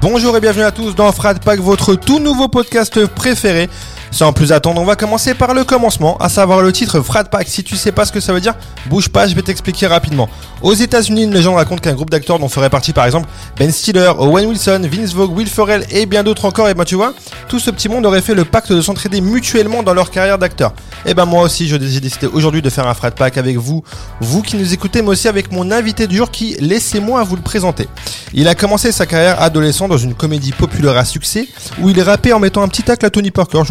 [0.00, 3.68] Bonjour et bienvenue à tous dans Frat Pack, votre tout nouveau podcast préféré.
[4.10, 7.48] Sans plus attendre, on va commencer par le commencement, à savoir le titre Frat Pack.
[7.48, 8.54] Si tu sais pas ce que ça veut dire,
[8.86, 10.28] bouge pas, je vais t'expliquer rapidement.
[10.62, 13.28] Aux États-Unis, une légende raconte qu'un groupe d'acteurs dont ferait partie par exemple
[13.58, 16.94] Ben Stiller, Owen Wilson, Vince Vogue, Will Ferrell et bien d'autres encore, et ben tu
[16.94, 17.14] vois,
[17.48, 20.72] tout ce petit monde aurait fait le pacte de s'entraider mutuellement dans leur carrière d'acteur.
[21.06, 23.82] Et ben moi aussi, j'ai décidé aujourd'hui de faire un Frat Pack avec vous,
[24.20, 27.88] vous qui nous écoutez, mais aussi avec mon invité du qui, laissez-moi vous le présenter.
[28.34, 31.48] Il a commencé sa carrière adolescent dans une comédie populaire à succès
[31.80, 33.62] où il rappé en mettant un petit tacle à Tony Parker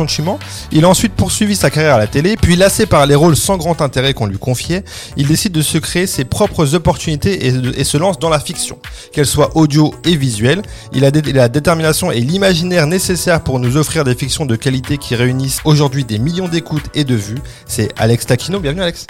[0.72, 3.58] Il a ensuite poursuivi sa carrière à la télé, puis lassé par les rôles sans
[3.58, 4.84] grand intérêt qu'on lui confiait,
[5.16, 8.80] il décide de se créer ses propres opportunités et, se lance dans la fiction,
[9.14, 10.62] qu'elle soit audio et visuelle.
[10.94, 15.16] Il a, la détermination et l'imaginaire nécessaires pour nous offrir des fictions de qualité qui
[15.16, 17.40] réunissent aujourd'hui des millions d'écoutes et de vues.
[17.66, 19.08] C'est Alex Taquino, bienvenue Alex.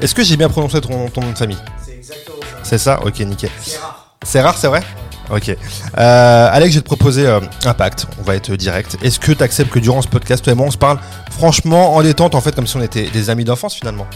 [0.00, 1.58] Est-ce que j'ai bien prononcé ton, ton nom de famille?
[1.84, 2.58] C'est exactement ça.
[2.62, 3.00] C'est ça?
[3.04, 3.50] Ok, nickel.
[3.62, 4.16] C'est rare.
[4.22, 4.82] C'est rare, c'est vrai?
[5.30, 5.48] Ok.
[5.48, 8.06] Euh, Alex, je vais te proposer euh, un pacte.
[8.18, 8.96] On va être direct.
[9.02, 10.98] Est-ce que tu acceptes que durant ce podcast, toi et moi, on se parle
[11.30, 14.06] franchement en détente, en fait, comme si on était des amis d'enfance finalement?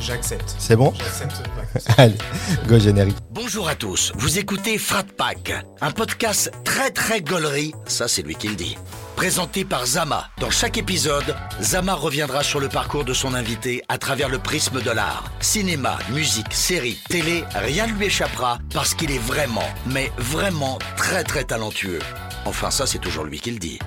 [0.00, 0.54] J'accepte.
[0.58, 1.92] C'est bon J'accepte pas.
[2.02, 2.18] Allez,
[2.66, 3.16] go générique.
[3.30, 8.34] Bonjour à tous, vous écoutez Frat Pack, un podcast très très gaulerie, ça c'est lui
[8.34, 8.76] qui le dit.
[9.16, 10.28] Présenté par Zama.
[10.38, 14.80] Dans chaque épisode, Zama reviendra sur le parcours de son invité à travers le prisme
[14.80, 15.24] de l'art.
[15.40, 21.24] Cinéma, musique, série, télé, rien ne lui échappera parce qu'il est vraiment, mais vraiment très
[21.24, 22.00] très talentueux.
[22.44, 23.78] Enfin ça c'est toujours lui qui le dit.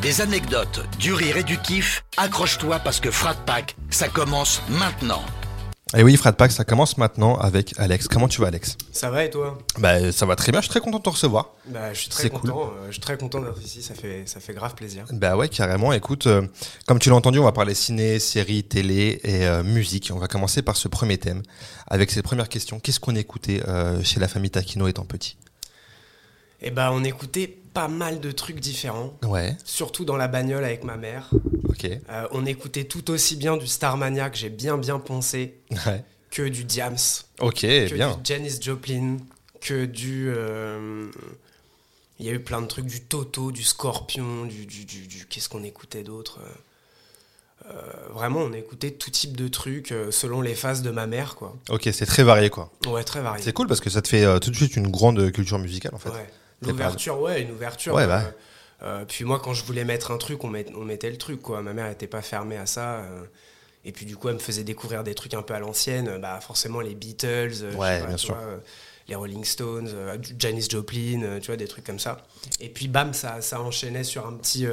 [0.00, 5.22] Des anecdotes, du rire et du kiff, accroche-toi parce que Frat Pack, ça commence maintenant.
[5.96, 8.06] Et oui, Frat Pack, ça commence maintenant avec Alex.
[8.06, 8.76] Comment tu vas, Alex?
[8.92, 9.58] Ça va et toi?
[9.78, 10.60] Bah, ça va très bien.
[10.60, 11.54] Je suis très content de te recevoir.
[11.66, 12.70] Bah, je suis très content.
[12.76, 13.82] euh, je suis très content d'être ici.
[13.82, 15.04] Ça fait, ça fait grave plaisir.
[15.10, 15.92] Bah ouais, carrément.
[15.92, 16.46] Écoute, euh,
[16.86, 20.12] comme tu l'as entendu, on va parler ciné, série, télé et euh, musique.
[20.14, 21.42] On va commencer par ce premier thème
[21.88, 22.78] avec cette première question.
[22.78, 23.60] Qu'est-ce qu'on écoutait
[24.04, 25.36] chez la famille Taquino étant petit?
[26.62, 29.16] Et bah, on écoutait pas mal de trucs différents.
[29.24, 31.30] Ouais, Surtout dans la bagnole avec ma mère.
[31.68, 31.84] ok.
[32.10, 35.54] Euh, on écoutait tout aussi bien du Starmania que j'ai bien bien pensé
[35.86, 36.04] Ouais.
[36.30, 36.96] que du Diams,
[37.40, 38.12] Ok, que bien.
[38.16, 39.16] du Janis Joplin,
[39.60, 40.28] que du.
[40.34, 41.10] euh,
[42.18, 44.66] Il y a eu plein de trucs, du Toto, du Scorpion, du.
[44.66, 46.38] du, du- du- Qu'est-ce qu'on écoutait d'autre
[47.66, 47.72] Euh,
[48.12, 51.56] Vraiment, on écoutait tout type de trucs euh, selon les phases de ma mère, quoi.
[51.68, 52.70] Ok, c'est très varié quoi.
[52.86, 53.42] Ouais, très varié.
[53.42, 55.94] C'est cool parce que ça te fait euh, tout de suite une grande culture musicale
[55.94, 56.08] en fait.
[56.10, 56.28] Ouais.
[56.62, 57.94] L'ouverture, ouais, une ouverture.
[57.94, 58.22] Ouais, euh, bah.
[58.82, 61.40] euh, puis moi, quand je voulais mettre un truc, on, met- on mettait le truc,
[61.42, 61.62] quoi.
[61.62, 62.96] Ma mère n'était pas fermée à ça.
[63.00, 63.22] euh,
[63.84, 66.18] et puis du coup, elle me faisait découvrir des trucs un peu à l'ancienne.
[66.18, 68.34] Bah, forcément, les Beatles, je Ouais, sais pas, bien tu sûr.
[68.34, 68.44] vois,
[69.08, 69.90] les Rolling Stones,
[70.38, 72.18] Janis Joplin, tu vois, des trucs comme ça.
[72.60, 74.66] Et puis, bam, ça, ça enchaînait sur un petit...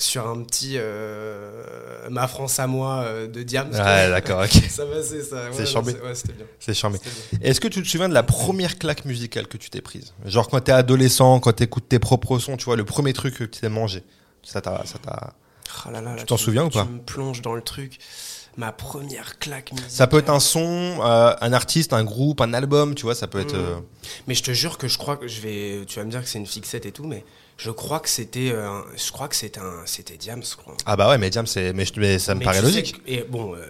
[0.00, 3.68] sur un petit euh, Ma France à moi euh, de Diams.
[3.72, 4.62] tu Ouais, d'accord, ok.
[4.70, 5.48] ça passait, ça.
[5.52, 5.92] C'est Ouais, chambé.
[5.94, 6.46] non, Ouais, c'était bien.
[6.60, 6.98] C'est charmé.
[7.42, 10.14] Est-ce que tu te souviens de la première claque musicale que tu t'es prise?
[10.24, 13.44] Genre quand t'es adolescent, quand t'écoutes tes propres sons, tu vois, le premier truc que
[13.44, 14.02] tu t'es mangé?
[14.42, 14.82] Ça t'a.
[14.86, 15.34] Ça t'a-
[15.86, 16.84] Oh là là, là, t'en me- souviens ou pas?
[16.84, 17.98] Tu me plonges dans le truc.
[18.56, 19.90] Ma première claque musicale.
[19.90, 23.26] Ça peut être un son, euh, un artiste, un groupe, un album, tu vois, ça
[23.28, 23.54] peut être.
[23.54, 23.76] Euh,
[24.26, 25.84] Mais je te jure que je crois que je vais.
[25.86, 27.24] Tu vas me dire que c'est une fixette et tout, mais
[27.58, 28.50] je crois que c'était.
[28.52, 29.82] euh, un- je crois que c'était un.
[29.84, 30.76] C'était Diams, je crois.
[30.86, 31.72] Ah bah ouais, mais Jam, c'est.
[31.74, 31.84] Mais,
[32.18, 33.04] ça me Mais paraît logique.
[33.04, 33.60] que- et bon, euh,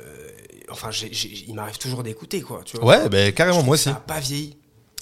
[0.71, 2.61] enfin, il m'arrive toujours d'écouter, quoi.
[2.65, 2.87] Tu vois.
[2.87, 3.85] Ouais, bah carrément, Je moi aussi.
[3.85, 4.57] Ça a pas vieilli,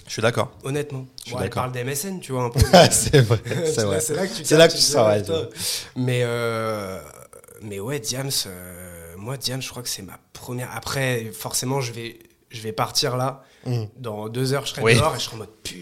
[0.06, 0.52] Je suis d'accord.
[0.64, 1.06] honnêtement.
[1.24, 1.64] Je suis d'accord.
[1.64, 2.60] parle d'MSN, tu vois, un peu.
[2.90, 4.00] c'est vrai, c'est vrai.
[4.00, 5.22] C'est là que tu C'est là que tu sors, ouais.
[5.96, 7.00] Mais, euh,
[7.62, 10.70] mais ouais, Diams, euh, moi, Diams, je crois que c'est ma première.
[10.74, 12.18] Après, forcément, je vais,
[12.50, 13.42] je vais partir là.
[13.66, 13.88] Mhm.
[13.96, 14.94] Dans deux heures, je serai Oui.
[14.94, 15.80] dehors et je serai en mode putain.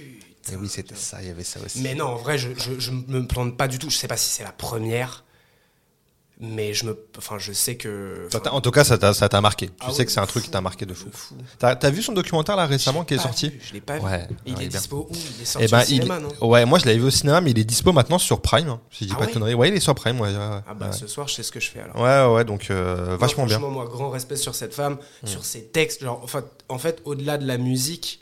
[0.53, 1.81] Et oui, c'était ça, il y avait ça aussi.
[1.81, 3.89] Mais non, en vrai, je, je, je me plante pas du tout.
[3.91, 5.25] Je sais pas si c'est la première,
[6.41, 8.29] mais je me, enfin, je sais que.
[8.31, 9.69] Ça en tout cas, ça t'a ça t'a marqué.
[9.69, 11.07] Tu Ah sais que c'est un truc qui t'a marqué de fou.
[11.59, 14.05] T'as vu son documentaire là récemment qui est sorti vu, Je l'ai pas vu.
[14.05, 15.15] Ouais, il ouais, est dispo où?
[15.37, 16.23] Il est sorti Eh ben, au cinéma, il...
[16.41, 16.49] non?
[16.49, 18.69] Ouais, moi je l'avais vu au cinéma, mais il est dispo maintenant sur Prime.
[18.69, 19.55] hein, Si je dis Ah pas de conneries.
[19.55, 20.21] Ouais, il est sur Prime.
[20.67, 21.97] Ah bah ce soir, je sais ce que je fais alors.
[22.01, 23.61] Ouais, ouais, donc euh, Moi, vachement bien.
[23.61, 25.27] Moi, grand respect sur cette femme, Mm.
[25.29, 26.03] sur ses textes.
[26.03, 28.21] Genre, en fait, en fait au-delà de la musique,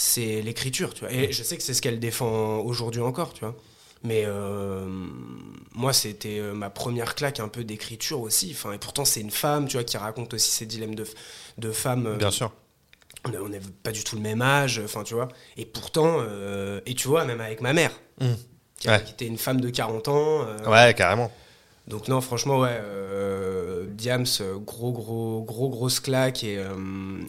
[0.00, 1.12] c'est l'écriture, tu vois.
[1.12, 3.56] Et je sais que c'est ce qu'elle défend aujourd'hui encore, tu vois.
[4.04, 4.86] Mais euh,
[5.74, 8.52] moi, c'était euh, ma première claque un peu d'écriture aussi.
[8.54, 11.04] Enfin, et pourtant, c'est une femme, tu vois, qui raconte aussi ses dilemmes de,
[11.58, 12.06] de femme.
[12.06, 12.52] euh, Bien sûr.
[13.24, 15.26] on n'a pas du tout le même âge, enfin, tu vois.
[15.56, 17.90] Et pourtant, euh, et tu vois, même avec ma mère,
[18.20, 18.26] Mm.
[18.78, 19.04] qui, a- Ouais.
[19.04, 20.42] qui était une femme de 40 ans.
[20.46, 21.32] euh, Ouais, carrément.
[21.88, 24.26] Donc non, franchement, ouais, euh, Diams,
[24.64, 26.44] gros, gros, gros, grosse claque.
[26.44, 26.74] Et, euh,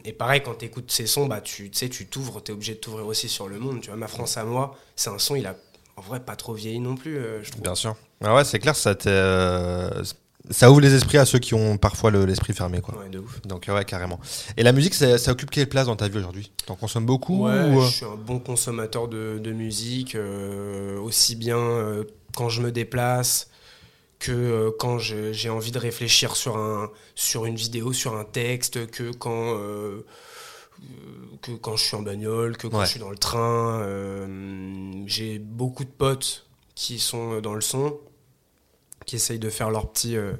[0.06, 2.74] et pareil, quand tu écoutes ces sons, bah, tu sais, tu t'ouvres, tu es obligé
[2.76, 3.82] de t'ouvrir aussi sur le monde.
[3.82, 5.56] Tu vois, Ma France à moi, c'est un son, il a
[5.96, 7.64] en vrai pas trop vieilli non plus, euh, je trouve.
[7.64, 7.96] Bien sûr.
[8.24, 10.04] Ah ouais, c'est clair, ça euh,
[10.50, 12.98] Ça ouvre les esprits à ceux qui ont parfois le- l'esprit fermé, quoi.
[12.98, 13.42] Ouais, de ouf.
[13.44, 14.20] Donc, ouais, carrément.
[14.58, 16.52] Et la musique, ça, ça occupe quelle place dans ta vie aujourd'hui?
[16.66, 21.36] T'en consommes beaucoup Ouais, ou, je suis un bon consommateur de, de musique, euh, aussi
[21.36, 22.04] bien euh,
[22.36, 23.50] quand je me déplace
[24.20, 28.88] que euh, quand j'ai envie de réfléchir sur, un, sur une vidéo, sur un texte,
[28.92, 30.06] que quand, euh,
[30.82, 30.86] euh,
[31.42, 32.86] que quand je suis en bagnole, que quand Ouais.
[32.86, 33.82] je suis dans le train.
[33.82, 36.46] euh, j'ai beaucoup de potes
[36.76, 37.98] qui sont dans le son,
[39.06, 40.34] qui essayent de faire leur petit, euh,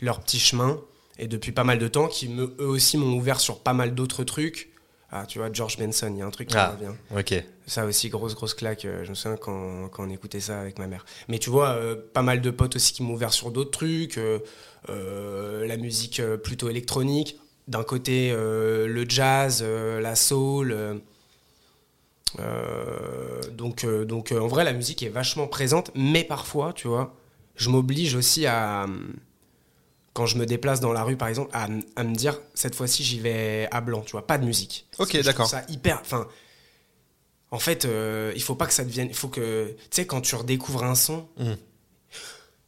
[0.00, 0.80] leur petit chemin,
[1.18, 3.94] et depuis pas mal de temps, qui me, eux aussi m'ont ouvert sur pas mal
[3.94, 4.70] d'autres trucs.
[5.22, 6.74] Ah, tu vois, George Benson, il y a un truc qui Ah.
[6.78, 6.94] revient.
[7.16, 7.44] Ok.
[7.66, 8.84] Ça aussi, grosse, grosse claque.
[8.84, 11.04] euh, Je me souviens quand, quand on écoutait ça avec ma mère.
[11.28, 14.18] Mais tu vois, euh, pas mal de potes aussi qui m'ont ouvert sur d'autres trucs.
[14.18, 17.40] euh, la musique plutôt électronique.
[17.66, 21.00] D'un côté, euh, le jazz, la soul.
[23.52, 25.90] donc, donc en vrai, la musique est vachement présente.
[25.94, 27.14] Mais parfois, tu vois,
[27.56, 28.86] je m'oblige aussi à.
[30.16, 33.20] Quand je me déplace dans la rue, par exemple, à, me dire, cette fois-ci, j'y
[33.20, 34.86] vais à blanc, tu vois, pas de musique.
[34.98, 35.46] Ok, d'accord.
[35.46, 35.98] ça hyper.
[36.00, 36.26] Enfin,
[37.50, 39.08] en fait, euh, il faut pas que ça devienne.
[39.10, 39.68] Il faut que.
[39.68, 41.28] Tu sais, quand tu redécouvres un son.
[41.36, 41.52] Mm.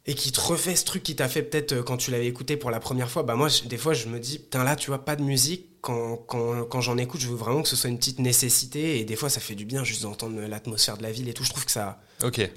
[0.05, 2.55] Et qui te refait ce truc qui t'a fait peut-être euh, quand tu l'avais écouté
[2.55, 4.91] pour la première fois, bah moi, je- des fois, je me dis, putain, là, tu
[4.91, 5.65] vois, pas de musique.
[5.81, 8.99] Quand, quand, quand j'en écoute, je veux vraiment que ce soit une petite nécessité.
[8.99, 11.43] Et des fois, ça fait du bien juste d'entendre l'atmosphère de la ville et tout.
[11.43, 11.99] Je trouve que ça.
[12.23, 12.47] Ok.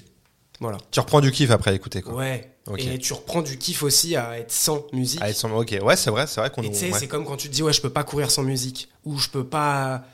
[0.60, 0.78] Voilà.
[0.90, 2.14] Tu reprends du kiff après écouter, quoi.
[2.14, 2.52] Ouais.
[2.68, 2.80] Ok.
[2.80, 5.20] Et tu reprends du kiff aussi à être sans musique.
[5.54, 6.98] Ok, ouais, c'est vrai, c'est vrai qu'on Et tu sais, ouais.
[6.98, 9.28] c'est comme quand tu te dis, ouais, je peux pas courir sans musique, ou je
[9.28, 10.04] peux pas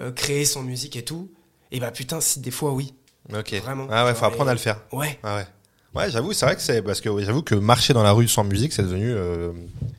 [0.00, 1.28] euh, créer sans musique et tout.
[1.72, 2.94] Et bah putain, si des fois, oui.
[3.36, 3.52] Ok.
[3.54, 3.88] Vraiment.
[3.90, 4.80] Ah ouais, faut apprendre et- à le faire.
[4.92, 5.18] Ouais.
[5.22, 5.46] Ah ouais.
[5.94, 8.28] Ouais, j'avoue, c'est vrai que c'est parce que ouais, j'avoue que marcher dans la rue
[8.28, 9.52] sans musique, c'est devenu euh,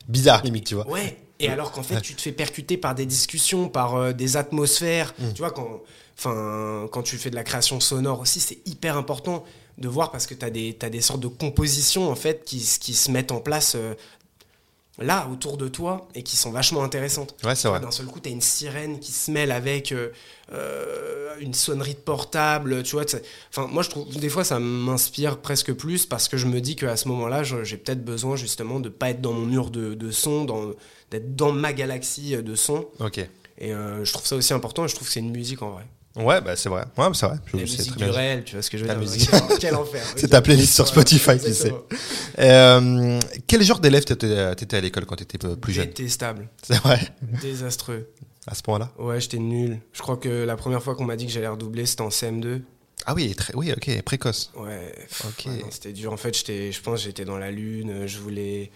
[0.08, 0.88] bizarre limite, tu vois.
[0.88, 1.18] Ouais.
[1.40, 5.14] Et alors qu'en fait, tu te fais percuter par des discussions, par euh, des atmosphères.
[5.18, 5.32] Mm.
[5.34, 5.80] Tu vois, quand,
[6.22, 9.44] quand tu fais de la création sonore aussi, c'est hyper important
[9.80, 12.58] de voir parce que tu as des, t'as des sortes de compositions en fait qui,
[12.80, 13.94] qui se mettent en place euh,
[14.98, 17.34] là, autour de toi, et qui sont vachement intéressantes.
[17.42, 17.80] Ouais, c'est vrai.
[17.80, 20.10] D'un seul coup, tu as une sirène qui se mêle avec euh,
[20.52, 22.82] euh, une sonnerie de portable.
[22.82, 23.04] Tu vois,
[23.50, 26.76] enfin, moi, je trouve des fois, ça m'inspire presque plus parce que je me dis
[26.76, 30.10] qu'à ce moment-là, j'ai peut-être besoin justement de pas être dans mon mur de, de
[30.10, 30.72] son, dans-
[31.10, 32.86] d'être dans ma galaxie de son.
[32.98, 33.18] Ok.
[33.56, 35.70] Et euh, je trouve ça aussi important et je trouve que c'est une musique en
[35.70, 35.86] vrai.
[36.16, 36.84] Ouais, bah c'est vrai.
[36.98, 37.36] Ouais, c'est vrai.
[37.46, 39.30] Je- La musique très du réel, tu vois ce que je veux La dire musique.
[39.60, 40.02] Quel, enfer.
[40.16, 41.72] C'est ta playlist sur Spotify, tu sais.
[42.38, 45.86] Euh, quel genre d'élève t'étais à l'école quand t'étais plus jeune?
[45.86, 47.00] Détestable, C'est vrai?
[47.40, 48.08] désastreux.
[48.46, 48.90] À ce point-là?
[48.98, 49.78] Ouais, j'étais nul.
[49.92, 52.62] Je crois que la première fois qu'on m'a dit que j'allais redoubler, c'était en CM2.
[53.06, 54.50] Ah oui, très, oui, ok, précoce.
[54.56, 55.46] Ouais, pff, Ok.
[55.46, 56.12] ouais, non, c'était dur.
[56.12, 58.06] En fait, je pense j'étais dans la lune.
[58.06, 58.70] Je voulais.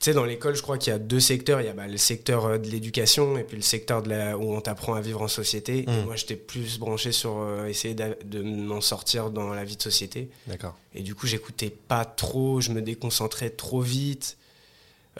[0.00, 1.60] Tu sais, dans l'école, je crois qu'il y a deux secteurs.
[1.60, 4.36] Il y a bah, le secteur euh, de l'éducation et puis le secteur de la,
[4.36, 5.78] où on t'apprend à vivre en société.
[5.78, 6.04] Et Mm.
[6.04, 10.28] moi, j'étais plus branché sur euh, essayer de m'en sortir dans la vie de société.
[10.46, 10.76] D'accord.
[10.94, 14.36] Et du coup, j'écoutais pas trop, je me déconcentrais trop vite.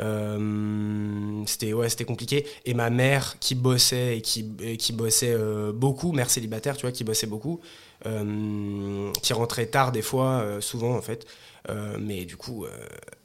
[0.00, 2.46] Euh, c'était ouais, c'était compliqué.
[2.64, 6.82] Et ma mère qui bossait et qui, et qui bossait euh, beaucoup, mère célibataire, tu
[6.82, 7.60] vois, qui bossait beaucoup,
[9.22, 11.26] qui rentrait tard des fois, souvent en fait.
[11.70, 12.68] Euh, mais du coup, euh,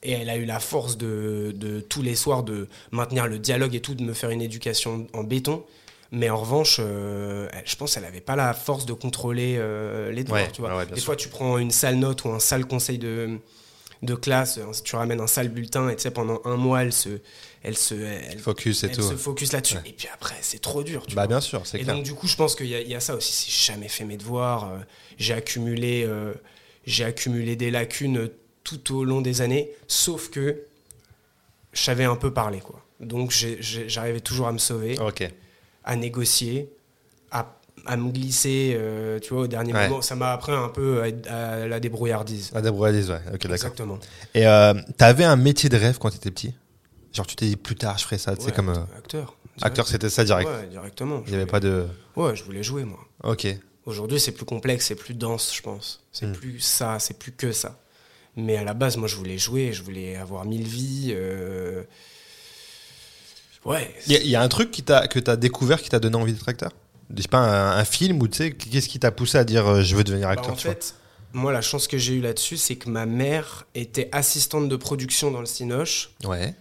[0.02, 3.76] et elle a eu la force de, de tous les soirs de maintenir le dialogue
[3.76, 5.64] et tout, de me faire une éducation en béton.
[6.12, 9.54] Mais en revanche, euh, je pense qu'elle n'avait pas la force de contrôler
[10.12, 10.44] les devoirs.
[10.44, 10.76] Ouais, tu vois.
[10.78, 11.06] ouais, Des sûr.
[11.06, 13.38] fois, tu prends une sale note ou un sale conseil de,
[14.04, 17.10] de classe, tu ramènes un sale bulletin et tu sais, pendant un mois, elle se,
[17.62, 19.02] elle se, elle, Focus et elle tout.
[19.04, 19.76] se focus là-dessus.
[19.76, 19.82] Ouais.
[19.86, 21.06] Et puis après, c'est trop dur.
[21.06, 21.28] Tu Bah vois.
[21.28, 21.94] bien sûr, c'est Et clair.
[21.96, 23.34] donc, du coup, je pense qu'il y, y a ça aussi.
[23.34, 24.72] C'est jamais fait mes devoirs.
[24.72, 24.78] euh,
[25.18, 26.34] j'ai accumulé, euh,
[26.86, 28.30] j'ai accumulé des lacunes
[28.64, 30.62] tout au long des années, sauf que
[31.74, 32.84] je savais un peu parler, quoi.
[33.00, 34.98] Donc, j'arrivais toujours à me sauver,
[35.86, 36.70] à négocier,
[37.32, 37.56] à,
[37.86, 39.88] à me glisser, euh, tu vois, au dernier Ouais.
[39.88, 40.02] moment.
[40.02, 42.52] Ça m'a appris un peu à, à la débrouillardise.
[42.54, 43.22] Ah, débrouillardise, ouais.
[43.28, 43.52] Ok, d'accord.
[43.54, 44.00] Exactement.
[44.34, 46.54] Et euh, t'avais un métier de rêve quand t'étais petit?
[47.14, 49.36] Genre, tu t'es dit plus tard, je ferai ça, tu Ouais, comme euh, acteur.
[49.62, 50.48] acteur, c'était ça direct.
[50.50, 51.24] Ouais, directement.
[51.26, 51.88] Il n'y avait pas de.
[52.16, 53.00] Ouais, je voulais jouer, moi.
[53.24, 53.48] Ok.
[53.90, 56.02] Aujourd'hui, c'est plus complexe, c'est plus dense, je pense.
[56.12, 56.34] C'est Mm.
[56.34, 57.80] plus ça, c'est plus que ça.
[58.36, 61.12] Mais à la base, moi, je voulais jouer, je voulais avoir mille vies.
[61.16, 61.84] euh,
[63.66, 63.94] Ouais.
[64.08, 66.16] Il y, a- il y a un truc qui que t'as découvert qui t'a donné
[66.16, 66.72] envie d'être acteur?
[67.16, 69.68] Je sais pas, un, un film ou tu sais, qu'est-ce qui t'a poussé à dire
[69.68, 70.76] euh, je veux devenir Bah, acteur en tu vois?
[70.76, 70.94] fait,
[71.34, 75.32] moi, la chance que j'ai eue là-dessus, c'est que ma mère était assistante de production
[75.32, 76.12] dans le Cinoche.
[76.24, 76.54] Ouais.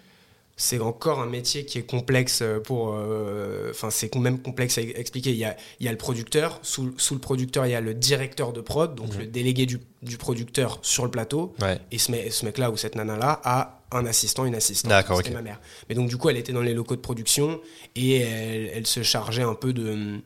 [0.61, 2.93] C'est encore un métier qui est complexe pour.
[2.95, 5.31] euh, Enfin, c'est même complexe à expliquer.
[5.31, 7.81] Il y a, il y a le producteur, sous, sous le producteur, il y a
[7.81, 9.21] le directeur de prod, donc Mhm.
[9.21, 11.55] le délégué du, du producteur sur le plateau.
[11.63, 11.79] Ouais.
[11.93, 14.89] Et ce, mec- ce mec-là ou cette nana-là a un assistant, une assistante.
[14.91, 15.37] D'accord, C'était ok.
[15.37, 15.61] ma mère.
[15.89, 17.61] Mais donc, du coup, elle était dans les locaux de production
[17.95, 20.19] et elle, elle se chargeait un peu de,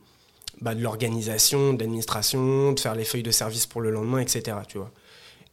[0.62, 4.56] bah, de l'organisation, de l'administration, de faire les feuilles de service pour le lendemain, etc.
[4.66, 4.90] Tu vois.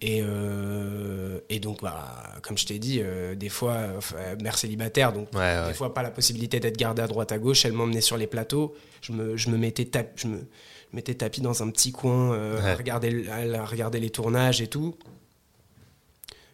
[0.02, 5.12] Et, euh, et donc, bah, comme je t'ai dit, euh, des fois, euh, mère célibataire,
[5.12, 5.68] donc Ouais, ouais.
[5.68, 7.66] des fois pas la possibilité d'être gardée à droite à gauche.
[7.66, 8.74] Elle m'emmenait sur les plateaux.
[9.02, 10.48] Je me, je me mettais tap, je me
[10.94, 12.70] mettais tapis dans un petit coin, euh, Ouais.
[12.70, 14.96] à, regarder, à regarder les tournages et tout.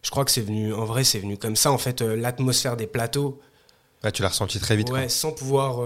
[0.02, 1.72] Je crois que c'est venu, en vrai, c'est venu comme ça.
[1.72, 3.40] En fait, l'atmosphère des plateaux,
[4.14, 4.90] tu l'as ressenti très vite.
[4.90, 5.00] quoi.
[5.00, 5.80] ouais, sans pouvoir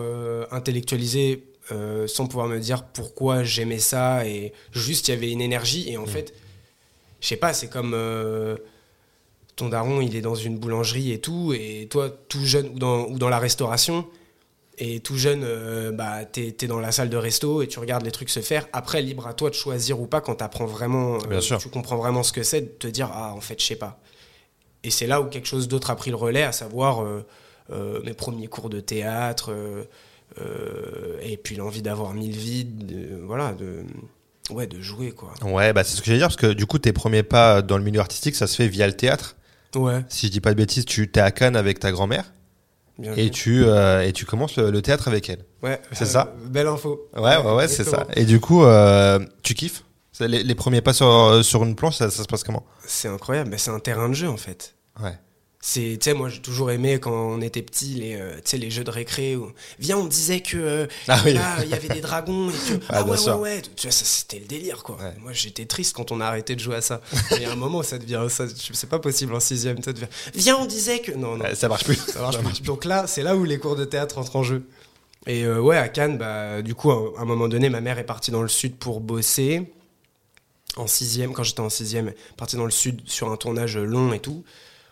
[0.51, 1.45] intellectualiser,
[2.07, 4.25] sans pouvoir me dire pourquoi j'aimais ça.
[4.27, 5.89] Et juste, il y avait une énergie.
[5.89, 6.33] Et en fait,
[7.21, 8.55] je sais pas, c'est comme euh,
[9.55, 11.53] ton daron, il est dans une boulangerie et tout.
[11.53, 14.07] Et toi, tout jeune, ou dans, ou dans la restauration.
[14.81, 18.05] Et tout jeune, euh, bah, t'es es dans la salle de resto et tu regardes
[18.05, 18.65] les trucs se faire.
[18.71, 21.57] Après, libre à toi de choisir ou pas quand t'apprends vraiment, euh, sûr.
[21.57, 23.99] tu comprends vraiment ce que c'est, de te dire, ah, en fait, je sais pas.
[24.83, 28.13] Et c'est là où quelque chose d'autre a pris le relais, à savoir euh, mes
[28.13, 29.53] premiers cours de théâtre,
[31.21, 33.83] et puis l'envie d'avoir mille vies, de, voilà, de,
[34.49, 35.33] ouais, de jouer, quoi.
[35.43, 37.77] Ouais, bah c'est ce que j'allais dire parce que du coup tes premiers pas dans
[37.77, 39.35] le milieu artistique, ça se fait via le théâtre.
[39.75, 42.33] Ouais, Si je dis pas de bêtises, tu t'es à Cannes avec ta grand-mère
[42.97, 45.45] bien et tu euh, et tu commences le, le théâtre avec elle.
[45.63, 47.07] Ouais, c'est ça Belle info.
[47.15, 48.07] Ouais, ouais, ouais, c'est ça.
[48.15, 49.83] Et du coup, euh, tu kiffes?
[50.21, 52.65] Les, les premiers pas sur, sur une planche, ça, ça se passe comment?
[52.85, 54.75] C'est incroyable, mais c'est un terrain de jeu, en fait.
[55.01, 55.17] Ouais.
[55.61, 58.57] C'est, tu sais, moi j'ai toujours aimé quand on était petit les, euh, tu sais,
[58.57, 59.35] les jeux de récré.
[59.35, 61.33] Où, Viens, on disait que euh, Ah oui.
[61.33, 63.91] là, il y avait des dragons et que Ah, ah, ouais, ouais, ouais, tu vois,
[63.91, 64.95] ça c'était le délire quoi.
[64.95, 65.13] Ouais.
[65.19, 67.01] Moi j'étais triste quand on a arrêté de jouer à ça.
[67.31, 69.91] Il y a un moment où ça devient, ça, c'est pas possible en sixième, ça
[69.91, 70.07] devient.
[70.33, 71.95] Viens, on disait que non, non, ça marche plus.
[71.97, 72.61] ça marche plus.
[72.61, 74.65] Donc là, c'est là où les cours de théâtre entrent en jeu.
[75.27, 78.05] Et euh, ouais, à Cannes, bah, du coup, à un moment donné, ma mère est
[78.05, 79.69] partie dans le sud pour bosser.
[80.77, 84.19] En sixième, quand j'étais en sixième, partie dans le sud sur un tournage long et
[84.19, 84.45] tout.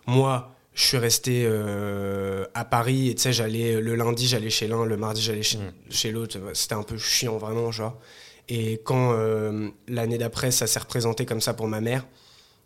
[0.06, 4.68] Moi, je suis resté euh, à Paris et tu sais, j'allais le lundi, j'allais chez
[4.68, 5.58] l'un, le mardi, j'allais chez,
[5.90, 6.38] chez l'autre.
[6.54, 8.00] C'était un peu chiant, vraiment, genre.
[8.48, 12.06] Et quand euh, l'année d'après, ça s'est représenté comme ça pour ma mère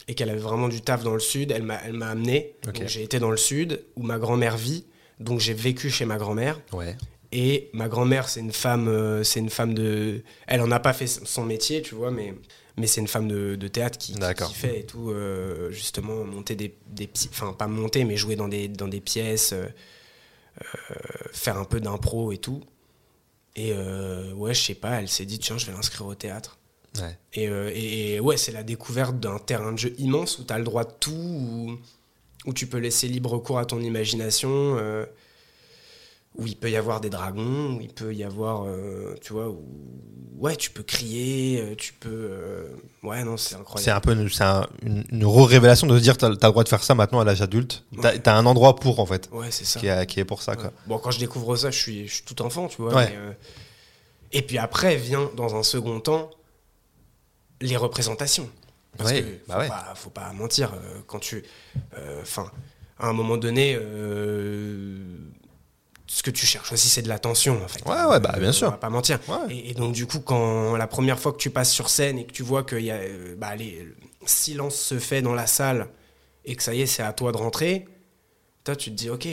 [0.09, 2.55] et qu'elle avait vraiment du taf dans le sud, elle m'a elle m'a amené.
[2.67, 2.79] Ok.
[2.79, 4.83] Donc, J'ai été dans le sud où ma grand-mère vit,
[5.21, 6.59] donc j'ai vécu chez ma grand-mère.
[6.73, 6.97] Ouais.
[7.31, 10.21] Et ma grand-mère, c'est une femme, euh, c'est une femme de.
[10.47, 12.33] Elle en a pas fait son métier, tu vois, mais,
[12.77, 14.13] mais c'est une femme de, de théâtre qui,
[14.47, 17.09] qui, fait et tout, euh, justement, monter des, des.
[17.29, 19.65] Enfin, pas monter, mais jouer dans des, dans des pièces, euh,
[20.61, 20.95] euh,
[21.31, 22.61] faire un peu d'impro et tout.
[23.55, 26.57] Et euh, ouais, je sais pas, elle s'est dit, tiens, je vais l'inscrire au théâtre.
[26.99, 27.17] Ouais.
[27.33, 30.57] Et, et- et ouais, c'est la découverte d'un terrain de jeu immense où tu as
[30.57, 31.77] le droit de tout, où,
[32.45, 34.77] où tu peux laisser libre cours à ton imagination,
[36.35, 39.49] où il peut y avoir des dragons, où il peut y avoir, euh, tu vois,
[39.49, 39.65] où,
[40.37, 42.09] ouais, tu peux crier, euh, tu peux...
[42.09, 42.69] euh,
[43.03, 43.97] ouais, non, c'est C'est incroyable.
[43.97, 46.69] un peu une, c'est un- une, une révélation de se dire t'as le droit de
[46.69, 47.83] faire ça maintenant à l'âge adulte.
[48.01, 48.29] T'as Ouais.
[48.29, 49.79] un endroit pour en fait, Ouais, c'est ça.
[49.79, 50.57] qui est, qui est pour ça Ouais.
[50.57, 50.71] quoi.
[50.87, 52.93] Bon, quand je découvre ça, je suis, je suis tout enfant, tu vois.
[52.95, 53.09] Ouais.
[53.09, 53.33] mais, euh,
[54.31, 56.29] Et puis après vient, dans un second temps,
[57.59, 58.49] les représentations.
[58.97, 60.73] Parce que bah faut, pas, faut pas mentir,
[61.07, 61.43] quand tu.
[62.21, 62.49] Enfin,
[62.99, 63.77] à un moment donné,
[66.13, 67.85] ce que tu cherches aussi, c'est de l'attention, en fait.
[67.89, 68.69] Ouais, ouais, bah, bien on sûr.
[68.69, 69.17] va pas mentir.
[69.29, 69.53] Ouais.
[69.55, 72.25] Et, et donc, du coup, quand la première fois que tu passes sur scène et
[72.25, 75.47] que tu vois que y a, euh, bah, les, le silence se fait dans la
[75.47, 75.87] salle
[76.43, 77.85] et que ça y est, c'est à toi de rentrer,
[78.65, 79.25] toi, tu te dis, ok,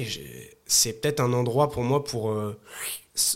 [0.67, 2.57] c'est peut-être un endroit pour moi pour euh,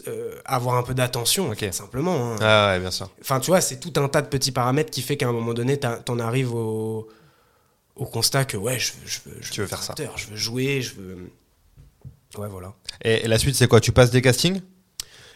[0.07, 1.59] euh, avoir un peu d'attention, en Ok.
[1.59, 2.33] fait, simplement.
[2.35, 2.37] hein.
[2.41, 3.11] Ah ouais, bien sûr.
[3.21, 5.53] Enfin, tu vois, c'est tout un tas de petits paramètres qui fait qu'à un moment
[5.53, 7.09] donné, t'en arrives au,
[7.97, 9.95] au constat que, ouais, je veux, je je Tu veux faire ça.
[10.17, 11.31] je veux jouer, je veux.
[12.39, 12.75] Ouais, voilà.
[13.05, 13.81] Et, et la suite, c'est quoi?
[13.81, 14.61] Tu passes des castings?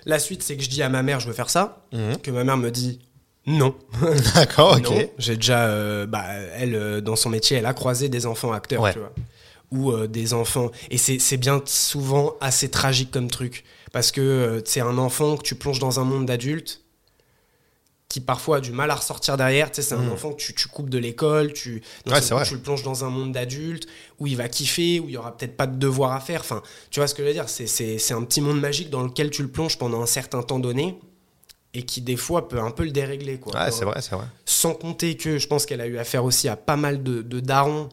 [0.04, 2.18] La suite, c'est que je dis à ma mère, je veux faire ça, Mhm.
[2.22, 3.00] que ma mère me dit
[3.46, 3.74] non.
[4.34, 5.10] D'accord, ok.
[5.18, 6.24] J'ai déjà, euh, bah,
[6.54, 8.92] elle, euh, dans son métier, elle a croisé des enfants acteurs, Ouais.
[8.92, 9.12] tu vois.
[9.72, 10.70] Ou euh, des enfants.
[10.90, 13.64] Et c'est bien souvent assez tragique comme truc.
[13.92, 16.82] Parce que c'est un enfant que tu plonges dans un monde d'adultes
[18.16, 19.70] qui parfois a du mal à ressortir derrière.
[19.70, 20.12] Tu sais, c'est un Mhm.
[20.12, 23.32] enfant que tu, tu coupes de l'école, tu, Ouais, coup, le plonges dans un monde
[23.32, 23.86] d'adultes
[24.18, 26.40] où il va kiffer, où il y aura peut-être pas de devoirs à faire.
[26.40, 27.50] Enfin, tu vois ce que je veux dire?
[27.50, 30.42] C'est- C'est c'est un petit monde magique dans lequel tu le plonges pendant un certain
[30.42, 30.98] temps donné
[31.74, 33.38] et qui des fois peut un peu le dérégler.
[33.38, 33.52] Quoi.
[33.54, 34.24] Ouais, c'est vrai, c'est vrai.
[34.46, 37.38] Sans compter que je pense qu'elle a eu affaire aussi à pas mal de, de
[37.40, 37.90] darons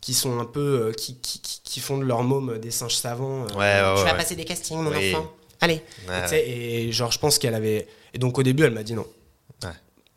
[0.00, 0.88] qui sont un peu.
[0.88, 3.44] euh, qui, qui, qui- qui font de leur môme des singes savants.
[3.44, 4.16] euh, Ouais, ouais, tu vas ouais.
[4.16, 5.14] passer des castings, mon Oui.
[5.14, 5.30] enfant.
[5.60, 5.80] Allez.
[6.32, 7.86] Et genre, je pense qu'elle avait.
[8.14, 9.06] Et donc au début, elle m'a dit non.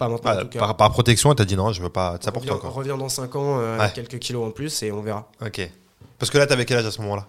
[0.10, 0.18] Ouais.
[0.20, 0.32] Pas maintenant.
[0.32, 0.60] en Ah, tout cas.
[0.60, 2.18] par, par protection, elle t'a dit non, je veux pas.
[2.22, 2.70] Ça toi, quoi.
[2.70, 3.84] reviens dans 5 ans euh, Ouais.
[3.84, 5.30] avec quelques kilos en plus et on verra.
[5.46, 5.70] Ok.
[6.20, 7.28] Parce que là, t'avais quel âge à ce moment-là?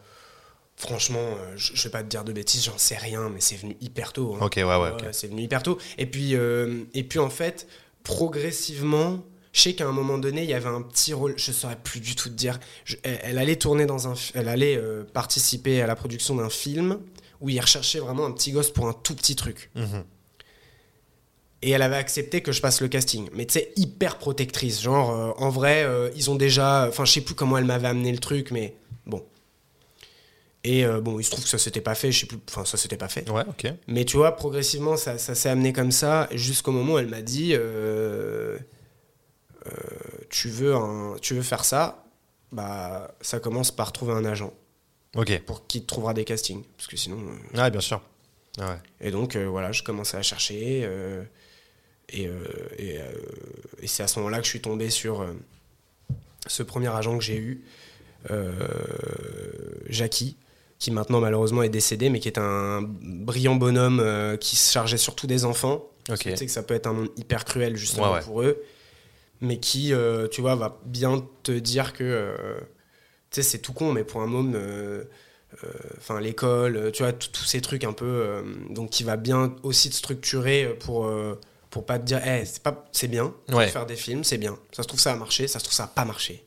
[0.77, 3.55] Franchement, euh, je, je vais pas te dire de bêtises, j'en sais rien, mais c'est
[3.57, 4.35] venu hyper tôt.
[4.35, 4.45] hein.
[4.45, 5.79] Ok, ouais, ouais, c'est venu hyper tôt.
[5.99, 7.67] Et puis, euh, et puis en fait,
[8.03, 9.21] progressivement,
[9.53, 12.01] je sais qu'à un moment donné, il y avait un petit rôle, je saurais plus
[12.01, 12.59] du tout te dire.
[12.85, 16.51] Je- elle, elle allait tourner dans un, elle allait euh, participer à la production d'un
[16.51, 16.99] film
[17.41, 19.71] où il recherchait vraiment un petit gosse pour un tout petit truc.
[19.77, 20.03] Mhm.
[21.65, 23.31] Et elle avait accepté que je passe le casting.
[23.33, 24.83] Mais tu sais, hyper protectrice.
[24.83, 26.87] Genre, euh, en vrai, euh, ils ont déjà.
[26.87, 29.25] Enfin, je sais plus comment elle m'avait amené le truc, mais bon.
[30.63, 32.13] Et euh, bon, il se trouve que ça s'était pas fait.
[32.13, 32.37] Je sais plus.
[32.51, 33.31] Enfin, ça s'était pas fait.
[33.31, 33.73] Ouais, ok.
[33.87, 37.23] Mais tu vois, progressivement, ça, ça s'est amené comme ça, jusqu'au moment où elle m'a
[37.23, 37.57] dit
[40.29, 42.05] tu, veux un, tu veux faire ça?
[42.53, 44.53] Bah, ça commence par trouver un agent
[45.17, 45.41] Ok.
[45.47, 46.63] pour qui te trouvera des castings.
[46.77, 47.17] Parce que sinon.
[47.55, 48.03] Ouais, bien sûr.
[48.59, 48.79] Ah ouais.
[49.01, 50.87] Et donc, voilà, je commençais à chercher.
[52.13, 52.45] Euh,
[52.79, 53.03] et euh,
[53.81, 55.33] et, et c'est à ce moment-là que je suis tombé sur euh,
[56.47, 57.65] ce premier agent que j'ai eu,
[59.89, 60.37] Jackie,
[60.79, 64.97] qui maintenant malheureusement est décédé, mais qui est un brillant bonhomme euh, qui se chargeait
[64.99, 65.85] surtout des enfants.
[66.19, 68.25] Tu sais que ça peut être un monde hyper cruel justement Ouais, ouais.
[68.25, 68.63] pour eux,
[69.41, 72.59] mais qui, euh, tu vois, va bien te dire que, euh,
[73.31, 74.59] tu sais, c'est tout con, mais pour un môme,
[75.97, 79.95] enfin l'école, tu vois, tous ces trucs un peu, donc qui va bien aussi te
[79.95, 81.11] structurer pour
[81.75, 83.67] pour pas te dire, Eh, c'est pas, c'est bien, Ouais.
[83.69, 84.57] faire des films, c'est bien.
[84.73, 86.45] Ça se trouve ça a marché, ça se trouve ça a pas marché.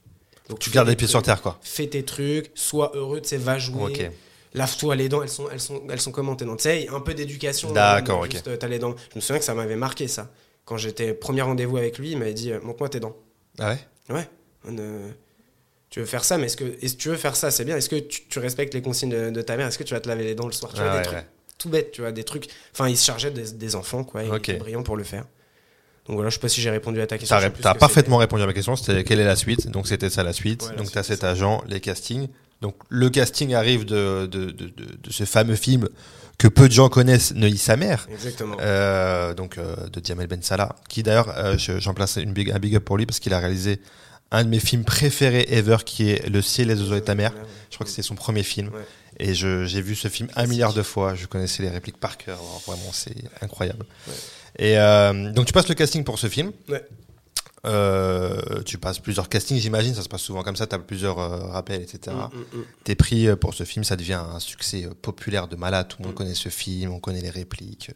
[0.48, 1.60] Donc Tu gardes les pieds sur terre, quoi.
[1.62, 4.10] Fais tes trucs, sois heureux, tu sais, va jouer.
[4.54, 6.56] Lave-toi les dents, elles sont, elles sont, elles sont comment tes dents?
[6.56, 7.74] Tu sais, un peu d'éducation.
[7.74, 8.32] D'accord, euh, ok.
[8.32, 8.96] juste, t'as les dents.
[9.12, 10.32] Je me souviens que ça m'avait marqué ça.
[10.64, 13.16] Quand j'étais premier rendez-vous avec lui, il m'avait dit euh, montre-moi tes dents.
[13.60, 14.16] Ah ouais?
[14.16, 14.28] Ouais.
[14.66, 15.12] on, euh,
[15.90, 17.76] tu veux faire ça, mais est-ce que, est-ce que tu veux faire ça, c'est bien.
[17.76, 19.68] Est-ce que tu, tu respectes les consignes de, de ta mère?
[19.68, 20.72] Est-ce que tu vas te laver les dents le soir?
[20.74, 21.28] Tu vois, Ah des ouais, trucs ouais.
[21.58, 22.48] Tout bêtes, tu vois, des trucs.
[22.74, 24.24] Enfin, il se chargeait des, des enfants, quoi.
[24.24, 24.50] Il Ok.
[24.50, 25.26] était brillant pour le faire.
[26.08, 27.36] Donc voilà, je sais pas si j'ai répondu à ta question.
[27.62, 28.76] T'as parfaitement répondu à ma question.
[28.78, 29.68] C'était quelle est la suite?
[29.70, 30.64] Donc c'était ça la suite.
[30.64, 32.30] Ouais, la Donc t'as c'est cet agent, les castings.
[32.62, 35.90] Donc le casting arrive de, de, de, de- de ce fameux film
[36.38, 38.08] que peu de gens connaissent, Neuilly sa mère.
[38.12, 38.56] Exactement.
[38.62, 42.52] Euh, donc euh, de Jamel Ben Salah, qui d'ailleurs, euh, je- j'en place une big,
[42.52, 43.82] un big up pour lui parce qu'il a réalisé
[44.32, 47.16] un de mes films préférés ever, qui est Le ciel et les oiseaux de ta
[47.16, 47.34] mère.
[47.70, 48.70] Je crois que c'est son premier film.
[48.70, 48.82] Ouais.
[49.20, 50.50] Et j'ai vu ce film un Classique.
[50.52, 51.16] milliard de fois.
[51.16, 52.38] Je connaissais les répliques par cœur.
[52.38, 53.86] Alors, Vraiment, c'est incroyable.
[54.08, 54.14] Ouais.
[54.60, 56.52] Et euh, donc, tu passes le casting pour ce film.
[56.70, 56.84] Ouais.
[57.66, 59.94] Euh, tu passes plusieurs castings, j'imagine.
[59.96, 60.68] Ça se passe souvent comme ça.
[60.68, 62.16] Tu as plusieurs euh, rappels, etc.
[62.16, 62.64] Mm, mm, mm.
[62.84, 63.84] T'es pris pour ce film.
[63.84, 65.88] Ça devient un succès populaire de malade.
[65.88, 66.18] Tout le monde Mm.
[66.18, 66.92] connaît ce film.
[66.94, 67.92] On connaît les répliques.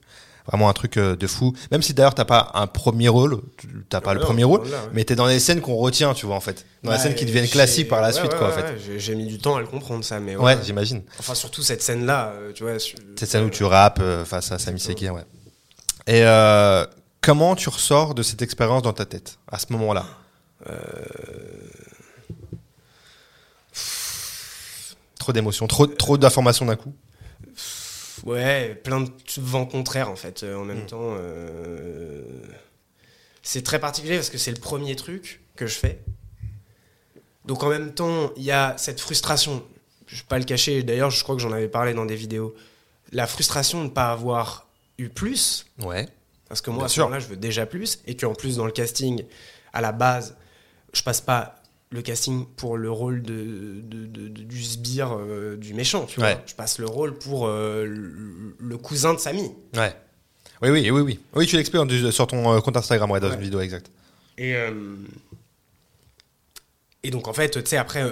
[0.47, 1.53] Vraiment un truc euh, de fou.
[1.71, 3.41] Même si d'ailleurs, t'as pas un premier rôle.
[3.89, 4.63] T'as pas le premier rôle.
[4.63, 4.89] là, ouais.
[4.93, 6.65] Mais t'es dans les scènes qu'on retient, tu vois, en fait.
[6.83, 8.55] Dans les Bah, scènes qui deviennent classiques par la ouais, suite, ouais, quoi, en ouais,
[8.75, 8.89] fait.
[8.93, 10.59] ouais, j'ai- mis du temps à le comprendre, ça, mais Ouais, ouais.
[10.63, 11.03] j'imagine.
[11.19, 12.73] Enfin, surtout cette scène-là, euh, tu vois.
[12.79, 15.25] Cette scène où tu rappes euh, face à Sami Sekir, ouais.
[16.07, 16.85] Et euh,
[17.21, 20.05] comment tu ressors de cette expérience dans ta tête à ce moment-là?
[25.19, 26.93] Trop d'émotions, trop, trop d'informations d'un coup.
[28.25, 30.43] Ouais, plein de vents contraires en fait.
[30.43, 30.67] euh, en Mm.
[30.67, 32.23] même temps, euh,
[33.41, 35.99] c'est très particulier parce que c'est le premier truc que je fais.
[37.45, 39.63] Donc en même temps, il y a cette frustration.
[40.07, 40.83] Je vais pas le cacher.
[40.83, 42.53] D'ailleurs, je crois que j'en avais parlé dans des vidéos.
[43.11, 46.07] La frustration de ne pas avoir eu plus, Ouais.
[46.47, 48.71] parce que moi à ce moment-là, je veux déjà plus, et qu'en plus dans le
[48.71, 49.23] casting,
[49.73, 50.35] à la base,
[50.93, 51.60] je passe pas
[51.93, 53.33] le casting pour le rôle de,
[53.83, 56.29] de- de- de- du sbire euh, du méchant, tu vois.
[56.29, 56.37] Ouais.
[56.45, 59.51] Je passe le rôle pour euh, le, le cousin de Samy.
[59.75, 59.93] Ouais.
[60.61, 61.19] Oui, oui, oui, oui.
[61.35, 61.81] Oui, tu l'expliques
[62.13, 63.35] sur ton euh, compte Instagram, ouais, dans Ouais.
[63.35, 63.91] une vidéo exacte.
[64.37, 64.71] Et, euh,
[67.03, 68.03] et donc en fait, tu sais, après,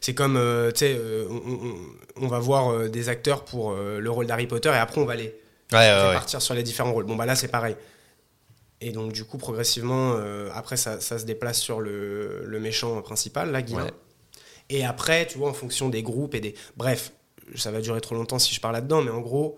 [0.00, 0.40] c'est comme,
[0.72, 1.76] tu sais, on, on-
[2.24, 5.34] on va voir des acteurs pour le rôle d'Harry Potter et après on va les
[5.72, 6.12] ouais.
[6.14, 7.04] partir sur les différents rôles.
[7.04, 7.76] Bon, bah là, c'est pareil.
[8.80, 13.00] Et donc, du coup, progressivement, euh, après, ça, ça se déplace sur le, le méchant
[13.02, 13.84] principal, là, Guilin.
[13.84, 13.92] Ouais.
[14.68, 16.54] Et après, tu vois, en fonction des groupes et des.
[16.76, 17.12] Bref,
[17.54, 19.56] ça va durer trop longtemps si je parle là-dedans, mais en gros,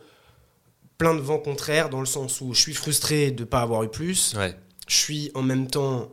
[0.98, 3.82] plein de vents contraires dans le sens où je suis frustré de ne pas avoir
[3.82, 4.34] eu plus.
[4.34, 4.54] Ouais.
[4.86, 6.12] Je suis en même temps.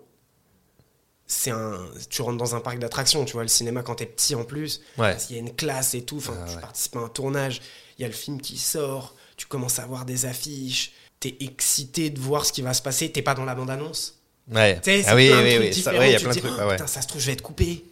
[1.28, 1.86] C'est un.
[2.10, 4.82] Tu rentres dans un parc d'attractions, tu vois, le cinéma quand t'es petit en plus.
[4.98, 5.15] Ouais.
[5.18, 6.18] Qu'il y a une classe et tout.
[6.18, 7.62] Enfin, Ah tu participes à un tournage,
[7.98, 12.10] il y a le film qui sort, tu commences à voir des affiches, t'es excité
[12.10, 14.21] de voir ce qui va se passer, t'es pas dans la bande-annonce.
[14.51, 14.80] Ouais.
[15.08, 15.73] Ah oui, oui, oui.
[15.73, 16.51] Ça, ouais, il y a plein de trucs.
[16.54, 16.75] Ah, ah ouais.
[16.75, 17.86] Putain, ça se trouve, je vais être coupé.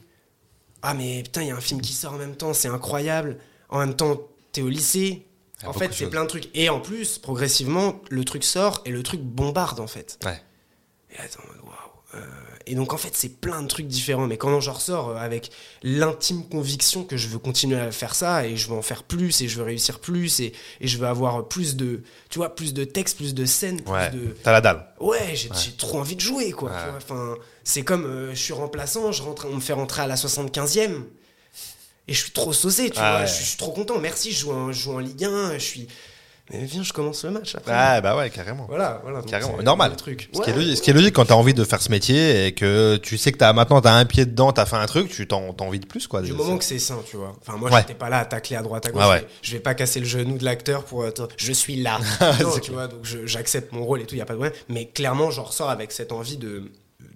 [0.82, 3.38] Ah, mais putain, il y a un film qui sort en même temps, c'est incroyable.
[3.70, 4.20] En même temps,
[4.52, 5.26] t'es au lycée.
[5.66, 6.50] En fait, c'est plein de trucs.
[6.54, 10.20] Et en plus, progressivement, le truc sort et le truc bombarde, en fait.
[10.26, 10.42] Ouais.
[11.12, 11.93] Et attends, waouh.
[12.16, 12.20] Euh,
[12.66, 15.50] et donc en fait c'est plein de trucs différents, mais quand j'en ressors euh, avec
[15.82, 19.42] l'intime conviction que je veux continuer à faire ça et je veux en faire plus
[19.42, 22.74] et je veux réussir plus et, et je veux avoir plus de, tu vois, plus
[22.74, 24.12] de textes, plus de scènes, plus Ouais.
[24.12, 24.86] de, T'as la dalle.
[25.02, 26.70] ouais, j'ai trop envie de jouer quoi.
[26.72, 26.78] Ouais.
[26.98, 30.16] Enfin, c'est comme euh, je suis remplaçant, je rentre, on me fait rentrer à la
[30.16, 31.02] 75e
[32.08, 33.98] et je suis trop saucé, tu Ah vois, je, suis, je suis trop content.
[34.00, 35.88] Merci, je joue en, je joue en Ligue 1, je suis
[36.52, 37.72] Mais viens, je commence le match après.
[37.74, 38.66] Ah, bah ouais, carrément.
[38.68, 39.22] Voilà, voilà.
[39.22, 39.92] Carrément, normal.
[39.92, 40.30] le truc.
[40.34, 42.48] Ce, qui est logique, ce qui est logique quand t'as envie de faire ce métier
[42.48, 45.10] et que tu sais que as, maintenant t'as un pied dedans, t'as fait un truc,
[45.10, 46.22] tu t'en t'as envie de plus quoi.
[46.22, 47.34] Du C'est- moment que c'est sain, tu vois.
[47.42, 47.80] Enfin, moi, Ouais.
[47.80, 49.02] j'étais pas là à tacler à droite à gauche.
[49.06, 51.06] Ouais, mais Je vais pas casser le genou de l'acteur pour.
[51.38, 51.98] je suis là.
[52.42, 54.60] non, tu vois, donc j'accepte mon rôle et tout, y a pas de problème.
[54.68, 56.70] Mais clairement, j'en ressors avec cette envie de,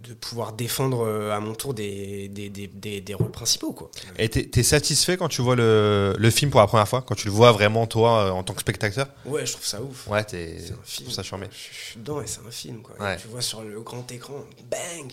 [0.07, 3.91] de pouvoir défendre euh, à mon tour des, des, des, des, des rôles principaux, quoi.
[4.17, 7.15] Et t'es t'es satisfait quand tu vois le, le film pour la première fois, quand
[7.15, 9.07] tu le vois vraiment toi euh, en tant que spectateur?
[9.25, 10.07] Ouais, je trouve ça ouf.
[10.07, 11.09] Ouais, t'es C'est un film.
[11.11, 11.47] ça charmé.
[11.51, 12.95] Je je suis dedans et c'est un film, quoi.
[12.99, 13.17] Ouais.
[13.17, 15.11] tu vois sur le grand écran, bang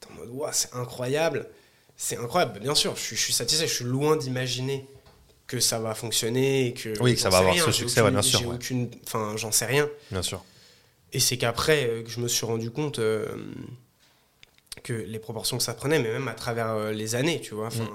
[0.00, 1.48] T'es en mode, waouh, c'est incroyable.
[1.96, 4.86] C'est incroyable, bien sûr, je suis, je suis satisfait, je suis loin d'imaginer
[5.48, 6.90] que ça va fonctionner et que.
[7.02, 8.54] Oui, que ça va avoir rien, ce succès, ouais, bien sûr, ouais.
[8.54, 8.88] aucune.
[9.06, 9.88] Enfin, j'en sais rien.
[10.12, 10.44] Bien sûr.
[11.12, 13.26] Et c'est qu'après euh, que je me suis rendu compte euh,
[14.82, 17.66] que les proportions que ça prenait, mais même à travers euh, les années, tu vois.
[17.66, 17.88] enfin,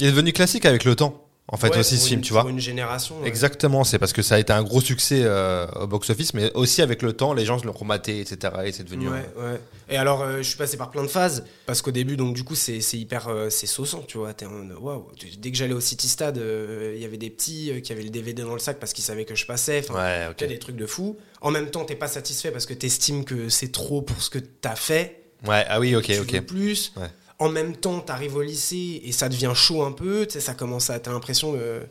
[0.00, 2.32] Il est devenu classique avec le temps, en fait ouais, aussi ce film, une- tu
[2.32, 2.42] vois.
[2.42, 3.20] Pour une génération.
[3.20, 3.28] ouais.
[3.28, 6.82] Exactement, c'est parce que ça a été un gros succès euh, au box-office, mais aussi
[6.82, 8.52] avec le temps, les gens l'ont rematé, etc.
[8.64, 9.08] Et c'est devenu.
[9.08, 9.60] Ouais, un- ouais.
[9.90, 12.44] Et alors, euh, je suis passé par plein de phases parce qu'au début, donc du
[12.44, 14.32] coup, c'est hyper, euh, c'est sauçant, tu vois.
[14.32, 15.06] T'es waouh.
[15.38, 18.02] Dès que j'allais au City Stade, euh, il y avait des petits euh, qui avaient
[18.04, 19.80] le DVD dans le sac parce qu'ils savaient que je passais.
[19.90, 20.38] Ouais, tu ok.
[20.38, 21.18] vois, des trucs de fou.
[21.42, 24.38] En même temps, t'es pas satisfait parce que t'estimes que c'est trop pour ce que
[24.38, 25.21] t'as fait.
[25.46, 26.32] Ouais, ah oui, ok, tu ok.
[26.32, 26.92] veux plus.
[26.96, 27.08] Ouais.
[27.38, 30.26] En même temps, t'arrives au lycée et ça devient chaud un peu.
[30.26, 31.00] Tu sais, ça commence à.
[31.00, 31.82] T'as l'impression de.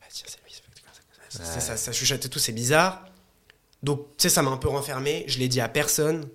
[0.00, 0.52] Ah, tiens, c'est lui,
[1.30, 3.04] c'est- ça, ça chuchote et tout, c'est bizarre.
[3.82, 5.24] Donc, tu sais, ça m'a un peu renfermé.
[5.28, 6.28] Je l'ai dit à personne.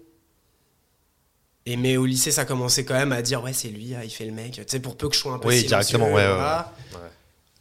[1.65, 4.10] Et mais au lycée, ça commençait quand même à dire ouais, c'est lui, ah, il
[4.10, 4.51] fait le mec.
[4.53, 6.73] Tu sais, pour peu que je sois un peu Oui, directement, ouais, ouais, voilà.
[6.91, 6.97] ouais.
[6.97, 7.08] Ouais.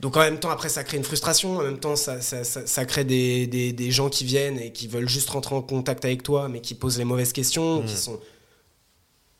[0.00, 1.58] Donc en même temps, après, ça crée une frustration.
[1.58, 4.72] En même temps, ça, ça, ça, ça crée des, des, des gens qui viennent et
[4.72, 7.86] qui veulent juste rentrer en contact avec toi, mais qui posent les mauvaises questions, Mm.
[7.86, 8.18] qui sont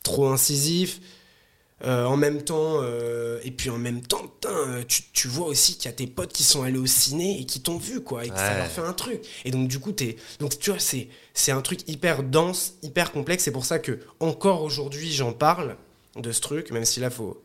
[0.03, 0.99] trop incisifs.
[1.85, 5.47] Euh, en même temps, euh, et puis en même temps, putain, euh, tu, tu vois
[5.47, 7.99] aussi qu'il y a tes potes qui sont allés au ciné et qui t'ont vu,
[8.01, 9.19] quoi, et que ça leur fait un truc.
[9.43, 10.15] Et donc, du coup, t'es.
[10.39, 13.43] Donc, tu vois, c'est, c'est un truc hyper dense, hyper complexe.
[13.43, 15.75] C'est pour ça que, encore aujourd'hui, j'en parle
[16.15, 17.43] de ce truc, même si là, faut.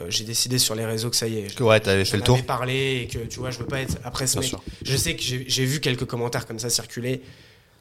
[0.00, 1.52] euh, j'ai décidé sur les réseaux que ça y est.
[1.56, 2.40] Que Ouais, t'avais fait le tour.
[2.44, 4.50] parlé et que tu vois, je veux pas être après ce Bien mec.
[4.50, 4.62] sûr.
[4.84, 7.22] Je sais que j'ai j'ai vu quelques commentaires comme ça circuler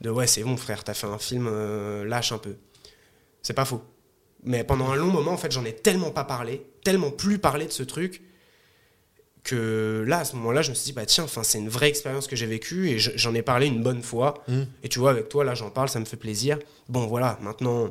[0.01, 1.47] de ouais, c'est bon frère, t'as fait un film,
[2.05, 2.55] lâche un peu.
[3.43, 3.83] C'est pas faux.
[4.43, 7.65] Mais pendant un long moment, en fait, j'en ai tellement pas parlé, tellement plus parlé
[7.65, 8.21] de ce truc
[9.43, 12.27] que là, à ce moment-là, je me suis dit bah tiens, c'est une vraie expérience
[12.27, 14.43] que j'ai vécue et je- j'en ai parlé une bonne fois.
[14.47, 14.61] Mm.
[14.83, 16.59] Et tu vois, avec toi, là, j'en parle, ça me fait plaisir.
[16.89, 17.89] Bon, voilà, maintenant.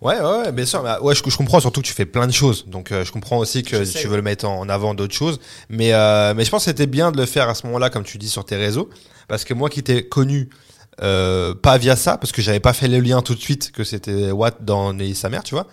[0.00, 0.82] Ouais, ouais, ouais, bien sûr.
[0.82, 2.64] Bah, ouais, je, je comprends surtout que tu fais plein de choses.
[2.68, 5.40] Donc, euh, je comprends aussi que tu veux le mettre en avant d'autres choses.
[5.68, 8.04] Mais, euh, mais je pense que c'était bien de le faire à ce moment-là, comme
[8.04, 8.88] tu dis, sur tes réseaux.
[9.26, 10.48] Parce que moi qui t'ai connu,
[11.02, 13.84] euh, pas via ça, parce que j'avais pas fait le lien tout de suite que
[13.84, 15.66] c'était Watt dans Neuilly sa mère, tu vois.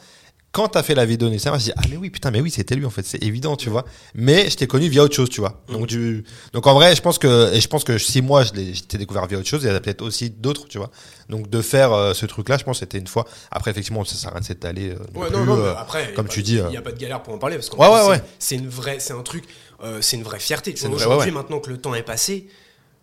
[0.53, 2.29] Quand t'as fait la vidéo de Neuilly sa mère, je dis, ah, mais oui, putain,
[2.29, 3.85] mais oui, c'était lui, en fait, c'est évident, tu vois.
[4.15, 5.63] Mais je t'ai connu via autre chose, tu vois.
[5.69, 8.49] Donc, du, donc en vrai, je pense que, et je pense que si moi, je
[8.81, 10.91] t'ai découvert via autre chose, il y en a peut-être aussi d'autres, tu vois.
[11.29, 13.25] Donc, de faire euh, ce truc-là, je pense que c'était une fois.
[13.49, 14.89] Après, effectivement, ça sert à rien de s'étaler.
[14.89, 16.91] euh, non Ouais, non, non, euh, mais après, comme tu dis, il n'y a pas
[16.91, 17.77] de galère pour en parler parce qu'en
[18.09, 19.45] Ouais, c'est- une vraie, c'est un truc,
[20.01, 20.75] c'est une vraie fierté.
[20.91, 21.31] Aujourd'hui, ouais.
[21.31, 22.47] maintenant que le temps est passé,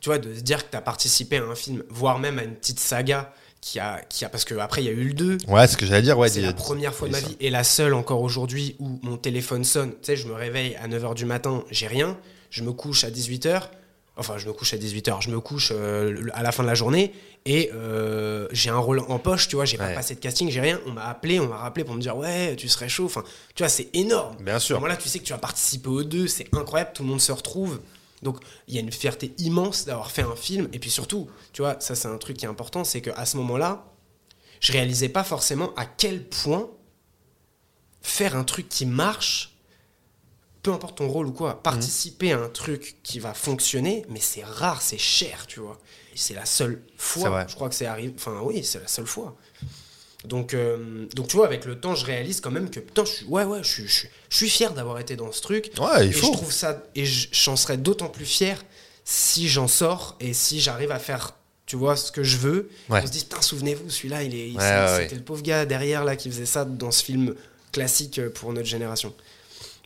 [0.00, 2.44] tu vois, de se dire que tu as participé à un film, voire même à
[2.44, 5.14] une petite saga qui a, qui a parce que après il y a eu le
[5.14, 5.38] 2.
[5.48, 6.28] Ouais, c'est ce que j'allais dire, ouais.
[6.28, 7.28] c'est la première fois de ma ça.
[7.28, 9.90] vie et la seule encore aujourd'hui où mon téléphone sonne.
[9.90, 12.16] Tu sais, je me réveille à 9h du matin, j'ai rien.
[12.50, 13.62] Je me couche à 18h.
[14.16, 15.22] Enfin, je me couche à 18h.
[15.22, 17.12] Je me couche euh, à la fin de la journée
[17.46, 19.64] et euh, j'ai un rôle en poche, tu vois.
[19.64, 20.80] J'ai pas passé de casting, j'ai rien.
[20.86, 23.04] On m'a appelé, on m'a rappelé pour me dire Ouais, tu serais chaud.
[23.04, 23.22] Enfin,
[23.54, 24.36] tu vois, c'est énorme.
[24.40, 24.76] Bien sûr.
[24.76, 27.08] À ce moment-là, tu sais que tu vas participer aux deux, c'est incroyable, tout le
[27.08, 27.80] monde se retrouve.
[28.22, 30.68] Donc, il y a une fierté immense d'avoir fait un film.
[30.72, 33.36] Et puis surtout, tu vois, ça, c'est un truc qui est important c'est qu'à ce
[33.36, 33.84] moment-là,
[34.60, 36.68] je réalisais pas forcément à quel point
[38.02, 39.56] faire un truc qui marche,
[40.62, 44.44] peu importe ton rôle ou quoi, participer à un truc qui va fonctionner, mais c'est
[44.44, 45.78] rare, c'est cher, tu vois.
[46.14, 49.36] C'est la seule fois, je crois que c'est arrivé, enfin oui, c'est la seule fois.
[50.24, 53.10] Donc, euh, donc tu vois, avec le temps, je réalise quand même que putain, je
[53.10, 55.70] suis, ouais, ouais, je suis, je suis, je suis fier d'avoir été dans ce truc.
[55.78, 56.26] Ouais, il et faut.
[56.26, 58.62] je trouve ça, et je- j'en serais d'autant plus fier
[59.04, 61.34] si j'en sors et si j'arrive à faire,
[61.66, 62.68] tu vois, ce que je veux.
[62.88, 63.00] Ouais.
[63.02, 66.16] On se dit, putain, souvenez-vous, celui-là, il est, Ouais, c'était le pauvre gars derrière là
[66.16, 67.34] qui faisait ça dans ce film
[67.72, 69.14] classique pour notre génération.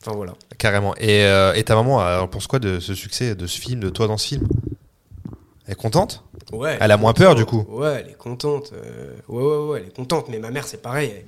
[0.01, 0.35] Enfin voilà.
[0.59, 0.97] Carrément.
[0.97, 3.88] Et, euh, et ta maman, elle pense quoi de ce succès, de ce film, de
[3.90, 4.49] toi dans ce film?
[5.66, 6.25] Elle est contente?
[6.53, 6.77] Ouais.
[6.81, 7.64] Elle a moins peur, du coup.
[7.68, 8.72] Ouais, elle est contente.
[8.72, 10.29] euh, ouais, ouais, ouais, elle est contente.
[10.29, 11.12] Mais ma mère, c'est pareil.
[11.14, 11.25] Elle-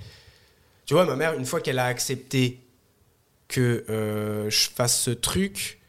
[0.86, 2.60] Tu vois, ma mère, une fois qu'elle a accepté
[3.48, 5.80] que euh, je fasse ce truc,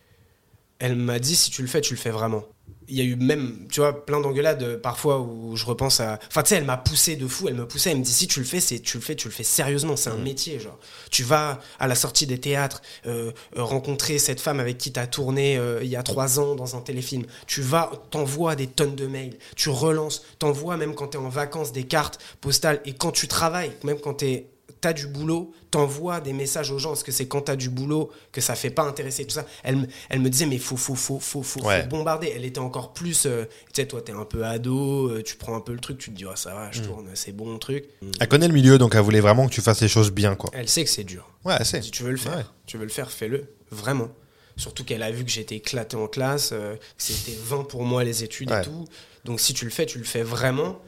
[0.79, 2.43] elle m'a dit si tu le fais, tu le fais vraiment.
[2.88, 6.19] Il y a eu même, tu vois, plein d'engueulades euh, parfois où je repense à.
[6.28, 8.28] Enfin, tu sais, elle m'a poussé de fou, elle me poussait, elle me dit si
[8.28, 10.78] tu le fais, c'est tu le fais, tu le fais sérieusement, c'est un métier, genre.
[11.12, 15.08] Tu vas à la sortie des théâtres euh, euh, rencontrer cette femme avec qui t'as
[15.08, 17.26] tourné euh, il y a trois ans dans un téléfilm.
[17.48, 21.71] Tu vas, t'envoies des tonnes de mails, tu relances, t'envoies même quand t'es en vacances
[21.71, 24.48] des cartes postales et quand tu travailles, même quand t'es
[24.86, 28.12] t'as du boulot, t'envoies des messages aux gens, parce que c'est quand t'as du boulot
[28.32, 29.43] que ça fait pas intéresser tout ça.
[29.63, 31.88] Elle, me- elle me disait, mais faut, faut, faut, faut, faut, faut Ouais.
[31.88, 32.32] bombarder.
[32.36, 35.56] Elle était encore plus, euh, tu sais, toi, t'es un peu ado, euh, tu prends
[35.56, 36.74] un peu le truc, tu te dis, ah, ça va, Mm.
[36.74, 37.86] je tourne, c'est bon le truc.
[38.19, 40.52] Elle connaît le milieu, donc elle voulait vraiment que tu fasses les choses bien, quoi.
[40.54, 41.28] Elle sait que c'est dur.
[41.45, 41.82] Ouais, c'est.
[41.82, 42.45] Si tu veux le faire, Ouais.
[42.67, 44.10] tu veux le faire, fais-le, vraiment.
[44.58, 48.04] Surtout qu'elle a vu que j'étais éclaté en classe, euh, que c'était 20 pour moi
[48.04, 48.62] les études Ouais.
[48.62, 48.86] et tout.
[49.26, 50.80] Donc si tu le fais, tu le fais vraiment.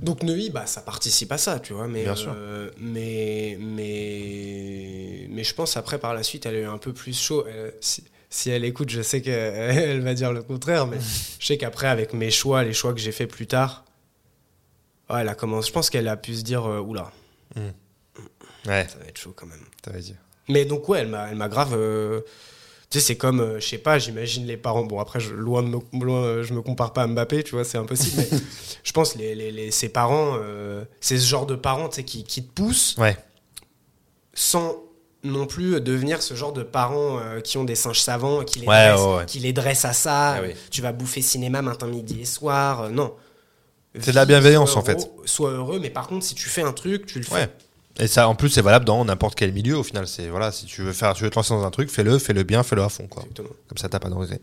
[0.00, 1.86] Donc Neuilly, bah, ça participe à ça, tu vois.
[1.88, 2.32] Mais, Bien sûr.
[2.36, 7.18] euh, mais, mais, mais je pense après, par la suite, elle est un peu plus
[7.18, 7.44] chaud.
[7.46, 10.98] Elle- si, si elle écoute, je sais qu'elle elle va dire le contraire, mais
[11.38, 13.84] je sais qu'après, avec mes choix, les choix que j'ai fait plus tard,
[15.10, 17.12] ouais, elle a commencé, je pense qu'elle a pu se dire, euh, oula,
[18.66, 20.00] Ouais, ça va être chaud quand même.
[20.00, 20.14] dit.
[20.48, 21.74] Mais donc ouais, elle m'a, elle m'a grave.
[21.74, 22.20] euh,
[22.94, 24.84] tu sais, c'est comme, euh, je sais pas, j'imagine les parents.
[24.84, 27.56] Bon après, je, loin de me, loin, euh, je me compare pas à Mbappé, tu
[27.56, 28.22] vois, c'est impossible.
[28.30, 28.38] mais
[28.84, 32.04] je pense les, les, les- ses parents, euh, c'est ce genre de parents, tu sais,
[32.04, 33.16] qui, qui te poussent Ouais,
[34.32, 34.76] sans
[35.24, 38.68] non plus devenir ce genre de parents euh, qui ont des singes savants, qui les,
[38.68, 40.34] Ouais, dressent, ouais, qui les dressent à ça.
[40.34, 40.50] Ah oui.
[40.70, 42.82] Tu vas bouffer cinéma matin, midi et soir.
[42.82, 43.14] euh, non.
[43.98, 45.08] C'est de la bienveillance, en fait.
[45.24, 47.48] Sois heureux, mais par contre, si tu fais un truc, tu le fais.
[48.00, 50.08] Et ça, en plus, c'est valable dans n'importe quel milieu, au final.
[50.08, 52.42] C'est, voilà, si tu veux faire, tu veux te lancer dans un truc, fais-le, fais-le
[52.42, 53.22] bien, fais-le à fond, quoi.
[53.22, 53.50] Exactement.
[53.68, 54.40] Comme ça, t'as pas de regret.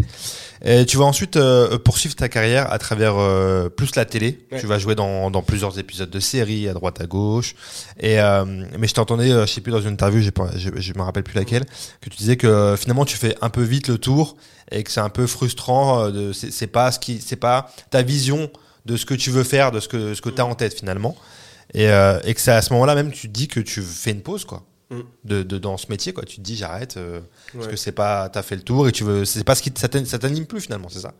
[0.63, 4.39] Et tu vas ensuite euh, poursuivre ta carrière à travers euh, plus la télé.
[4.53, 4.59] Ouais.
[4.61, 7.55] Tu vas jouer dans, dans plusieurs épisodes de séries, à droite, à gauche.
[7.99, 8.45] Et euh,
[8.79, 11.35] mais je t'entendais, je sais plus dans une interview, j'ai je, je me rappelle plus
[11.35, 11.65] laquelle,
[11.99, 14.37] que tu disais que finalement tu fais un peu vite le tour
[14.71, 16.09] et que c'est un peu frustrant.
[16.33, 18.49] c'est pas ce qui, c'est pas ta vision
[18.85, 21.17] de ce que tu veux faire, de ce que ce que t'as en tête finalement.
[21.73, 24.11] Et, euh, et que c'est à ce moment-là même tu te dis que tu fais
[24.11, 24.63] une pause quoi.
[24.89, 24.99] Mm.
[25.23, 27.21] De, de dans ce métier quoi tu te dis j'arrête euh,
[27.53, 29.71] parce que c'est pas t'as fait le tour et tu veux c'est pas ce qui
[29.77, 31.13] ça t'an- ça t'anime plus finalement c'est ça?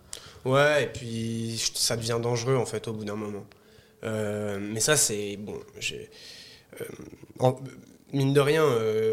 [0.43, 3.45] Ouais, et puis ça devient dangereux en fait au bout d'un moment.
[4.03, 5.53] Euh, mais ça, c'est bon.
[5.79, 6.09] j'ai-
[6.81, 6.85] euh,
[7.39, 7.59] en-
[8.11, 8.65] mine de rien,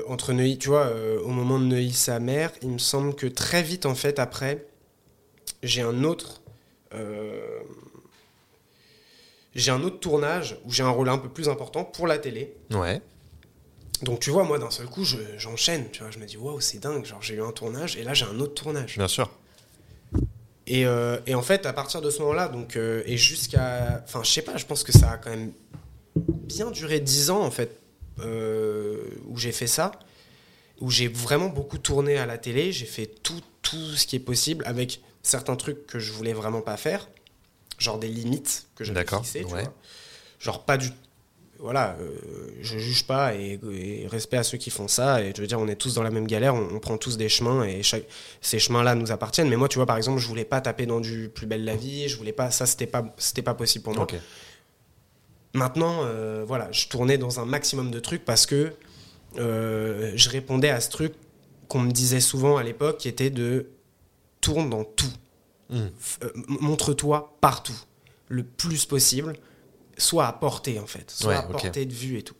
[0.09, 0.90] entre Neuilly, tu vois,
[1.22, 4.66] au moment de Neuilly, sa mère, il me semble que très vite en fait après,
[5.62, 6.40] j'ai un autre.
[9.54, 12.54] J'ai un autre tournage où j'ai un rôle un peu plus important pour la télé.
[12.70, 13.00] ouais
[14.02, 15.87] Donc tu vois, moi d'un seul coup, je- j'enchaîne.
[15.90, 17.04] Tu vois, je me dis waouh, c'est dingue.
[17.04, 18.96] Genre j'ai eu un tournage et là j'ai un autre tournage.
[18.96, 19.30] bien sûr
[20.66, 24.02] Et, euh, et en fait, à partir de ce moment-là, donc, euh, et jusqu'à.
[24.04, 25.52] Enfin, je sais pas, je pense que ça a quand même
[26.14, 27.70] bien duré 10 ans, en fait,
[28.20, 29.92] euh, où j'ai fait ça,
[30.80, 34.20] où j'ai vraiment beaucoup tourné à la télé, j'ai fait tout, tout ce qui est
[34.20, 37.08] possible, avec certains trucs que je voulais vraiment pas faire,
[37.78, 39.62] genre des limites que j'avais fixées, tu ouais.
[39.62, 39.74] vois.
[40.38, 40.90] Genre pas du.
[41.60, 42.16] Voilà, euh,
[42.60, 45.22] je juge pas et, et respect à ceux qui font ça.
[45.22, 47.16] Et je veux dire, on est tous dans la même galère, on, on prend tous
[47.16, 48.04] des chemins et chaque,
[48.40, 49.48] ces chemins-là nous appartiennent.
[49.48, 51.74] Mais moi, tu vois, par exemple, je voulais pas taper dans du plus belle la
[51.74, 54.06] vie, je voulais pas, ça, c'était pas, c'était pas possible pour moi.
[55.52, 58.72] Maintenant, euh, voilà, je tournais dans un maximum de trucs parce que
[59.38, 61.14] euh, je répondais à ce truc
[61.66, 63.66] qu'on me disait souvent à l'époque, qui était de
[64.40, 65.12] tourne dans tout.
[65.70, 65.88] Euh,
[66.46, 67.78] Montre-toi partout,
[68.28, 69.35] le plus possible,
[69.96, 72.35] soit à portée en fait, soit Ouais, à portée de vue et tout.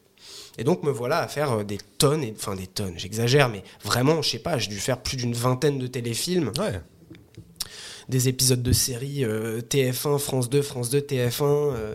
[0.57, 3.62] Et donc me voilà à faire euh, des tonnes, et, enfin des tonnes, j'exagère, mais
[3.85, 6.81] vraiment, je sais pas, j'ai dû faire plus d'une vingtaine de téléfilms ouais
[8.09, 11.43] des épisodes de séries euh, TF1, France 2, France 2, TF1.
[11.43, 11.95] euh, euh,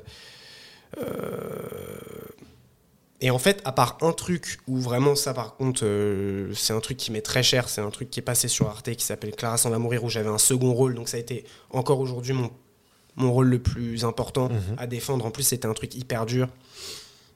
[3.25, 6.79] et en fait, à part un truc où vraiment ça, par contre, euh, c'est un
[6.81, 9.31] truc qui m'est très cher, c'est un truc qui est passé sur Arte qui s'appelle
[9.35, 12.33] Clara s'en va mourir, où j'avais un second rôle, donc ça a été encore aujourd'hui
[12.33, 12.51] mon,
[13.15, 14.75] mon rôle le plus important Mhm.
[14.77, 15.25] à défendre.
[15.25, 16.47] En plus, c'était un truc hyper dur,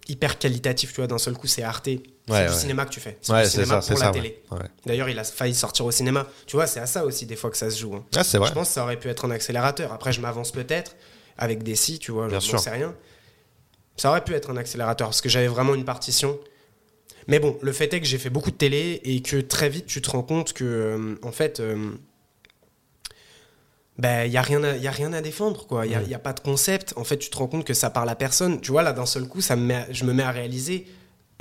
[0.09, 1.85] hyper qualitatif, tu vois, d'un seul coup, c'est Arte.
[1.85, 3.17] C'est Ouais, du cinéma que tu fais.
[3.21, 4.43] C'est ouais du cinéma ça pour la télé.
[4.85, 6.27] D'ailleurs, il a failli sortir au cinéma.
[6.45, 7.95] Tu vois, c'est à ça aussi des fois que ça se joue.
[7.95, 8.03] hein.
[8.15, 9.93] Ah, vrai Je pense que ça aurait pu être un accélérateur.
[9.93, 10.95] Après, je m'avance peut-être
[11.37, 12.93] avec des si, tu vois, je n'en sais rien.
[13.97, 16.39] Ça aurait pu être un accélérateur parce que j'avais vraiment une partition.
[17.27, 19.85] Mais bon, le fait est que j'ai fait beaucoup de télé et que très vite
[19.87, 21.91] tu te rends compte que, euh, en fait, euh,
[23.97, 25.85] ben, il n'y a, rien à- y a rien à défendre, quoi.
[25.85, 26.93] Il n'y a, y a pas de concept.
[26.97, 28.61] En fait, tu te rends compte que ça parle à personne.
[28.61, 30.85] Tu vois, là, d'un seul coup, ça me met à- je me mets à réaliser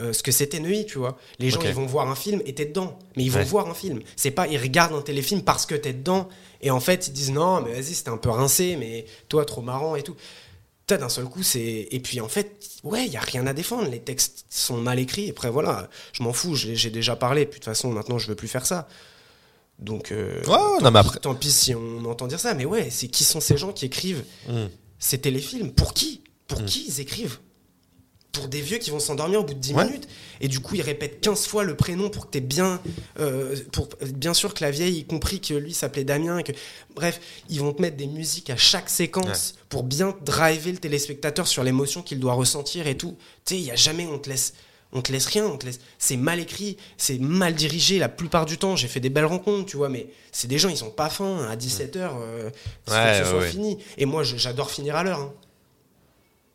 [0.01, 1.17] euh, ce que c'était Neuilly, tu vois.
[1.39, 1.65] Les gens, Ok.
[1.69, 2.99] ils vont voir un film et t'es dedans.
[3.17, 3.45] Mais ils vont Ouais.
[3.47, 4.01] voir un film.
[4.15, 6.29] C'est pas, ils regardent un téléfilm parce que t'es dedans.
[6.61, 9.63] Et en fait, ils disent non, mais vas-y, c'était un peu rincé, mais toi, trop
[9.63, 10.15] marrant et tout.
[10.87, 11.89] Putain, d'un seul coup, c'est.
[11.91, 13.89] Et puis en fait, ouais, il y a rien à défendre.
[13.91, 15.29] Les textes sont mal écrits.
[15.31, 17.45] Après, voilà, je m'en fous, j'ai déjà parlé.
[17.45, 18.87] Puis de toute façon, maintenant, je veux plus faire ça.
[19.81, 22.39] Donc, euh, Ouais, ouais, tant, non, mais pis- après- tant pis si on entend dire
[22.39, 24.25] ça, mais ouais, c'est qui sont ces gens qui écrivent
[25.01, 25.73] ces téléfilms?
[25.73, 26.23] Pour qui?
[26.47, 26.67] Pour Mm.
[26.67, 27.39] qui ils écrivent?
[28.37, 29.85] Pour des vieux qui vont s'endormir au bout de 10 Ouais.
[29.87, 30.09] minutes.
[30.41, 32.81] Et du coup ils répètent 15 fois le prénom pour que t'aies bien
[33.19, 36.53] euh, pour bien sûr que la vieille ait compris que lui s'appelait Damien et que
[36.95, 41.47] bref ils vont te mettre des musiques à chaque séquence pour bien driver le téléspectateur
[41.47, 43.17] sur l'émotion qu'il doit ressentir et tout.
[43.47, 44.53] Tu sais il y a jamais on te laisse
[44.93, 47.99] on te laisse rien on te laisse c'est mal écrit c'est mal dirigé.
[47.99, 50.69] La plupart du temps j'ai fait des belles rencontres tu vois mais c'est des gens
[50.69, 52.51] ils sont pas fins à 17h euh,
[52.91, 53.79] Ouais, que ce soit fini.
[53.97, 55.33] Et moi j'adore finir à l'heure hein.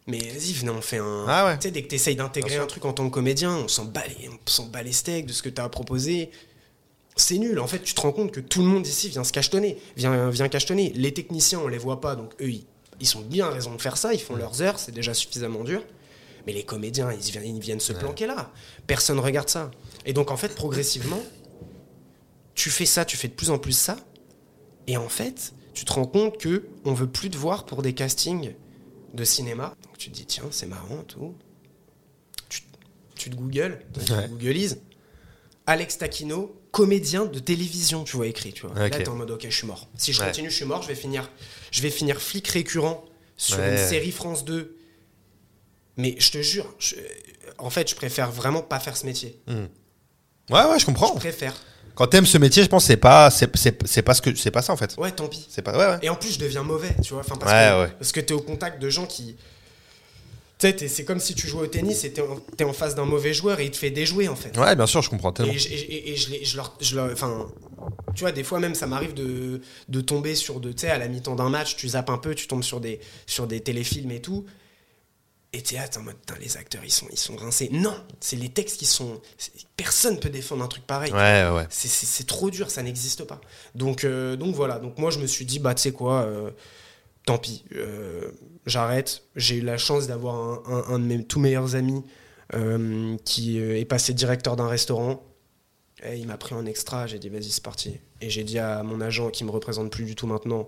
[0.08, 1.58] Mais vas-y venez on fait un Ah ouais.
[1.58, 3.86] tu sais, dès que tu essayes d'intégrer un truc en tant que comédien, on s'en
[3.86, 6.32] bat les, on s'en bat les steaks de ce que tu as proposé.
[7.16, 7.60] C'est nul.
[7.60, 9.78] En fait, tu te rends compte que tout le monde ici vient se cachetonner.
[9.98, 10.92] Vient, vient cachetonner.
[10.96, 12.66] Les techniciens, on les voit pas, donc eux, ils,
[13.00, 14.14] ils sont bien raison de faire ça.
[14.14, 15.84] Ils font leurs heures, c'est déjà suffisamment dur.
[16.48, 18.52] Mais les comédiens, ils viennent, ils viennent se planquer là.
[18.88, 19.70] Personne regarde ça.
[20.06, 21.22] Et donc, en fait, progressivement,
[22.56, 23.98] tu fais ça, tu fais de plus en plus ça.
[24.88, 27.94] Et en fait, tu te rends compte que on veut plus te voir pour des
[27.94, 28.54] castings
[29.14, 29.76] de cinéma.
[29.84, 31.36] Donc tu te dis, tiens, c'est marrant, tout.
[32.50, 32.62] Tu,
[33.16, 34.28] tu te googles, tu Ouais.
[34.28, 34.80] googlises.
[35.68, 38.72] Alex Taquino, comédien de télévision, tu vois écrit, tu vois.
[38.72, 38.78] Ok.
[38.78, 39.88] Là, t'es en mode, ok, je suis mort.
[39.98, 40.28] Si je Ouais.
[40.28, 41.30] continue, je suis mort, je vais finir,
[41.72, 43.06] je vais finir flic récurrent
[43.38, 43.72] sur Ouais.
[43.72, 44.76] une série France 2.
[45.98, 46.96] Mais je te jure, je-
[47.58, 49.40] en fait, je préfère vraiment pas faire ce métier.
[49.48, 51.14] Ouais, ouais, je comprends.
[51.14, 51.56] Je préfère.
[51.96, 54.34] Quand t'aimes ce métier, je pense que c'est pas, c'est, c'est, c'est pas ce que,
[54.36, 54.96] c'est pas ça en fait.
[54.98, 55.46] Ouais, tant pis.
[55.50, 56.00] C'est pas, ouais, ouais.
[56.02, 57.22] Et en plus, je deviens mauvais, tu vois.
[57.22, 59.36] Enfin, parce, Ouais, que, parce que t'es au contact de gens qui.
[60.60, 63.06] Tu c'est comme si tu jouais au tennis et t'es en, t'es en face d'un
[63.06, 64.56] mauvais joueur et il te fait déjouer, en fait.
[64.60, 65.52] Ouais, bien sûr, je comprends tellement.
[65.52, 67.48] Et, je- et- je leur, je leur- Enfin.
[68.14, 70.72] Tu vois, des fois même, ça m'arrive de, de tomber sur de.
[70.72, 73.00] Tu sais, à la mi-temps d'un match, tu zappes un peu, tu tombes sur des,
[73.26, 74.46] sur des téléfilms et tout.
[75.54, 77.68] Et t'es là, t'es en mode, les acteurs, ils sont, ils sont rincés.
[77.74, 79.20] Non, c'est les textes qui sont.
[79.76, 81.12] Personne peut défendre un truc pareil.
[81.12, 81.68] Ouais, ouais.
[81.70, 83.42] C'est- trop dur, ça n'existe pas.
[83.76, 86.52] Donc, euh, donc voilà, donc moi je me suis dit, bah tu sais quoi, euh,
[87.26, 88.32] tant pis, euh,
[88.66, 89.24] j'arrête.
[89.36, 92.02] J'ai eu la chance d'avoir un, un- un de mes tout meilleurs amis
[93.26, 95.24] qui est passé directeur d'un restaurant.
[96.04, 98.00] Et il m'a pris en extra, j'ai dit vas-y c'est parti.
[98.22, 100.68] Et j'ai dit à mon agent qui me représente plus du tout maintenant,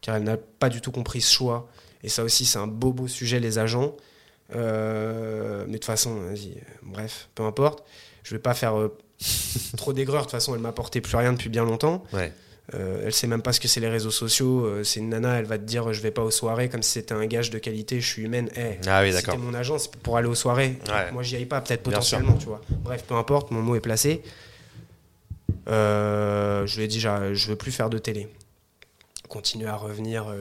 [0.00, 1.68] car elle n'a pas du tout compris ce choix.
[2.02, 3.94] Et ça aussi c'est un beau beau sujet les agents.
[4.54, 7.84] Euh, mais de toute façon, vas-y, bref, peu importe.
[8.22, 8.96] Je vais pas faire euh,
[9.76, 10.20] trop d'aigreur.
[10.20, 12.04] De toute façon, elle m'apportait plus rien depuis bien longtemps.
[12.12, 12.32] Ouais.
[12.74, 14.84] Euh, elle sait même pas ce que c'est les réseaux sociaux.
[14.84, 17.14] C'est une nana, elle va te dire je vais pas aux soirées comme si c'était
[17.14, 18.00] un gage de qualité.
[18.00, 18.48] Je suis humaine.
[18.56, 20.78] Eh, Ah oui, t'es mon agent, c'est pour aller aux soirées.
[20.88, 21.10] Ouais.
[21.10, 22.60] Moi, j'y aille pas, peut-être potentiellement, tu vois.
[22.70, 24.22] Bref, peu importe, mon mot est placé.
[25.66, 28.28] Je lui ai dit je veux plus faire de télé.
[29.28, 30.32] Continuer à revenir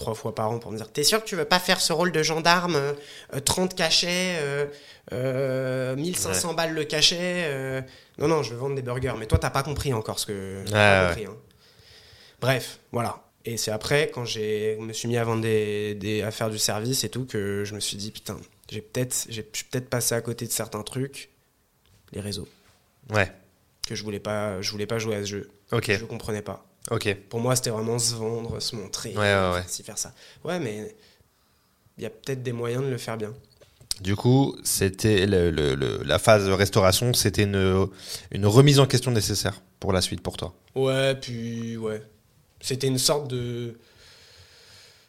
[0.00, 1.92] trois fois par an pour me dire T'es sûr que tu veux pas faire ce
[1.92, 2.92] rôle de gendarme euh,
[3.34, 4.66] euh, 30 cachets, euh,
[5.12, 7.82] euh, 1500 balles le cachet euh,
[8.18, 9.14] Non, non, je veux vendre des burgers.
[9.18, 10.64] Mais toi, t'as pas compris encore ce que.
[10.70, 11.36] pas Ouais, compris, hein.
[12.40, 13.22] Bref, voilà.
[13.44, 16.50] Et c'est après, quand j'ai, je me suis mis à vendre des, des, à faire
[16.50, 18.36] du service et tout, que je me suis dit putain,
[18.70, 21.30] j'ai peut-être, j'ai, je suis peut-être passé à côté de certains trucs,
[22.12, 22.48] les réseaux,
[23.12, 23.30] Ouais.
[23.86, 25.50] que je voulais pas, je voulais pas jouer à ce jeu.
[25.72, 25.90] Ok.
[25.90, 26.66] Je comprenais pas.
[26.90, 27.14] Ok.
[27.28, 29.82] Pour moi, c'était vraiment se vendre, se montrer, Ouais, ouais, ouais.
[29.84, 30.12] faire ça.
[30.44, 30.94] Ouais, mais
[31.98, 33.32] il y a peut-être des moyens de le faire bien.
[34.00, 37.86] Du coup, c'était le, le- le- la phase de restauration, c'était une,
[38.30, 40.54] une remise en question nécessaire pour la suite pour toi.
[40.74, 42.02] Ouais, puis ouais.
[42.62, 43.76] C'était une sorte de.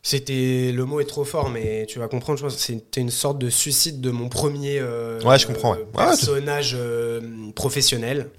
[0.03, 0.71] C'était.
[0.73, 2.57] Le mot est trop fort, mais tu vas comprendre, je pense.
[2.57, 4.79] C'était une sorte de suicide de mon premier.
[4.79, 5.77] euh, Ouais, je comprends, ouais.
[5.79, 7.21] Ouais, ouais, personnage euh,
[7.55, 8.29] professionnel.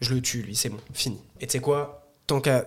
[0.00, 1.18] Je le tue, lui, c'est bon, fini.
[1.40, 2.08] Et tu sais quoi?
[2.26, 2.66] Tant qu'à.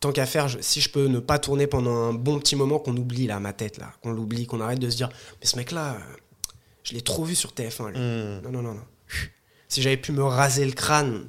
[0.00, 2.78] Tant qu'à faire, je- si je peux ne pas tourner pendant un bon petit moment,
[2.78, 5.08] qu'on oublie là, ma tête là, qu'on l'oublie, qu'on arrête de se dire,
[5.40, 5.98] mais ce mec-là, euh,
[6.82, 7.90] je l'ai trop vu sur TF1.
[7.90, 7.98] lui.
[7.98, 8.40] Hmm.
[8.44, 8.82] Non, non, non, non.
[9.68, 11.26] Si j'avais pu me raser le crâne,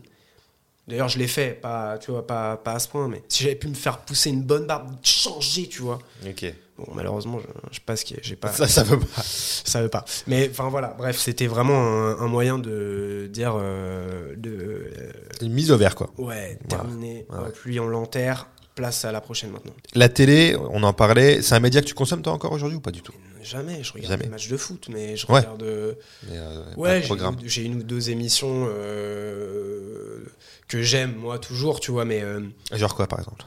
[0.87, 3.55] d'ailleurs je l'ai fait, pas, tu vois, pas, pas à ce point, mais si j'avais
[3.55, 5.99] pu me faire pousser une bonne barbe, changer, tu vois.
[6.27, 6.45] Ok.
[6.77, 9.21] Bon, malheureusement, je, je sais pas ce qui est, j'ai pas, Ça, ça veut pas.
[9.23, 10.05] ça veut pas.
[10.27, 14.51] Mais enfin voilà, bref, c'était vraiment un, un moyen de dire, euh, de,
[14.95, 16.11] euh, Une mise au vert, quoi.
[16.19, 17.25] ouais, terminé.
[17.29, 17.37] Ouais.
[17.47, 18.47] Euh, Puis on l'enterre,
[18.77, 19.73] place à la prochaine maintenant.
[19.95, 22.81] La télé, on en parlait, c'est un média que tu consommes toi encore aujourd'hui ou
[22.81, 23.11] pas du tout?
[23.43, 24.23] Jamais, je regarde Jamais.
[24.25, 25.39] des matchs de foot, mais je Ouais.
[25.39, 25.63] regarde.
[25.63, 25.93] euh,
[26.29, 27.01] Mais, euh, Ouais,
[27.45, 30.19] j'ai une, ou deux émissions euh,
[30.67, 32.21] que j'aime, moi, toujours, tu vois, mais.
[32.21, 32.41] euh,
[32.73, 33.45] Genre quoi, par exemple?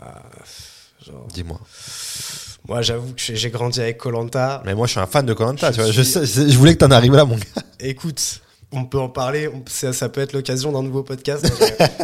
[0.00, 0.22] ah,
[1.04, 1.60] genre, Dis-moi.
[2.68, 4.62] moi, j'avoue que j'ai grandi avec Colanta.
[4.64, 5.70] Mais moi, je suis un fan de Colanta.
[5.72, 6.02] Je Tu vois, je,
[6.50, 7.44] je voulais que t'en arrives là, mon gars.
[7.80, 8.40] Écoute,
[8.72, 11.44] on peut en parler, on- ça, ça peut être l'occasion d'un nouveau podcast.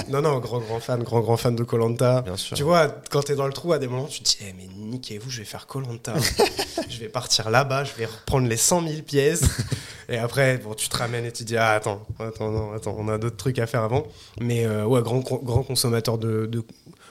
[0.08, 2.22] non, non, grand, grand fan, grand, grand fan de Colanta.
[2.22, 2.56] Bien sûr.
[2.56, 4.66] Tu vois, quand t'es dans le trou, à des moments, tu te dis, Eh, mais
[4.76, 6.14] niquez-vous, je vais faire Colanta.
[6.88, 9.42] je vais partir là-bas, je vais reprendre les 100 000 pièces.
[10.08, 13.08] Et après, bon, tu te ramènes et tu dis, ah, attends, attends, non, attends, on
[13.08, 14.04] a d'autres trucs à faire avant.
[14.40, 16.62] Mais euh, ouais, grand, grand consommateur de, de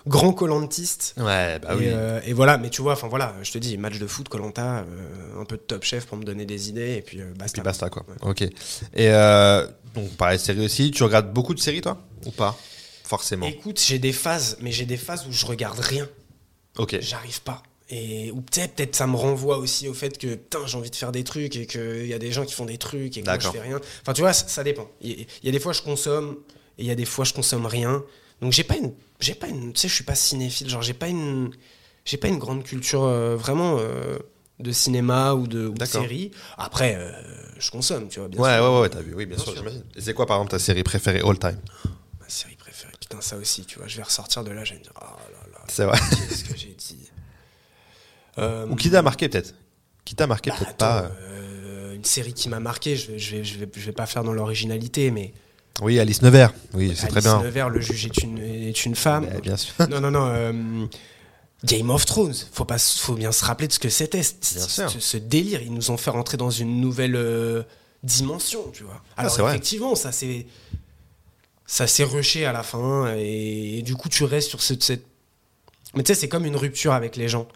[0.07, 1.15] grand colantiste.
[1.17, 1.85] Ouais, bah et, oui.
[1.87, 4.79] euh, et voilà, mais tu vois, enfin voilà, je te dis, match de foot, Colanta,
[4.79, 7.53] euh, un peu de Top Chef pour me donner des idées, et puis euh, basta.
[7.53, 8.05] Puis basta quoi.
[8.07, 8.29] Ouais.
[8.29, 8.41] Ok.
[8.41, 8.51] Et
[9.09, 10.91] euh, donc pareil, série aussi.
[10.91, 12.01] Tu regardes beaucoup de séries toi?
[12.25, 12.57] Ou pas?
[13.03, 13.45] Forcément.
[13.45, 16.07] Écoute, j'ai des phases, mais j'ai des phases où je regarde rien.
[16.77, 16.97] Ok.
[17.01, 17.61] J'arrive pas.
[17.87, 20.95] Et ou peut-être peut-être ça me renvoie aussi au fait que putain j'ai envie de
[20.95, 23.25] faire des trucs et qu'il y a des gens qui font des trucs et que
[23.27, 23.79] moi je fais rien.
[24.01, 24.89] Enfin tu vois ça, ça dépend.
[25.01, 26.37] Il y, il y a des fois je consomme
[26.79, 28.03] et il y a des fois je consomme rien.
[28.41, 30.93] Donc j'ai pas une j'ai pas une tu sais je suis pas cinéphile genre j'ai
[30.93, 31.51] pas une
[32.03, 34.17] j'ai pas une grande culture euh, vraiment euh,
[34.59, 36.31] de cinéma ou de, ou de série.
[36.57, 37.11] Après euh,
[37.57, 38.63] je consomme tu vois bien Ouais, sûr.
[38.63, 39.13] ouais, ouais, ouais, t'as vu.
[39.15, 39.61] Oui, bien, Bien sûr, sûr.
[39.61, 39.83] j'imagine.
[39.95, 41.59] Et c'est quoi par exemple ta série préférée all time?
[42.19, 44.79] Ma série préférée putain ça aussi tu vois je vais ressortir de là je vais
[44.79, 45.97] me dire oh là là C'est vrai.
[46.09, 47.09] qu'est-ce que j'ai dit?
[48.69, 49.53] Ou qui t'a marqué peut-être?
[50.03, 51.09] Qui t'a marqué Bah, peut-être pas
[51.93, 54.23] une série qui m'a marqué, je vais, je, vais, je, vais, je vais pas faire
[54.25, 55.33] dans l'originalité, mais
[55.81, 56.53] Oui, Alice Nevers.
[56.73, 57.43] Oui, c'est très Alice bien.
[57.43, 59.25] Nevers, le juge est une, est une femme.
[59.25, 59.73] Bah, bien sûr.
[59.89, 60.25] non, non, non.
[60.27, 60.85] euh,
[61.63, 64.23] Game of Thrones, faut, pas, faut bien se rappeler de ce que c'était.
[64.23, 67.63] Ce, ce délire, ils nous ont fait rentrer dans une nouvelle euh,
[68.03, 69.01] dimension, tu vois.
[69.17, 69.51] Alors, Ah, c'est vrai.
[69.51, 70.45] effectivement, ça s'est
[71.67, 75.03] ça s'est rushé à la fin, et, et du coup, tu restes sur ce- cette.
[75.95, 77.47] Mais tu sais, c'est comme une rupture avec les gens.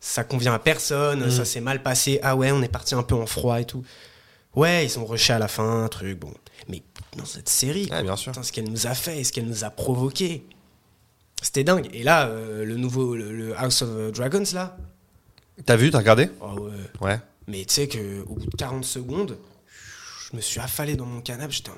[0.00, 1.30] Ça convient à personne, Mm.
[1.30, 2.18] ça s'est mal passé.
[2.22, 3.84] Ah ouais, on est parti un peu en froid et tout.
[4.56, 6.32] Ouais, ils sont rushés à la fin, truc, bon.
[7.16, 8.32] Dans cette série, Ouais, bien sûr.
[8.32, 10.44] Putain, ce qu'elle nous a fait ce qu'elle nous a provoqué.
[11.42, 11.88] C'était dingue.
[11.92, 14.76] Et là, euh, le nouveau, le, le House of Dragons, là.
[15.66, 16.72] T'as vu T'as regardé oh ouais.
[17.00, 17.20] Ouais.
[17.46, 19.36] Mais tu sais qu'au bout de 40 secondes,
[20.30, 21.52] je me suis affalé dans mon canapé.
[21.52, 21.74] J'étais en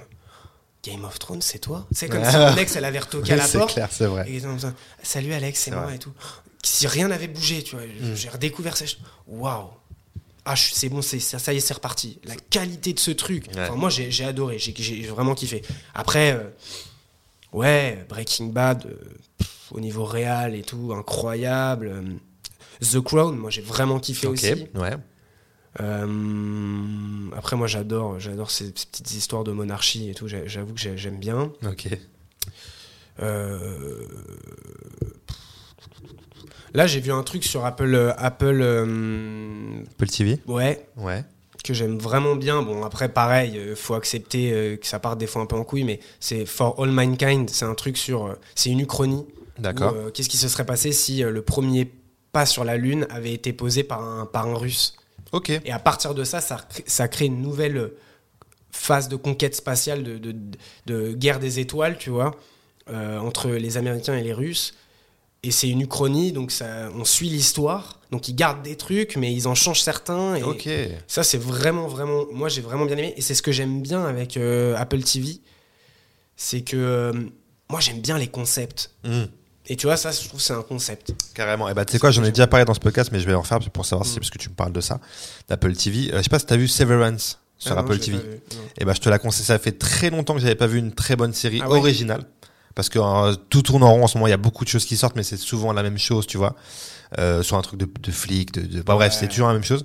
[0.84, 1.86] Game of Thrones, c'est toi?
[1.92, 3.72] C'est comme si mon ex, elle avait retoqué à la c'est porte.
[3.74, 4.30] clair, c'est vrai.
[4.30, 4.40] Et
[5.02, 5.92] Salut Alex, c'est C'est moi vrai.
[5.94, 5.96] Mm.
[5.96, 6.12] et tout.
[6.62, 7.84] Si rien n'avait bougé, tu vois.
[8.14, 8.84] J'ai redécouvert ça.
[9.26, 9.68] Waouh
[10.46, 12.18] ah, c'est bon, c'est ça, ça y est, c'est reparti.
[12.24, 13.46] La qualité de ce truc.
[13.54, 13.62] Ouais.
[13.64, 15.62] Enfin, moi, j'ai adoré, j'ai vraiment kiffé.
[15.94, 16.44] Après, euh,
[17.52, 18.94] ouais, Breaking Bad, euh,
[19.38, 21.88] pff, au niveau réel et tout, incroyable.
[21.92, 22.02] Euh,
[22.80, 24.66] The Crown, moi, j'ai vraiment kiffé aussi.
[24.74, 24.96] Ouais.
[25.80, 30.26] Euh, après, moi, j'adore, j'adore ces, ces petites histoires de monarchie et tout.
[30.28, 31.52] J'a- J'avoue que j'ai- j'aime bien.
[31.68, 31.88] Ok.
[33.20, 34.06] Euh,
[36.76, 40.38] Là, j'ai vu un truc sur Apple, euh, Apple, euh, Apple TV.
[40.46, 41.24] ouais, Ouais.
[41.64, 42.62] que j'aime vraiment bien.
[42.62, 45.84] Bon, après, pareil, euh, faut accepter que ça parte des fois un peu en couille,
[45.84, 47.48] mais c'est For All Mankind.
[47.50, 49.24] C'est un truc sur, c'est une uchronie.
[49.58, 49.94] D'accord.
[50.12, 51.90] Qu'est-ce qui se serait passé si le premier
[52.30, 54.96] pas sur la Lune avait été posé par un, par un Russe?
[55.32, 55.48] Ok.
[55.64, 57.90] Et à partir de ça, ça, crée- ça crée une nouvelle
[58.70, 60.34] phase de conquête spatiale, de, de,
[60.84, 62.32] de guerre des étoiles, tu vois,
[62.90, 64.74] euh, entre les Américains et les Russes.
[65.46, 68.00] Et c'est une uchronie, donc ça, on suit l'histoire.
[68.10, 70.34] Donc ils gardent des trucs, mais ils en changent certains.
[70.34, 70.68] Et Ok.
[71.06, 72.24] ça, c'est vraiment, vraiment.
[72.32, 73.14] Moi, j'ai vraiment bien aimé.
[73.16, 75.38] Et c'est ce que j'aime bien avec euh, Apple TV.
[76.36, 77.12] C'est que euh,
[77.70, 78.90] moi, j'aime bien les concepts.
[79.04, 79.26] Hmm.
[79.68, 81.12] Et tu vois, ça, je trouve que c'est un concept.
[81.34, 81.68] Carrément.
[81.68, 83.34] Et bah, tu sais quoi, j'en ai déjà parlé dans ce podcast, mais je vais
[83.34, 84.98] en refaire pour savoir si, parce que tu me parles de ça,
[85.48, 86.12] d'Apple TV.
[86.12, 88.18] Euh, je sais pas si t'as vu Severance sur Ah Apple TV.
[88.78, 89.44] Et bah, je te la conseille.
[89.46, 92.24] Ça fait très longtemps que j'avais pas vu une très bonne série Ah ouais originale.
[92.76, 94.28] Parce que euh, tout tourne en rond en ce moment.
[94.28, 96.36] Il y a beaucoup de choses qui sortent, mais c'est souvent la même chose, tu
[96.36, 96.54] vois.
[97.18, 98.82] Euh, sur un truc de, de flic, de, de...
[98.82, 99.82] bah, bref, c'est toujours la même chose.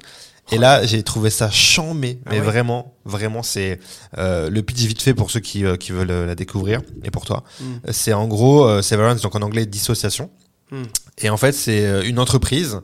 [0.51, 3.79] Et là, j'ai trouvé ça chambé, Ah mais ouais vraiment, vraiment, c'est
[4.17, 7.11] euh, le pitch vite fait pour ceux qui, euh, qui veulent euh, la découvrir et
[7.11, 7.43] pour toi.
[7.59, 7.63] Mm.
[7.87, 10.29] Euh, C'est en gros euh, Severance, donc en anglais dissociation.
[10.71, 10.83] Mm.
[11.19, 12.81] Et en fait, c'est une entreprise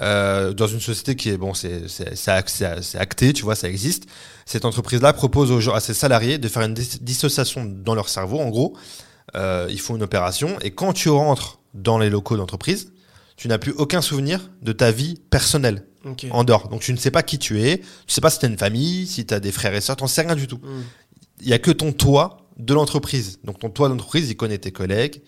[0.00, 3.42] euh, dans une société qui est bon, c'est c'est c'est ac- c'est- c'est acté, tu
[3.42, 4.04] vois, ça existe.
[4.46, 8.08] Cette entreprise-là propose aux gens, à ses salariés de faire une dis- dissociation dans leur
[8.08, 8.40] cerveau.
[8.40, 8.74] En gros,
[9.34, 12.92] euh, ils font une opération et quand tu rentres dans les locaux d'entreprise,
[13.36, 16.26] tu n'as plus aucun souvenir de ta vie personnelle Ok.
[16.30, 16.68] en dehors.
[16.68, 18.58] Donc tu ne sais pas qui tu es, tu sais pas si tu as une
[18.58, 20.56] famille, si tu as des frères et sœurs, tu sais rien du tout.
[20.58, 20.82] Mm.
[21.42, 23.40] Il y a que ton toi de l'entreprise.
[23.44, 25.22] Donc ton toi d'entreprise, il connaît tes collègues.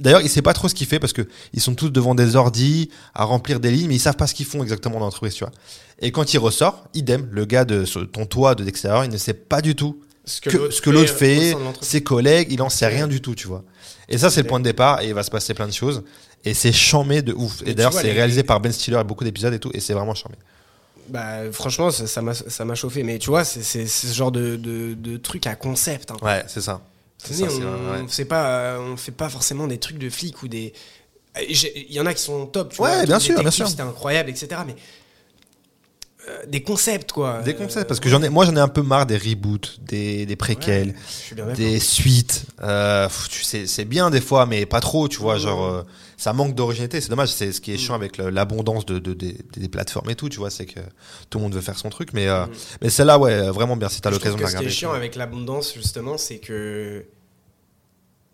[0.00, 2.34] D'ailleurs, il sait pas trop ce qu'il fait parce que ils sont tous devant des
[2.34, 5.34] ordis à remplir des lignes, mais ils savent pas ce qu'ils font exactement dans l'entreprise,
[5.34, 5.52] tu vois.
[6.00, 9.34] Et quand il ressort, idem, le gars de ton toi de l'extérieur, il ne sait
[9.34, 10.00] pas du tout
[10.30, 10.40] Ce
[10.80, 11.88] que, l'autre au fait, l'entreprise.
[11.88, 13.64] ses collègues, il en sait rien du tout, tu vois.
[14.08, 16.02] Et ça, c'est le point de départ, et il va se passer plein de choses.
[16.44, 17.62] Et c'est charmé de ouf.
[17.66, 19.92] Et d'ailleurs, c'est les- réalisé par Ben Stiller et beaucoup d'épisodes et tout, et c'est
[19.94, 20.36] vraiment charmé.
[21.08, 23.02] Bah, franchement, ça m'a ça chauffé.
[23.02, 26.10] Mais tu vois, c'est ce genre de, de, de truc à concept.
[26.12, 26.16] hein.
[26.22, 26.80] Ouais, c'est ça.
[27.18, 30.48] Ça, on, on fait pas, euh, on fait pas forcément des trucs de flics ou
[30.48, 30.72] des.
[31.36, 32.72] Euh, Il y en a qui sont top.
[32.72, 33.68] Tu Ouais, vois, bien sûr, bien sûr.
[33.68, 34.48] C'était incroyable, etc.
[34.66, 34.76] Mais euh,
[36.48, 37.42] des concepts, quoi.
[37.42, 39.78] Des concepts, Euh, parce que j'en ai, moi j'en ai un peu marre des reboots,
[39.80, 41.58] des, des préquels, ouais, je suis bien d'accord.
[41.58, 42.44] des suites.
[42.62, 43.08] Euh,
[43.66, 45.36] c'est bien des fois, mais pas trop, tu vois.
[45.38, 45.82] Genre, euh,
[46.16, 47.00] ça manque d'originalité.
[47.00, 47.32] C'est dommage.
[47.32, 50.38] C'est ce qui est chiant avec l'abondance de, de- des- des plateformes et tout, tu
[50.38, 50.50] vois.
[50.50, 50.80] C'est que
[51.30, 52.46] tout le monde veut faire son truc, mais euh,
[52.82, 53.88] mais celle-là, ouais, vraiment bien.
[53.88, 54.66] Si t'as l'occasion de que Ce regarder.
[54.68, 57.04] qui est chiant avec l'abondance, justement, c'est que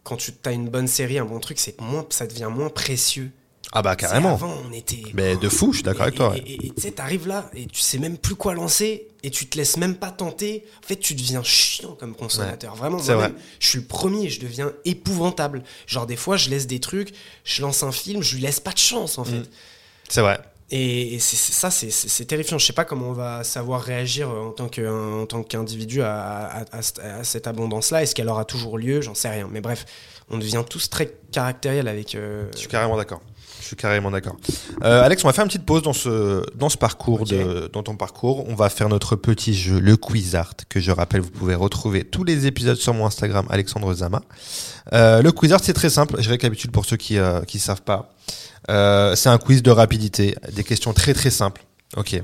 [0.03, 3.31] quand tu as une bonne série, un bon truc, c'est moins, ça devient moins précieux.
[3.73, 4.35] Ah bah carrément.
[4.35, 5.03] Avant, on était.
[5.13, 6.35] Mais de fou, je suis d'accord avec toi.
[6.37, 9.59] Et tu sais, t'arrives là et tu sais même plus quoi lancer et tu te
[9.59, 10.65] laisses même pas tenter.
[10.83, 12.75] En fait, tu deviens chiant comme consommateur.
[12.77, 13.43] Vraiment, c'est moi-même, vrai.
[13.59, 15.63] je suis le premier, je deviens épouvantable.
[15.87, 17.13] Genre, des fois, je laisse des trucs,
[17.45, 19.39] je lance un film, je lui laisse pas de chance, en fait.
[19.41, 19.47] Mm.
[20.09, 20.39] C'est vrai.
[20.71, 22.59] Et, et c'est- c'est- ça, c'est- terrifiant.
[22.59, 26.03] Je sais pas comment on va savoir réagir euh, en tant que- en tant qu'individu
[26.03, 28.03] à, à- à- à cette abondance-là.
[28.03, 29.01] Est-ce qu'elle aura toujours lieu?
[29.01, 29.49] J'en sais rien.
[29.51, 29.87] Mais bref,
[30.29, 32.15] on devient tous très caractériels avec.
[32.17, 33.21] euh, Je suis carrément d'accord.
[33.61, 34.37] Je suis carrément d'accord.
[34.85, 37.83] Euh, Alex, on va faire une petite pause dans ce, dans ce parcours, de, dans
[37.83, 38.49] ton parcours.
[38.49, 42.05] On va faire notre petit jeu, le Quiz Art, que je rappelle, vous pouvez retrouver
[42.05, 44.23] tous les épisodes sur mon Instagram, Alexandre Zama.
[44.93, 46.17] Euh, le Quiz Art, c'est très simple.
[46.21, 48.11] Je récapitule pour ceux qui ne savent pas.
[48.71, 51.63] Euh, c'est un quiz de rapidité, des questions très très simples.
[51.97, 52.21] Ok.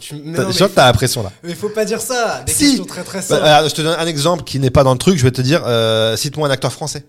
[0.00, 1.32] tu- sens mais- que t'as la pression là.
[1.42, 2.42] Mais faut pas dire ça.
[2.46, 2.64] Des Si.
[2.66, 3.68] questions très très Bah, simples.
[3.70, 5.18] je te donne un exemple qui n'est pas dans le truc.
[5.18, 7.04] Je vais te dire, euh, cite-moi un acteur français.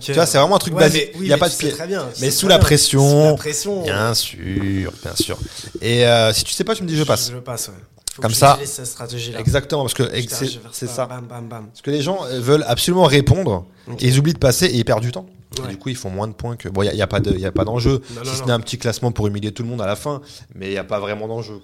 [0.00, 1.10] Tu vois, c'est vraiment un truc Ouais, basique.
[1.14, 1.72] mais- oui, Il y a pas de pied.
[1.86, 2.64] Bien, Mais sous la bien.
[2.64, 3.08] pression.
[3.08, 3.82] Sous la pression.
[3.84, 5.38] Bien sûr, bien sûr.
[5.80, 7.30] Et euh, si tu sais pas, tu me dis je passe.
[7.30, 7.74] Je passe, ouais.
[8.14, 8.58] Faut Comme ça.
[9.38, 10.10] Exactement, parce que
[10.72, 11.06] c'est ça.
[11.06, 11.66] Bam, bam, bam.
[11.66, 13.66] Parce que les gens euh, veulent absolument répondre
[14.00, 15.26] et ils oublient de passer et ils perdent du temps.
[15.62, 15.68] Ouais.
[15.68, 16.68] du coup, ils font moins de points que.
[16.68, 17.30] Bon, il n'y a, y a pas de-
[17.64, 19.96] d'enjeu, Non, si ce n'est un petit classement pour humilier tout le monde à la
[19.96, 20.20] fin,
[20.54, 21.60] mais il n'y a pas vraiment d'enjeu.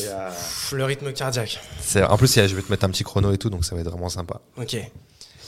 [0.00, 0.30] euh,
[0.72, 1.60] Le rythme cardiaque.
[2.08, 3.88] en plus, je vais te mettre un petit chrono et tout, donc ça va être
[3.90, 4.40] vraiment sympa.
[4.60, 4.76] Ok.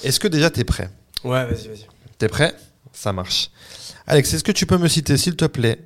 [0.04, 0.88] Est-ce que déjà tu es prêt?
[1.24, 1.86] Ouais, vas-y, vas-y.
[2.18, 2.54] T'es prêt?
[2.92, 3.50] Ça marche.
[4.06, 5.78] Alex, est-ce que tu peux me citer, s'il te plaît?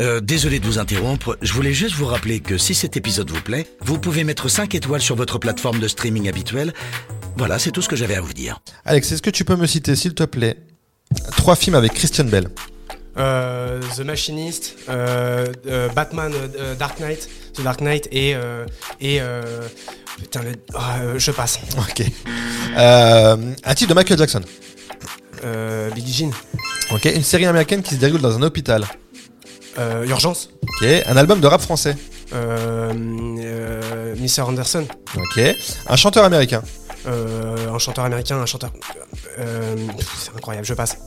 [0.00, 3.42] Euh, désolé de vous interrompre, je voulais juste vous rappeler que si cet épisode vous
[3.42, 6.72] plaît, vous pouvez mettre 5 étoiles sur votre plateforme de streaming habituelle.
[7.36, 8.60] Voilà, c'est tout ce que j'avais à vous dire.
[8.84, 10.56] Alex, est-ce que tu peux me citer, s'il te plaît,
[11.36, 12.48] trois films avec Christian Bell
[13.20, 16.32] Euh, The Machinist, euh, euh, Batman,
[16.78, 18.36] Dark Knight, The Dark Knight et
[19.00, 19.20] et
[20.18, 21.60] putain le, ah, je passe.
[21.78, 22.02] Ok.
[22.76, 24.40] Un titre de Michael Jackson.
[25.94, 26.30] Billie Jean,
[26.90, 27.04] Ok.
[27.06, 28.84] Une série américaine qui se déroule dans un hôpital.
[29.78, 30.88] Urgence, Ok.
[31.06, 31.96] Un album de rap français.
[32.32, 35.40] Mr Anderson, Ok.
[35.88, 36.62] Un chanteur américain.
[37.06, 38.70] un chanteur américain, un chanteur,
[39.36, 40.98] c'est incroyable, je passe.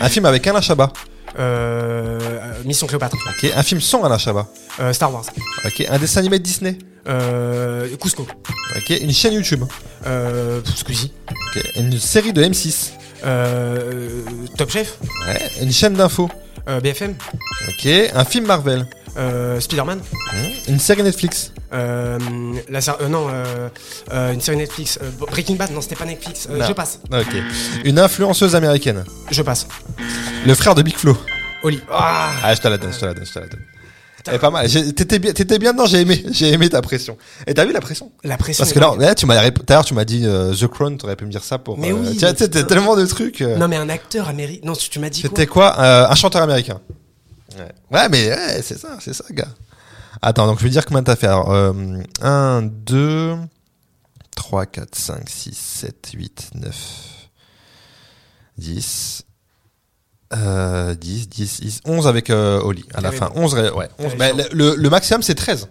[0.00, 0.92] Un film avec Alain Chabat.
[1.38, 2.18] Euh,
[2.64, 3.50] Mission Cléopâtre, Ok.
[3.54, 4.46] Un film sans Alain Chabat.
[4.80, 5.24] euh, Star Wars,
[5.64, 5.84] Ok.
[5.88, 6.78] Un dessin animé de Disney.
[7.08, 8.26] euh, Cusco,
[8.76, 8.90] Ok.
[9.00, 9.64] Une chaîne YouTube.
[10.06, 11.62] euh, Squeezie, Ok.
[11.76, 12.92] Une série de M6.
[13.24, 14.22] euh,
[14.56, 15.50] Top Chef, Ouais.
[15.62, 16.30] Une chaîne d'infos.
[16.68, 17.14] euh, BFM,
[17.68, 17.86] Ok.
[18.14, 18.86] Un film Marvel.
[19.16, 19.98] Euh, Spider-Man.
[19.98, 20.70] Hmm.
[20.72, 21.52] Une série Netflix.
[21.72, 22.18] Euh,
[22.68, 23.68] la euh, non, euh,
[24.12, 24.98] euh, une série Netflix.
[25.02, 26.48] euh, Breaking Bad, non, c'était pas Netflix.
[26.48, 26.64] Non.
[26.66, 27.00] je passe.
[27.12, 27.34] Ok.
[27.84, 29.04] Une influenceuse américaine.
[29.30, 29.66] Je passe.
[30.46, 31.16] Le frère de Big Flo.
[31.62, 31.80] Oli.
[31.90, 33.60] Ah, Ah, je te la donne, je te la donne, je te la donne.
[34.26, 34.68] Elle est pas mal.
[34.68, 35.86] J'ai- T'étais bien, t'étais bien dedans.
[35.86, 37.16] J'ai aimé, j'ai aimé ta pression.
[37.46, 38.12] Et t'as vu la pression?
[38.24, 38.62] La pression.
[38.62, 40.66] Parce que là, là, tu m'as, rép- tout à l'heure, tu m'as dit euh, The
[40.66, 40.98] Crown.
[40.98, 41.78] T'aurais pu me dire ça pour.
[41.78, 42.62] Mais euh, oui, Tu vois, mais tu sais, t'as putain.
[42.74, 43.40] tellement de trucs.
[43.40, 43.56] euh.
[43.56, 44.60] Non, mais un acteur américain.
[44.66, 45.30] Non, tu tu m'as dit quoi?
[45.30, 45.78] C'était quoi?
[45.80, 46.78] Euh, Un chanteur américain.
[47.58, 49.48] Ouais, ouais mais ouais, c'est ça, c'est ça, gars.
[50.22, 51.26] Attends, donc je vais dire combien t'as fait.
[51.26, 51.72] Alors, euh,
[52.22, 53.36] 1, 2,
[54.36, 56.74] 3, 4, 5, 6, 7, 8, 9,
[58.58, 59.22] 10.
[60.34, 63.30] Euh, 10, 10, 10, 11 avec euh, Oli à la fin.
[63.34, 63.42] bon.
[63.44, 64.16] 11, ré- ouais, 11.
[64.18, 65.68] T'avais Bah, le, le maximum c'est 13.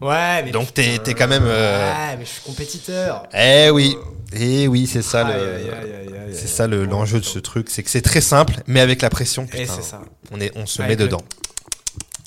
[0.00, 0.50] Ouais, mais.
[0.50, 3.22] Donc, t'es quand même, euh, Ouais, mais je suis compétiteur.
[3.32, 3.96] Eh oui,
[4.36, 6.32] eh oui, c'est ça le.
[6.34, 9.10] C'est ça le- l'enjeu de ce truc, c'est que c'est très simple, mais avec la
[9.10, 10.00] pression, Et putain, c'est ça.
[10.30, 11.22] on, est, on se Avec met le- dedans.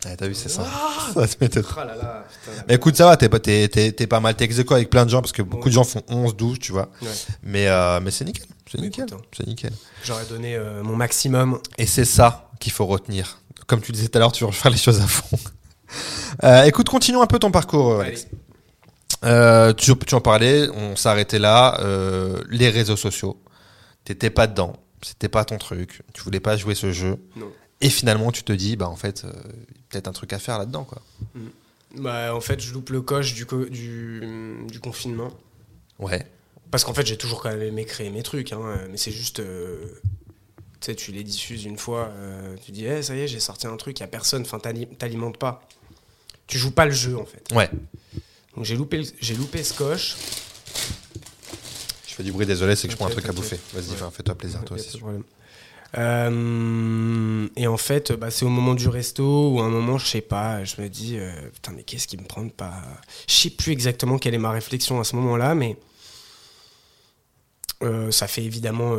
[0.05, 0.63] Ouais, T'as vu, c'est ça.
[1.15, 1.67] Ça se met dedans.
[1.75, 2.63] Oh là là, putain.
[2.67, 5.05] Mais écoute, ça va, t'es pas, t'es, t'es, t'es pas mal, t'es ex avec plein
[5.05, 6.89] de gens parce que beaucoup de gens font 11, 12, tu vois.
[7.01, 7.07] Ouais.
[7.41, 9.27] Mais, euh, mais c'est nickel, c'est nickel, écoute, hein.
[9.35, 9.71] c'est nickel.
[10.03, 11.59] J'aurais donné euh, mon maximum.
[11.79, 13.39] Et c'est ça qu'il faut retenir.
[13.65, 15.37] Comme tu disais tout à l'heure, tu veux faire les choses à fond.
[16.43, 18.23] Euh, écoute, continuons un peu ton parcours, Alex.
[18.31, 18.31] Allez.
[19.23, 21.79] Euh, tu, tu en parlais, on arrêté là.
[21.81, 23.41] euh, les réseaux sociaux,
[24.03, 27.17] t'étais pas dedans, c'était pas ton truc, tu voulais pas jouer ce jeu.
[27.35, 27.51] Non.
[27.81, 29.31] Et finalement, tu te dis, bah en fait, euh,
[29.89, 31.01] peut-être un truc à faire là-dedans, quoi.
[31.95, 34.21] Bah, en fait, je loupe le coche du, co- du,
[34.69, 35.31] du confinement.
[35.99, 36.25] Ouais.
[36.71, 39.39] Parce qu'en fait, j'ai toujours quand même aimé créer mes trucs, hein, mais c'est juste.
[39.39, 39.77] euh,
[40.81, 42.11] tu sais, tu les diffuses une fois,
[42.63, 44.87] tu dis, Eh, ça y est, j'ai sorti un truc, il a personne, enfin, t'ali-
[44.97, 45.61] t'alimentes pas.
[46.47, 47.43] Tu joues pas le jeu, en fait.
[47.55, 47.69] Ouais.
[48.55, 50.15] Donc, j'ai loupé, j'ai loupé ce coche.
[52.07, 53.59] Je fais du bruit, désolé, c'est que je prends un truc à bouffer.
[53.73, 54.09] Vas-y, Ouais.
[54.11, 55.01] fais-toi plaisir, toi aussi.
[55.97, 60.05] Euh, et en fait, bah, c'est au moment du resto ou à un moment, je
[60.07, 62.73] sais pas, je me dis, euh, putain, mais qu'est-ce qui me prend de pas.
[63.29, 65.77] Je sais plus exactement quelle est ma réflexion à ce moment-là, mais.
[67.83, 68.97] euh, ça fait évidemment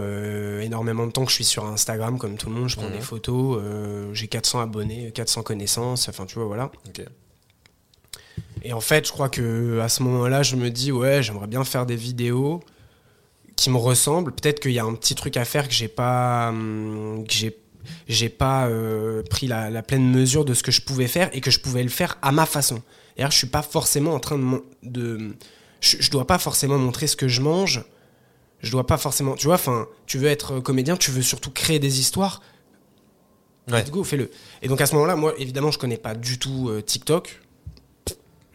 [0.60, 2.68] énormément de temps que je suis sur Instagram, comme tout le monde.
[2.68, 2.92] Je prends Mhm.
[2.92, 3.58] des photos.
[3.62, 6.08] euh, J'ai 400 abonnés, 400 connaissances.
[6.10, 6.70] Enfin, tu vois, voilà.
[8.66, 11.62] Et en fait, je crois que à ce moment-là, je me dis ouais, j'aimerais bien
[11.62, 12.64] faire des vidéos
[13.54, 14.32] qui me ressemblent.
[14.32, 17.56] Peut-être qu'il y a un petit truc à faire que j'ai pas, hum, que j'ai,
[18.08, 21.40] j'ai pas euh, pris la, la pleine mesure de ce que je pouvais faire et
[21.40, 22.82] que je pouvais le faire à ma façon.
[23.16, 25.36] D'ailleurs, je suis pas forcément en train de, de
[25.80, 27.84] je, je dois pas forcément montrer ce que je mange.
[28.62, 31.78] Je dois pas forcément, tu vois, enfin, tu veux être comédien, tu veux surtout créer
[31.78, 32.42] des histoires.
[33.70, 33.80] Ouais.
[33.80, 34.28] Let's go, fais-le.
[34.60, 37.42] Et donc à ce moment-là, moi, évidemment, je connais pas du tout euh, TikTok.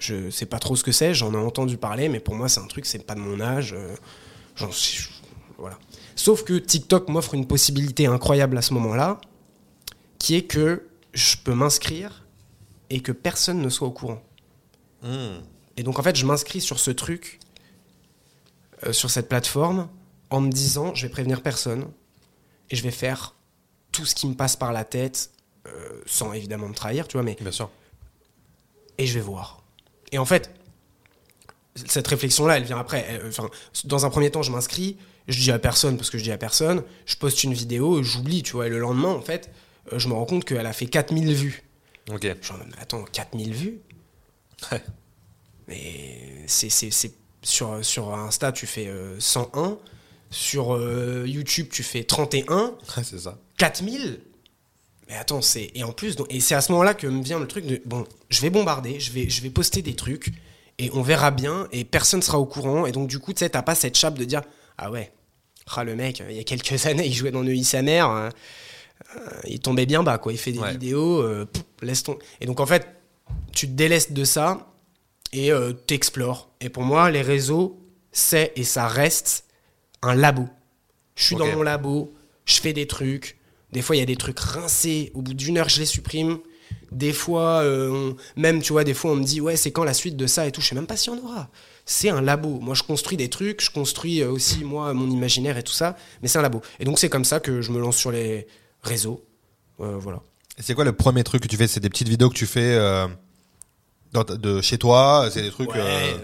[0.02, 2.60] Je sais pas trop ce que c'est, j'en ai entendu parler, mais pour moi, c'est
[2.60, 3.74] un truc, c'est pas de mon âge.
[3.74, 3.96] euh,
[4.56, 4.70] j'en
[5.60, 5.78] voilà.
[6.16, 9.22] Sauf que TikTok m'offre une possibilité incroyable à ce moment-là,
[10.18, 12.26] qui est que je peux m'inscrire
[12.90, 14.24] et que personne ne soit au courant.
[15.04, 15.38] Hmm.
[15.78, 17.40] Et donc en fait, je m'inscris sur ce truc,
[18.88, 19.88] euh, sur cette plateforme,
[20.32, 21.86] en me disant, je vais prévenir personne
[22.72, 23.36] et je vais faire
[23.92, 25.30] tout ce qui me passe par la tête,
[25.68, 27.70] euh, sans évidemment me trahir, tu vois, mais Bien sûr.
[28.98, 29.61] et je vais voir.
[30.12, 30.52] Et en fait,
[31.86, 33.06] cette réflexion-là, elle vient après.
[33.08, 33.50] Elle- Enfin,
[33.86, 34.98] dans un premier temps, je m'inscris,
[35.28, 38.44] je dis à personne parce que je dis à personne, je poste une vidéo, j'oublie,
[38.44, 39.50] tu vois, et le lendemain, en fait,
[39.94, 41.64] euh, je me rends compte qu'elle a fait 4000 vues.
[42.12, 42.24] Ok.
[42.24, 42.36] Mais
[42.80, 43.80] attends, 4000 vues?
[44.72, 44.82] Ouais.
[45.68, 49.78] Mais c'est, c'est, c'est- sur, sur Insta, tu fais euh, 101.
[50.30, 52.76] Sur euh, YouTube, tu fais 31.
[52.98, 53.38] Ouais, c'est ça.
[53.58, 54.22] 4000
[55.12, 55.72] Mais attends, c'est.
[55.76, 57.82] Et en plus, donc- et c'est à ce moment-là que me vient le truc de.
[57.86, 60.32] Bon, je vais bombarder, je vais, je vais poster des trucs,
[60.80, 62.86] et on verra bien, et personne sera au courant.
[62.86, 64.42] Et donc, du coup, tu sais, t'as pas cette chape de dire
[64.78, 65.12] Ah ouais,
[65.76, 68.30] ah, le mec, il y a quelques années, il jouait dans Neuilly sa mère, hein,
[69.18, 70.32] euh, il tombait bien bas, quoi.
[70.32, 70.72] Il fait des Ouais.
[70.72, 71.46] vidéos, euh,
[71.82, 72.18] laisse ton.
[72.40, 72.88] Et donc, en fait,
[73.52, 74.72] tu te délestes de ça,
[75.34, 76.50] et euh, t'explores.
[76.62, 77.78] Et pour moi, les réseaux,
[78.14, 79.44] c'est et ça reste
[80.02, 80.48] un labo.
[81.16, 82.14] Je suis dans mon labo,
[82.46, 83.38] je fais des trucs.
[83.72, 85.12] Des fois, il y a des trucs rincés.
[85.14, 86.40] Au bout d'une heure, je les supprime.
[86.92, 89.84] Des fois, euh, on- même, tu vois, des fois, on me dit, ouais, c'est quand
[89.86, 90.60] la suite de ça et tout?
[90.62, 91.50] Je sais même pas s'il y en aura.
[91.86, 92.60] C'est un labo.
[92.60, 93.62] Moi, je construis des trucs.
[93.64, 95.96] Je construis euh, aussi, moi, mon imaginaire et tout ça.
[96.22, 96.62] Mais c'est un labo.
[96.80, 98.46] Et donc, c'est comme ça que je me lance sur les
[98.84, 99.24] réseaux.
[99.80, 100.22] Euh, voilà.
[100.60, 101.68] C'est quoi le premier truc que tu fais?
[101.68, 103.08] C'est des petites vidéos que tu fais euh,
[104.12, 105.30] dans ta- de chez toi?
[105.32, 105.72] C'est des trucs.
[105.74, 105.80] Ouais,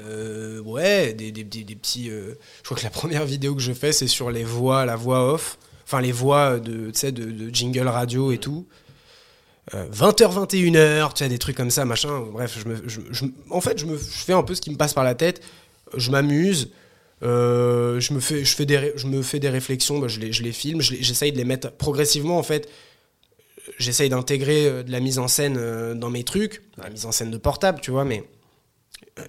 [0.05, 2.09] euh, ouais des, des- des- des petits.
[2.09, 2.35] je
[2.65, 5.57] crois que la première vidéo que je fais, c'est sur les voix, la voix off.
[5.87, 8.67] Enfin, les voix de, de, de jingle radio et tout.
[9.73, 12.25] Euh, 20h, 21h, tu sais, des trucs comme ça, machin.
[12.31, 14.75] Bref, je me, je- en fait, je, me, je fais un peu ce qui me
[14.77, 15.41] passe par la tête.
[15.95, 16.69] Je m'amuse.
[17.23, 20.31] euh, je, me fais, je, fais des, je me fais des réflexions, bah, je, les,
[20.33, 22.69] je les filme, j'essaye de les mettre progressivement en fait.
[23.79, 27.11] J'essaye d'intégrer euh, de la mise en scène euh, dans mes trucs, la mise en
[27.11, 28.23] scène de portable, tu vois, mais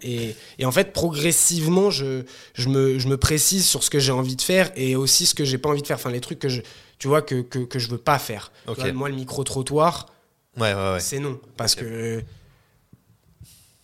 [0.02, 2.22] et, et en fait, progressivement, je,
[2.54, 5.34] je, me, je me précise sur ce que j'ai envie de faire et aussi ce
[5.34, 5.96] que j'ai pas envie de faire.
[5.96, 6.62] Enfin, les trucs que je,
[6.98, 8.52] tu vois, que, que, que je veux pas faire.
[8.64, 8.78] Tu Ok.
[8.80, 10.06] vois, moi, le micro-trottoir,
[10.56, 11.00] Ouais, ouais, ouais.
[11.00, 11.38] c'est non.
[11.56, 12.22] Parce que.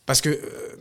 [0.07, 0.77] Parce que euh,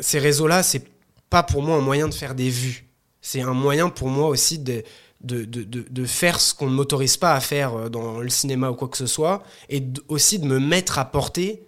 [0.00, 0.84] ces réseaux-là, c'est
[1.30, 2.86] pas pour moi un moyen de faire des vues.
[3.20, 4.82] C'est un moyen pour moi aussi de,
[5.20, 8.28] de, de, de, de faire ce qu'on ne m'autorise pas à faire euh, dans le
[8.28, 9.42] cinéma ou quoi que ce soit.
[9.68, 11.64] Et aussi de me mettre à portée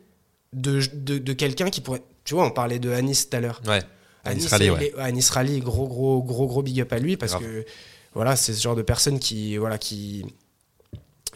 [0.53, 2.03] de, de, de quelqu'un qui pourrait.
[2.31, 3.61] Tu vois, on parlait de Anis tout à l'heure.
[3.67, 3.81] Ouais.
[4.25, 4.87] Anis, Anis Rally, il ouais.
[4.87, 7.43] est- Anis Rally, gros, gros, gros, gros big up à lui parce Grave.
[7.43, 7.65] que
[8.15, 10.25] voilà, c'est ce genre de personnes qui, voilà, qui,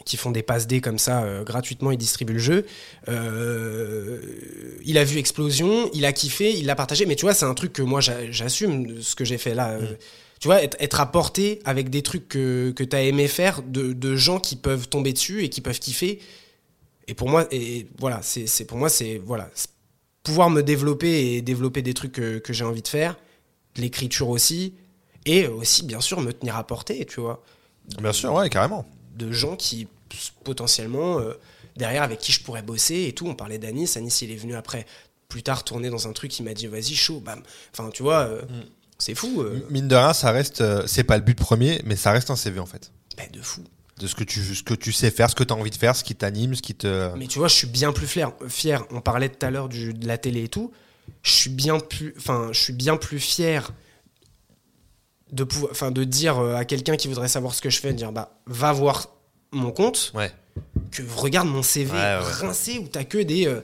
[0.05, 2.65] qui font des passes dés comme ça euh, gratuitement, ils distribuent le jeu.
[3.09, 4.21] Euh,
[4.85, 7.53] il a vu Explosion, il a kiffé, il l'a partagé, mais tu vois, c'est un
[7.55, 9.71] truc que moi j'a- j'assume ce que j'ai fait là.
[9.71, 9.95] euh,
[10.39, 13.91] Tu vois, être, être apporté avec des trucs que, que tu as aimé faire, de,
[13.91, 16.19] de gens qui peuvent tomber dessus et qui peuvent kiffer.
[17.09, 19.49] Et pour moi, et voilà, c'est pour moi, c'est voilà,
[20.25, 23.15] pouvoir me développer et développer des trucs que, que j'ai envie de faire,
[23.75, 24.73] de l'écriture aussi,
[25.25, 27.41] et aussi, bien sûr, me tenir à portée, tu vois
[28.01, 28.85] Bien sûr, ouais, carrément.
[29.15, 29.87] de gens qui
[30.43, 31.33] potentiellement euh,
[31.75, 33.27] derrière avec qui je pourrais bosser et tout.
[33.27, 34.85] On parlait d'Anis, Anis il est venu après
[35.29, 37.41] plus tard tourner dans un truc, il m'a dit vas-y chaud, bam.
[37.71, 38.41] Enfin tu vois, euh,
[38.97, 40.63] c'est fou, euh, Mine de rien, ça reste.
[40.87, 42.91] c'est pas le but premier, mais ça reste un CV en fait.
[43.17, 43.61] bah, de fou.
[43.99, 45.75] De ce que tu, ce que tu sais faire, ce que tu as envie de
[45.77, 47.15] faire, ce qui t'anime, ce qui te.
[47.15, 48.31] Mais tu vois, je suis bien plus fier.
[48.49, 48.83] fier.
[48.91, 50.71] On parlait tout à l'heure du- de la télé et tout.
[51.23, 53.71] Je suis bien plus, enfin, je suis bien plus fier
[55.31, 57.91] de pouvoir, enfin, de dire euh, à quelqu'un qui voudrait savoir ce que je fais,
[57.93, 59.07] de dire bah va voir
[59.51, 60.31] mon compte, Ouais.
[60.91, 62.17] que regarde mon CV Ouais, ouais.
[62.19, 63.61] rincé où t'as que des euh,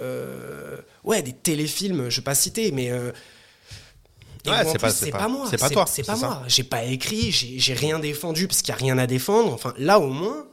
[0.00, 3.12] euh, ouais des téléfilms je vais pas citer mais euh,
[4.46, 5.46] Et Ouais, c'est pas- moi.
[5.50, 6.26] c'est pas toi, C'est pas ça.
[6.26, 6.42] moi.
[6.46, 9.52] J'ai pas écrit, j'ai rien défendu parce qu'il n'y a rien à défendre.
[9.52, 10.46] Enfin, là, au moins,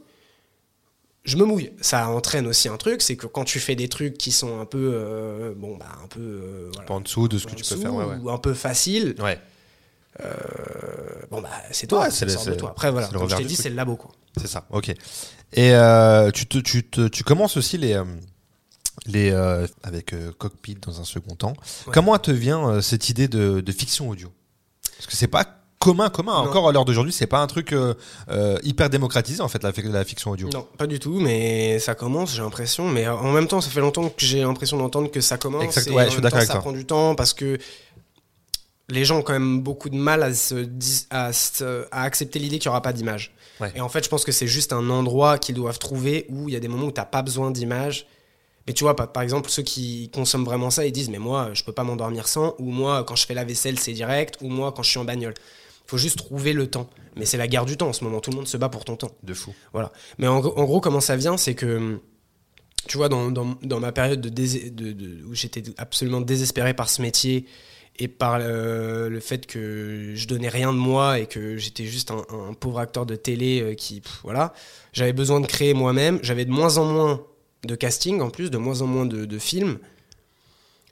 [1.26, 1.72] je me mouille.
[1.82, 4.66] Ça entraîne aussi un truc, c'est que quand tu fais des trucs qui sont un
[4.66, 7.80] peu, euh, bon, bah, un peu, euh, voilà, En dessous de ce que tu peux
[7.80, 7.94] faire.
[7.94, 8.18] Ouais, ouais.
[8.22, 9.39] ou un peu facile, Ouais,
[11.32, 12.10] bon, bah, c'est toi.
[12.12, 12.72] C'est de toi.
[12.72, 14.12] Après, voilà, comme je t'ai dit, c'est le labo, quoi.
[14.39, 14.66] c'est ça.
[14.72, 14.89] Ok.
[15.56, 17.94] Et euh, tu, te, tu, te- tu commences aussi les.
[19.06, 21.54] Les euh, avec euh, Cockpit dans un second temps.
[21.88, 21.94] Ouais.
[21.94, 24.32] Comment te vient euh, cette idée de, de fiction audio?
[24.98, 25.46] Parce que c'est pas
[25.80, 26.44] commun, commun.
[26.44, 26.50] Non.
[26.50, 27.76] Encore à l'heure d'aujourd'hui, c'est pas un truc
[28.64, 30.50] hyper démocratisé en fait la, la fiction audio.
[30.54, 32.88] Non, pas du tout, mais ça commence, j'ai l'impression.
[32.88, 35.64] Mais en même temps, ça fait longtemps que j'ai l'impression d'entendre que ça commence.
[35.64, 36.62] Exact, et ouais, en je suis d'accord avec ça toi.
[36.62, 37.58] prend du temps parce que
[38.89, 42.39] les gens ont quand même beaucoup de mal à, se dis- à, se- à accepter
[42.39, 43.34] l'idée qu'il n'y aura pas d'image.
[43.60, 43.72] Ouais.
[43.76, 46.54] Et en fait, je pense que c'est juste un endroit qu'ils doivent trouver où il
[46.54, 48.08] y a des moments où tu n'as pas besoin d'image.
[48.68, 51.64] Mais tu vois, par, exemple, ceux qui consomment vraiment ça, ils disent Mais moi, je
[51.64, 54.72] peux pas m'endormir sans, ou moi, quand je fais la vaisselle, c'est direct, ou moi,
[54.72, 55.34] quand je suis en bagnole.
[55.86, 56.89] Il faut juste trouver le temps.
[57.18, 58.22] Mais c'est la guerre du temps en ce moment.
[58.22, 59.11] Tout le monde se bat pour ton temps.
[59.22, 59.53] De fou.
[59.74, 59.91] Voilà.
[60.18, 61.99] Mais en, gros- en gros, comment ça vient, c'est que,
[62.88, 66.74] tu vois, dans, dans, dans ma période de, désé- de- de- où j'étais absolument désespéré
[66.74, 67.45] par ce métier
[67.99, 72.11] et par le, le fait que je donnais rien de moi et que j'étais juste
[72.11, 74.53] un, un pauvre acteur de télé euh, qui, pff, voilà,
[74.93, 76.18] j'avais besoin de créer moi-même.
[76.24, 77.26] J'avais de moins en moins
[77.66, 79.80] de casting, en plus, de moins en moins de, de films.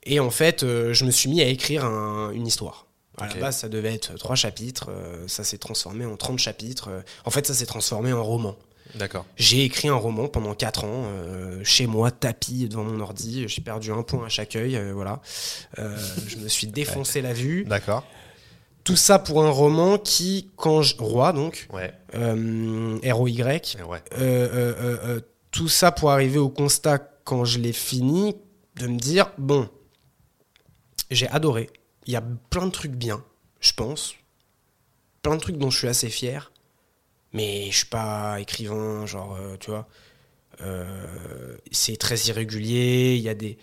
[0.03, 2.87] Et en fait, euh, je me suis mis à écrire un- une histoire.
[3.17, 4.87] À la base, ça devait être trois chapitres.
[4.89, 6.87] euh, ça s'est transformé en 30 chapitres.
[6.89, 8.55] euh, en fait, ça s'est transformé en roman.
[8.95, 9.25] D'accord.
[9.37, 11.05] J'ai écrit un roman pendant 4 ans,
[11.63, 13.47] chez moi, tapis devant mon ordi.
[13.47, 15.21] J'ai perdu un point à chaque œil, voilà.
[15.77, 17.63] Je me suis défoncé la vue.
[17.65, 18.03] D'accord.
[18.83, 20.95] Tout ça pour un roman qui, quand je...
[20.97, 21.93] Roi, donc, Ouais.
[22.15, 23.77] R-O-Y.
[23.87, 24.01] Ouais.
[25.51, 28.35] Tout ça pour arriver au constat, quand je l'ai fini,
[28.77, 29.69] de me dire, bon,
[31.09, 31.69] j'ai adoré.
[32.05, 33.23] Il y a plein de trucs bien,
[33.59, 34.15] je pense.
[35.21, 36.51] Plein de trucs dont je suis assez fier.
[37.33, 39.87] Mais je suis pas écrivain, genre, euh, tu vois.
[40.61, 43.57] Euh, c'est très irrégulier, il y a des...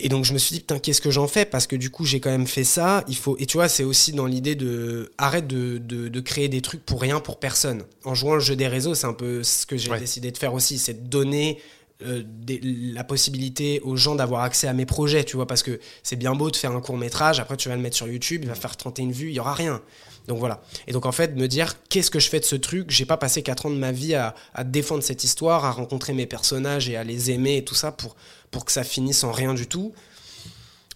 [0.00, 1.44] Et donc je me suis dit, putain, qu'est-ce que j'en fais?
[1.44, 3.02] Parce que du coup, j'ai quand même fait ça.
[3.08, 3.36] Il faut...
[3.40, 5.10] Et tu vois, c'est aussi dans l'idée de...
[5.18, 7.82] Arrête de, de, de créer des trucs pour rien, pour personne.
[8.04, 9.98] En jouant le jeu des réseaux, c'est un peu ce que j'ai Ouais.
[9.98, 10.78] décidé de faire aussi.
[10.78, 11.58] C'est de donner
[12.06, 15.48] euh, des- la possibilité aux gens d'avoir accès à mes projets, tu vois.
[15.48, 17.96] Parce que c'est bien beau de faire un court métrage, après tu vas le mettre
[17.96, 19.82] sur YouTube, il va faire 31 vues, il y aura rien.
[20.28, 20.62] Donc voilà.
[20.86, 22.88] Et donc en fait, me dire, qu'est-ce que je fais de ce truc?
[22.90, 26.12] J'ai pas passé 4 ans de ma vie à, à défendre cette histoire, à rencontrer
[26.12, 28.14] mes personnages et à les aimer et tout ça pour,
[28.50, 29.92] pour que ça finisse en rien du tout.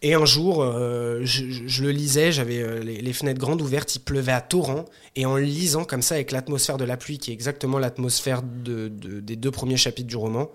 [0.04, 4.00] Et un jour, euh, je, le lisais, j'avais euh, les, les fenêtres grandes ouvertes, il
[4.00, 4.84] pleuvait à torrent,
[5.14, 8.42] et en le lisant comme ça, avec l'atmosphère de la pluie, qui est exactement l'atmosphère
[8.42, 10.50] de- de- des deux premiers chapitres du roman,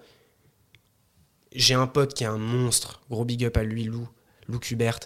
[1.56, 4.08] j'ai un pote qui est un monstre, gros big up à lui, Lou,
[4.50, 5.00] Lou Kubert,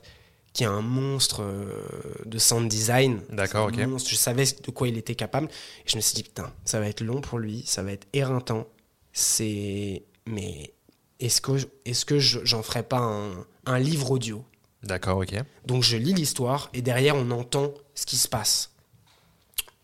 [0.54, 1.72] qui est un monstre euh,
[2.26, 3.22] de sound design.
[3.30, 3.78] D'accord, ok.
[3.88, 5.48] monstre, je savais de quoi il était capable,
[5.86, 8.08] et je me suis dit, putain, ça va être long pour lui, ça va être
[8.12, 8.68] éreintant,
[9.14, 10.04] c'est...
[10.26, 10.74] Mais
[11.22, 11.54] est-ce que,
[11.86, 13.32] est-ce que je- j'en ferais pas un,
[13.66, 14.44] un livre audio?
[14.84, 15.36] D'accord, ok.
[15.68, 18.72] donc je lis l'histoire et derrière on entend ce qui se passe.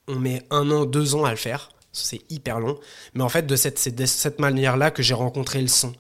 [0.08, 2.80] On met un an, deux ans à le faire, c'est hyper long.
[3.14, 5.94] Mais en fait de cette, c'est de cette manière-là que j'ai rencontré le son.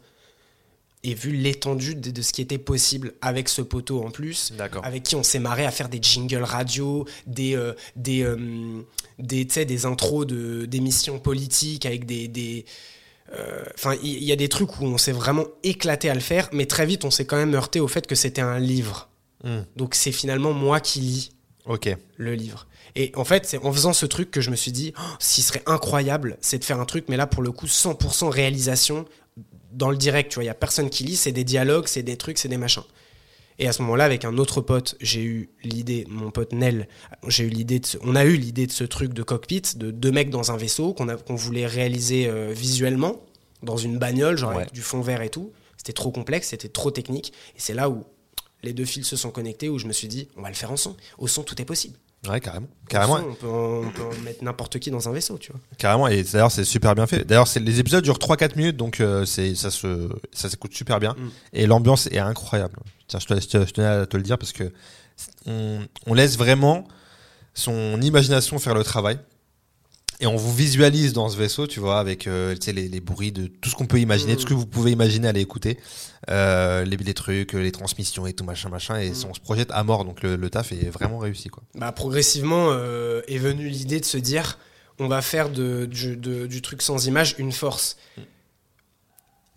[1.03, 4.83] Et vu l'étendue de, de ce qui était possible avec ce poteau en plus, D'accord.
[4.83, 8.81] avec qui on s'est marré à faire des jingles radio, des, euh, des, euh,
[9.19, 12.27] des, des intros de- d'émissions politiques avec des...
[12.27, 12.65] des
[13.75, 16.49] Enfin, il il y, a des trucs où on s'est vraiment éclaté à le faire,
[16.53, 19.09] mais très vite on s'est quand même heurté au fait que c'était un livre.
[19.43, 19.61] Hmm.
[19.75, 21.29] Donc c'est finalement moi qui lis
[21.65, 21.89] Ok.
[22.15, 22.67] le livre.
[22.95, 25.35] Et en fait, c'est en faisant ce truc que je me suis dit, oh, ce
[25.35, 29.05] qui serait incroyable, c'est de faire un truc, mais là pour le coup, 100% réalisation
[29.71, 30.31] dans le direct.
[30.31, 32.47] Tu vois, il y a personne qui lit, c'est des dialogues, c'est des trucs, c'est
[32.47, 32.83] des machins.
[33.59, 36.87] Et à ce moment-là, avec un autre pote, j'ai eu l'idée, mon pote Nel,
[37.27, 39.89] j'ai eu l'idée de ce- on a eu l'idée de ce truc de cockpit, de
[39.91, 43.19] deux mecs dans un vaisseau qu'on voulait réaliser euh, visuellement,
[43.63, 44.57] dans une bagnole, genre Ouais.
[44.61, 45.51] avec du fond vert et tout.
[45.75, 47.33] C'était trop complexe, c'était trop technique.
[47.55, 48.03] Et c'est là où
[48.63, 50.71] les deux fils se sont connectés, où je me suis dit, on va le faire
[50.71, 50.95] en son.
[51.17, 51.97] Au son, tout est possible.
[52.29, 52.67] Ouais, carrément.
[52.89, 53.19] Carrément.
[53.19, 55.61] on, peut on mettre n'importe qui dans un vaisseau, tu vois.
[55.77, 57.23] Carrément, et d'ailleurs c'est super bien fait.
[57.25, 61.13] D'ailleurs, les épisodes durent 3-4 minutes, donc euh, c'est ça se ça s'écoute super bien.
[61.17, 61.29] Mm.
[61.53, 62.77] Et l'ambiance est incroyable.
[63.07, 64.71] Tiens, je, te, je te- je tenais à te le dire parce que
[65.45, 66.87] on, on laisse vraiment
[67.53, 69.17] son imagination faire le travail.
[70.19, 73.45] Et on vous visualise dans ce vaisseau, tu vois, avec euh, les, les bruits de
[73.45, 74.35] tout ce qu'on peut imaginer, Mm.
[74.37, 75.77] tout ce que vous pouvez imaginer à l'écouter,
[76.31, 79.25] euh, les, les trucs, les transmissions et tout machin machin, et Mm.
[79.29, 81.61] on se projette à mort, donc le, le taf est vraiment réussi quoi.
[81.75, 84.57] Bah, progressivement euh, est venue l'idée de se dire
[84.97, 87.97] on va faire de, du, de- du truc sans image une force.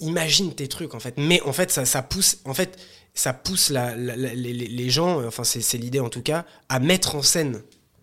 [0.01, 1.15] imagine tes trucs en fait.
[1.17, 2.79] Mais en fait, ça, ça pousse, en fait,
[3.15, 7.15] ça pousse la, la- la- les, gens, enfin c'est l'idée en tout cas, à mettre
[7.17, 7.63] en scène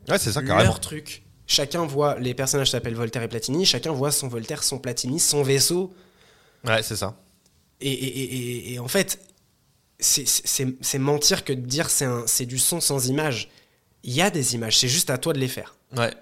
[0.09, 0.63] Ouais, ça, carrément.
[0.63, 1.23] leur truc.
[1.47, 5.43] Chacun voit, les personnages s'appellent Voltaire et Platini, chacun voit son Voltaire, son Platini, son
[5.43, 5.93] vaisseau.
[6.65, 7.15] Ouais, c'est ça.
[7.79, 9.19] Et, et- et- et- et en fait,
[9.99, 13.49] c'est- mentir que de dire c'est du son sans image.
[14.03, 15.75] Il y a des images, c'est juste à toi de les faire.
[15.95, 16.13] Ouais.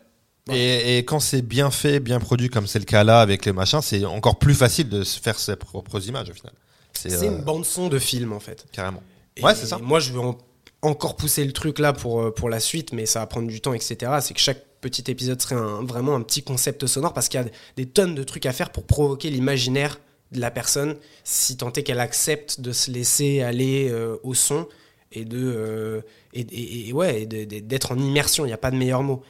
[0.51, 3.51] Et, et quand c'est bien fait, bien produit, comme c'est le cas là avec les
[3.51, 6.53] machins, c'est encore plus facile de se faire ses propres images au final.
[6.93, 8.65] C'est euh, une bande son de film en fait.
[8.71, 9.01] Carrément.
[9.41, 9.79] Ouais, c'est ça.
[9.79, 10.37] Moi, je veux en-
[10.83, 13.59] encore pousser le truc là pour, euh, pour la suite, mais ça va prendre du
[13.59, 14.11] temps, etc.
[14.21, 17.43] C'est que chaque petit épisode serait un- vraiment un petit concept sonore parce qu'il y
[17.43, 19.99] a des tonnes de trucs à faire pour provoquer l'imaginaire
[20.31, 24.67] de la personne, si tant est qu'elle accepte de se laisser aller euh, au son
[25.11, 26.01] et de euh,
[26.33, 28.43] et, et- et- ouais d'être en immersion.
[28.45, 29.21] Il n'y a pas de meilleur mot.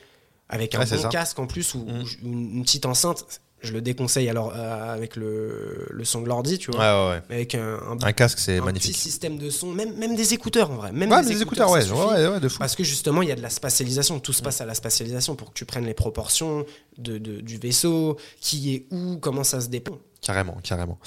[0.47, 2.03] Avec un Ouais, bon casque en plus ou, Mm.
[2.23, 2.27] ou
[2.57, 6.71] une petite enceinte, je le déconseille alors euh, avec le, le son de l'ordi, tu
[6.71, 7.09] vois.
[7.09, 7.35] ouais, ouais.
[7.35, 8.91] Avec un, un Un casque, c'est un magnifique.
[8.93, 10.91] petit système de son, même, même des écouteurs en vrai.
[10.91, 12.59] Même Ouais, des, écouteurs, ouais, ouais, ouais, de fou.
[12.59, 14.19] Parce que justement, il y a de la spatialisation.
[14.19, 16.65] Tout se passe à la spatialisation pour que tu prennes les proportions
[16.97, 19.97] de, de- du vaisseau, qui est où, comment ça se dépend.
[20.21, 20.99] Carrément, carrément.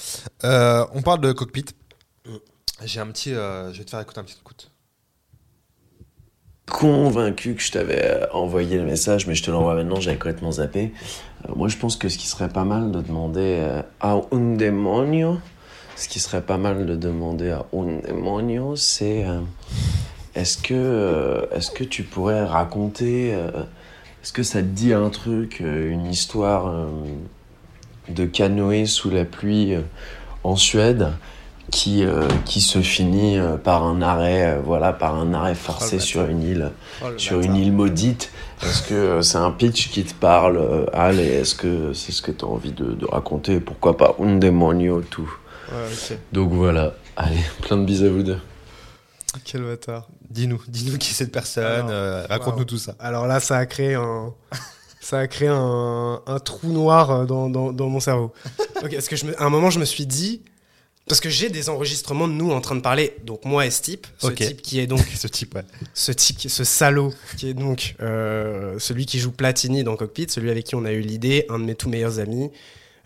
[0.43, 1.65] Euh, on parle de cockpit.
[2.25, 2.35] Mm.
[2.85, 3.33] J'ai un petit.
[3.33, 4.71] euh, je vais te faire écouter un petit écoute.
[6.69, 10.53] Convaincu que je t'avais euh, envoyé le message, mais je te l'envoie maintenant, j'avais complètement
[10.53, 10.93] zappé.
[11.47, 14.55] Euh, moi, je pense que ce qui serait pas mal de demander euh, à un
[14.55, 15.39] demonio,
[15.95, 19.25] ce qui serait pas mal de demander à un demonio, c'est
[20.33, 26.05] est-ce que, est-ce que tu pourrais raconter, est-ce que ça te dit un truc, une
[26.05, 26.87] histoire
[28.07, 29.75] de canoë sous la pluie
[30.45, 31.09] en Suède?
[31.71, 35.97] Qui, euh, qui se finit euh, par un arrêt, euh, voilà, par un arrêt forcé
[35.97, 36.07] bâtard.
[36.07, 36.71] sur une île,
[37.03, 37.51] Oh, sur bâtard.
[37.55, 38.31] une île maudite.
[38.61, 42.11] Est-ce que euh, c'est un pitch qui te parle, euh, Al, et est-ce que c'est
[42.11, 43.59] ce que tu as envie de, de raconter?
[43.59, 45.31] Pourquoi pas un demonio, tout.
[45.71, 46.17] Ouais.
[46.33, 48.39] Donc voilà, allez, plein de bisous à vous deux.
[49.45, 50.07] Quel bâtard.
[50.29, 51.63] Dis-nous, dis-nous qui est cette personne.
[51.63, 52.65] Alors, euh, Raconte-nous wow.
[52.65, 52.95] tout ça.
[52.99, 54.33] Alors là, ça a créé un.
[55.01, 58.33] Ça a créé un, un trou noir dans, dans, dans mon cerveau.
[58.81, 60.41] Parce que je me- à un moment, je me suis dit.
[61.09, 63.15] Parce que j'ai des enregistrements de nous en train de parler.
[63.25, 64.07] Donc, moi et ce type.
[64.19, 65.63] Ce type qui est donc Ce type, ouais.
[65.93, 70.49] ce type, ce salaud, qui est donc euh, celui qui joue Platini dans Cockpit, celui
[70.51, 72.51] avec qui on a eu l'idée, un de mes tout meilleurs amis,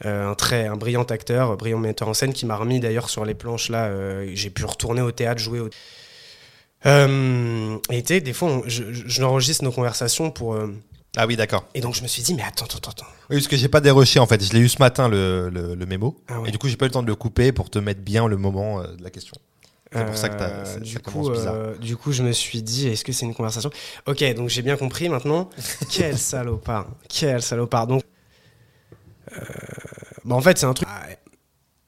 [0.06, 3.10] euh, un très, un brillant acteur, un brillant metteur en scène, qui m'a remis d'ailleurs
[3.10, 3.86] sur les planches là.
[3.86, 5.70] euh, j'ai pu retourner au théâtre, jouer au.
[6.86, 10.54] Euh, et des fois, on- je, je- je enregistre nos conversations pour.
[11.16, 11.66] Ah oui, d'accord.
[11.76, 13.06] et donc je me suis dit, mais attends, attends, attends.
[13.30, 14.44] Oui, parce que j'ai pas déroché en fait.
[14.44, 16.20] Je l'ai eu ce matin le, le, le mémo.
[16.28, 16.50] Ah ouais.
[16.50, 18.28] Et du coup, j'ai pas eu le temps de le couper pour te mettre bien
[18.28, 19.36] le moment euh, de la question.
[19.96, 21.54] C'est pour ça que t'as- Euh, du ça coup, bizarre.
[21.54, 23.70] euh, du coup, je me suis dit, est-ce que c'est une conversation?
[24.08, 25.52] Ok, donc j'ai bien compris maintenant.
[25.92, 28.02] Quel salopard Quel salopard Donc,
[29.34, 29.40] euh,
[30.26, 31.06] bah, en fait, c'est un truc ah,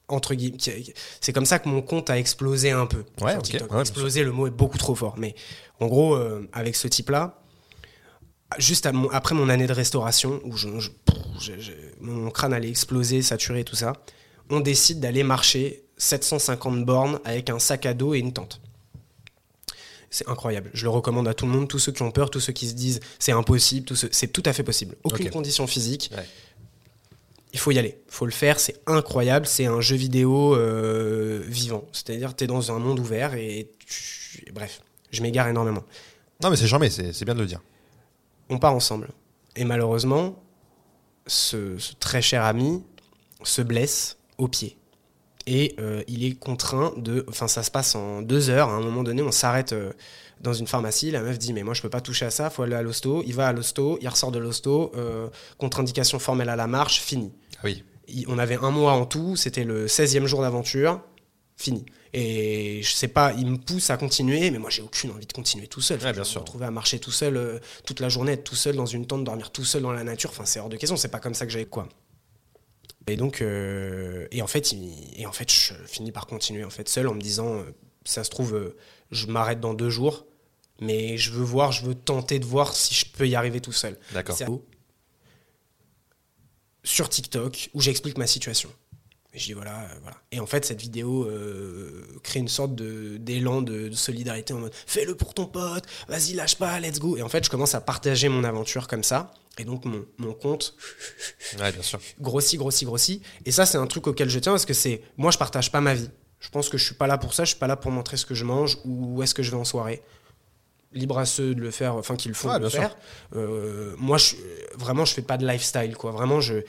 [0.08, 0.58] entre guillemets.
[1.20, 3.04] C'est comme ça que mon compte a explosé un peu.
[3.20, 3.72] Ouais, sur ok, TikTok.
[3.72, 5.16] ouais, explosé, le mot est beaucoup trop fort.
[5.18, 5.34] Mais
[5.80, 6.16] en gros,
[6.52, 7.40] avec ce type-là,
[8.58, 12.52] juste mon- après mon année de restauration, où je- je- pff, je- je- mon crâne
[12.52, 13.92] allait exploser, saturer, tout ça,
[14.50, 18.60] on décide d'aller marcher 750 bornes avec un sac à dos et une tente.
[20.10, 20.70] C'est incroyable.
[20.72, 22.68] Je le recommande à tout le monde, tous ceux qui ont peur, tous ceux qui
[22.68, 24.94] se disent c'est impossible, tous ceux- c'est tout à fait possible.
[25.04, 26.10] Aucune condition physique.
[26.16, 26.24] Ouais.
[27.52, 31.42] Il faut y aller, il faut le faire, c'est incroyable, c'est un jeu vidéo euh,
[31.46, 31.86] vivant.
[31.92, 34.80] C'est-à-dire tu es dans un monde ouvert et tu- bref,
[35.10, 35.82] je m'égare énormément.
[36.42, 37.60] Non, mais c'est jamais, c'est bien de le dire.
[38.50, 39.08] On part ensemble.
[39.56, 40.36] Et malheureusement,
[41.26, 42.82] ce, ce très cher ami
[43.42, 44.76] se blesse au pied.
[45.48, 47.24] Et euh, il est contraint de...
[47.28, 48.68] Enfin, ça se passe en deux heures.
[48.68, 49.92] À un moment donné, on s'arrête euh,
[50.40, 51.10] dans une pharmacie.
[51.12, 53.22] La meuf dit, mais moi, je peux pas toucher à ça, faut aller à l'hosto.
[53.26, 55.28] Il va à l'hosto, il ressort de l'hosto, euh,
[55.58, 57.32] contre-indication formelle à la marche, fini.
[57.58, 57.84] Ah oui.
[58.08, 61.00] Il- on avait un mois en tout, c'était le 16e jour d'aventure,
[61.56, 61.86] fini.
[62.18, 65.32] Et je sais pas, il me pousse à continuer, mais moi j'ai aucune envie de
[65.34, 65.98] continuer tout seul.
[66.02, 66.40] Ouais, bien Je sûr.
[66.40, 69.06] Me retrouver à marcher tout seul euh, toute la journée, être tout seul dans une
[69.06, 71.34] tente, dormir tout seul dans la nature, enfin c'est hors de question, c'est pas comme
[71.34, 71.88] ça que j'avais quoi.
[73.06, 76.70] Et donc, euh, et en fait, il- et en fait, je finis par continuer en
[76.70, 77.64] fait seul en me disant, euh,
[78.06, 78.74] ça se trouve,
[79.10, 80.24] je m'arrête dans deux jours,
[80.80, 83.72] mais je veux voir, je veux tenter de voir si je peux y arriver tout
[83.72, 83.98] seul.
[84.14, 84.36] D'accord.
[84.38, 84.46] C'est
[86.82, 88.70] sur TikTok où j'explique ma situation.
[89.36, 90.16] Et je dis voilà, euh, voilà.
[90.32, 94.58] Et en fait, cette vidéo euh, crée une sorte de- d'élan de, de solidarité en
[94.60, 97.18] mode fais-le pour ton pote, vas-y, lâche pas, let's go.
[97.18, 99.30] Et en fait, je commence à partager mon aventure comme ça.
[99.58, 100.74] Et donc, mon, mon compte
[101.60, 102.00] Ouais, bien sûr.
[102.18, 103.22] grossit, grossit, grossit.
[103.44, 105.80] Et ça, c'est un truc auquel je tiens parce que c'est moi, je partage pas
[105.82, 106.10] ma vie.
[106.40, 107.44] Je pense que je suis pas là pour ça.
[107.44, 109.50] Je suis pas là pour montrer ce que je mange ou où est-ce que je
[109.50, 110.02] vais en soirée.
[110.92, 112.96] Libre à ceux de le faire, enfin qui le font Ouais, de le faire.
[113.34, 114.36] Euh, moi, je,
[114.78, 116.10] vraiment, je fais pas de lifestyle, quoi.
[116.10, 116.62] Vraiment, je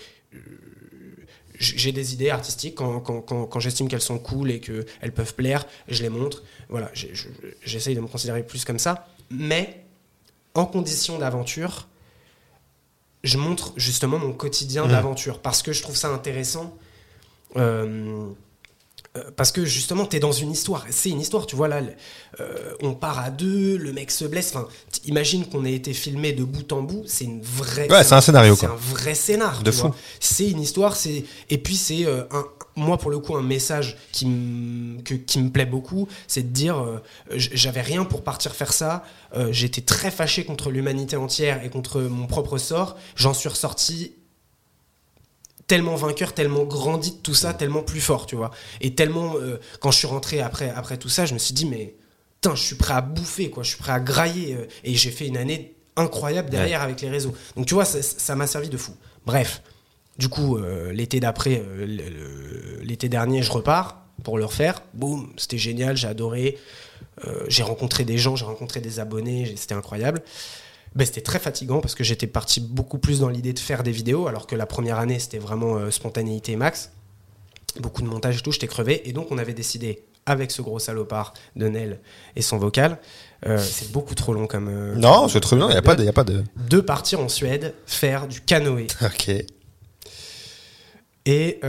[1.60, 5.34] j'ai des idées artistiques quand, quand, quand, quand j'estime qu'elles sont cool et qu'elles peuvent
[5.36, 6.44] plaire, je les montre.
[6.70, 6.92] Voilà,
[7.64, 9.08] j'essaye de me considérer plus comme ça.
[9.30, 9.84] Mais
[10.54, 11.88] en condition d'aventure,
[13.24, 14.92] je montre justement mon quotidien Mhm.
[14.92, 16.78] d'aventure parce que je trouve ça intéressant.
[17.56, 18.28] Euh,
[19.36, 20.86] parce que justement, tu es dans une histoire.
[20.90, 21.82] C'est une histoire, tu vois, là,
[22.40, 24.54] euh, on part à deux, le mec se blesse.
[24.56, 24.68] Enfin,
[25.06, 27.04] imagine qu'on ait été filmé de bout en bout.
[27.08, 27.92] C'est une vraie.
[27.92, 29.64] Ouais, c'est un scénario, C'est un vrai scénar.
[29.64, 29.92] De fou.
[30.20, 30.96] C'est une histoire.
[30.96, 32.46] C'est et puis c'est euh, un.
[32.76, 36.50] Moi, pour le coup, un message qui me que- qui me plaît beaucoup, c'est de
[36.54, 37.02] dire, euh,
[37.36, 39.04] j'avais rien pour partir faire ça.
[39.36, 42.96] Euh, J'étais très fâché contre l'humanité entière et contre mon propre sort.
[43.16, 44.12] J'en suis ressorti
[45.68, 48.52] tellement vainqueur, tellement grandi de tout ça, tellement plus fort, tu vois.
[48.82, 51.66] Et tellement, euh, quand je suis rentré après, après tout ça, je me suis dit,
[51.66, 51.96] mais
[52.42, 53.64] putain, je suis prêt à bouffer, quoi.
[53.64, 54.56] Je suis prêt à grailler.
[54.56, 57.34] euh, et j'ai fait une année incroyable derrière avec les réseaux.
[57.56, 58.94] Donc, tu vois, ça- m'a servi de fou.
[59.26, 59.62] Bref,
[60.18, 61.86] du coup, euh, l'été d'après, euh,
[62.84, 64.82] l'été dernier, je repars pour le refaire.
[64.94, 66.58] Boum, c'était génial, j'ai adoré.
[67.48, 70.22] J'ai rencontré des gens, j'ai rencontré des abonnés, c'était incroyable.
[70.98, 73.92] Ben, c'était très fatigant parce que j'étais parti beaucoup plus dans l'idée de faire des
[73.92, 76.92] vidéos, alors que la première année, c'était vraiment euh, spontanéité max.
[77.80, 79.08] Beaucoup de montage et tout, j'étais crevé.
[79.08, 82.00] Et donc, on avait décidé, avec ce gros salopard de Nel
[82.36, 82.98] et son vocal,
[83.46, 84.70] euh, c'est beaucoup trop long comme.
[84.70, 86.44] euh, Non, c'est trop bien, il n'y a, pas de- y a pas de.
[86.68, 89.30] De partir en Suède, faire du canoë Ok.
[91.28, 91.60] et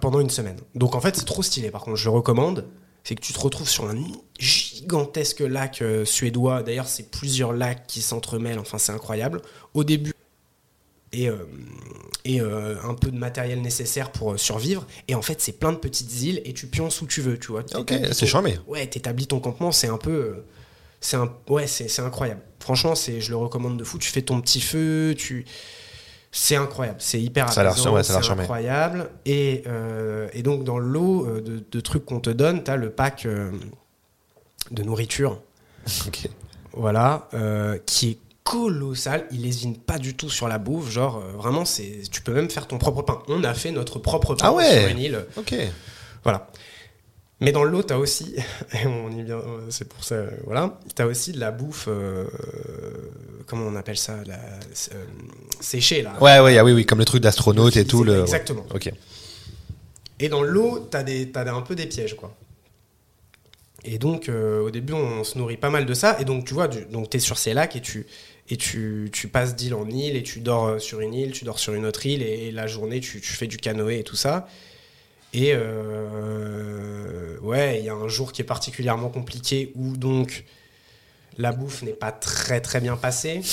[0.00, 0.56] pendant une semaine.
[0.74, 1.70] Donc en fait, c'est trop stylé.
[1.70, 2.64] Par contre, je le recommande.
[3.04, 3.96] C'est que tu te retrouves sur un
[4.38, 6.62] gigantesque lac euh, suédois.
[6.62, 8.58] D'ailleurs, c'est plusieurs lacs qui s'entremêlent.
[8.58, 9.40] Enfin, c'est incroyable.
[9.72, 10.12] Au début,
[11.12, 11.36] et, euh,
[12.24, 14.86] et euh, un peu de matériel nécessaire pour survivre.
[15.08, 17.52] Et en fait, c'est plein de petites îles et tu pionces où tu veux, tu
[17.52, 17.64] vois.
[17.74, 18.58] Ok, c'est charmé.
[18.66, 20.44] Ouais, t'établis ton campement, c'est un peu.
[21.00, 22.42] c'est un, ouais, c'est c'est incroyable.
[22.60, 23.98] Franchement, c'est, je le recommande de fou.
[23.98, 25.46] Tu fais ton petit feu, tu.
[26.30, 29.10] C'est incroyable, c'est hyper Ça apaisant, ouais, c'est incroyable.
[29.24, 32.70] Et, euh, et donc, dans le lot euh, de, de trucs qu'on te donne, tu
[32.70, 33.50] as le pack euh,
[34.70, 35.40] de nourriture,
[36.74, 39.26] voilà, euh, qui est colossal.
[39.30, 40.90] Il lésine pas du tout sur la bouffe.
[40.90, 43.22] Genre, vraiment, c'est, tu peux même faire ton propre pain.
[43.28, 44.80] On a fait notre propre pain Ah ouais.
[44.80, 45.26] sur une île.
[45.36, 45.54] Ok.
[46.24, 46.46] Voilà.
[47.40, 48.34] Mais dans le lot, tu as aussi,
[48.72, 51.52] et on y vient, euh, c'est pour ça, euh, voilà, tu as aussi de la
[51.52, 52.24] bouffe, euh,
[53.46, 55.04] comment on appelle ça, la, euh,
[55.60, 56.16] séchée, là.
[56.20, 58.02] Ouais, ouais, ah oui, oui, comme le truc d'astronaute et tout.
[58.02, 58.22] Le...
[58.22, 58.66] Exactement.
[58.74, 58.92] Ok.
[60.20, 62.34] Et dans l'eau, t'as des, t'as des- un peu des pièges, quoi.
[63.84, 66.20] Et donc, euh, au début, on se nourrit pas mal de ça.
[66.20, 68.06] Et donc, tu vois, du, donc t'es sur ces lacs et tu
[68.50, 71.58] et tu, tu passes d'île en île et tu dors sur une île, tu dors
[71.58, 74.48] sur une autre île et, la journée, tu, tu fais du canoë et tout ça.
[75.34, 80.44] Et euh, ouais, il y a un jour qui est particulièrement compliqué où donc
[81.36, 83.40] la bouffe n'est pas très très bien passée.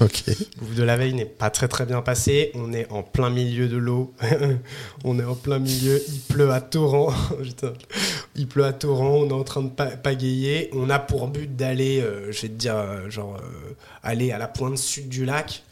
[0.00, 0.24] Ok.
[0.58, 2.50] bouffe de la veille n'est pas très très bien passée.
[2.54, 4.14] On est en plein milieu de l'eau.
[5.04, 6.00] on est en plein milieu.
[6.08, 7.12] Il pleut à torrent.
[8.36, 9.10] Il pleut à torrent.
[9.18, 10.70] On est en train de pa- pagayer.
[10.72, 14.38] On a pour but d'aller, euh, je vais te dire, euh, genre, euh, aller à
[14.38, 15.62] la pointe sud du lac.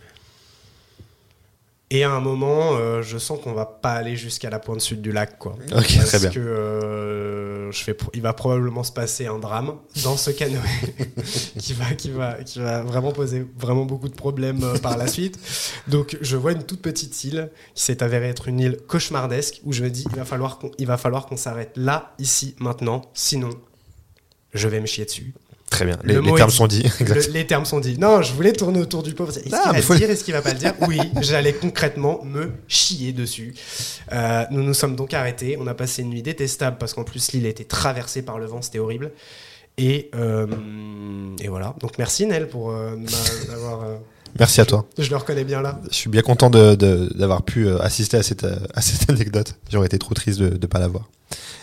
[1.92, 5.02] Et à un moment, euh, je sens qu'on va pas aller jusqu'à la pointe sud
[5.02, 5.56] du lac, quoi.
[5.72, 6.30] Ok, très Parce bien.
[6.30, 9.74] que euh, je fais, il va probablement se passer un drame
[10.04, 10.60] dans ce canoë
[11.58, 15.06] qui va, qui va, qui va vraiment poser vraiment beaucoup de problèmes euh, par la
[15.08, 15.40] suite.
[15.88, 19.72] Donc, je vois une toute petite île qui s'est avérée être une île cauchemardesque où
[19.72, 23.02] je me dis, il va falloir qu'on, il va falloir qu'on s'arrête là, ici, maintenant,
[23.14, 23.50] sinon,
[24.54, 25.34] je vais me chier dessus.
[25.70, 25.96] Très bien.
[26.04, 26.82] Les, Le les mot termes sont dits.
[27.00, 27.96] Le- les termes sont dits.
[27.98, 29.28] Non, je voulais tourner autour du pot.
[29.28, 30.98] Est-ce qu'il Ah, va mais le faut- dire Est-ce qu'il va pas le dire Oui,
[31.22, 33.54] j'allais concrètement me chier dessus.
[34.12, 35.56] Euh, nous nous sommes donc arrêtés.
[35.60, 38.62] On a passé une nuit détestable parce qu'en plus l'île était traversée par le vent.
[38.62, 39.12] C'était horrible.
[39.78, 40.46] Et, euh,
[41.40, 41.74] et voilà.
[41.80, 43.82] Donc merci Nel pour euh, m'a- d'avoir.
[43.84, 43.96] euh,
[44.38, 44.86] Merci à toi.
[44.98, 45.80] je le reconnais bien là.
[45.90, 49.08] Je suis bien content de- de- d'avoir pu euh, assister à cette, euh, à cette
[49.10, 49.54] anecdote.
[49.70, 51.08] J'aurais été trop triste de ne pas l'avoir.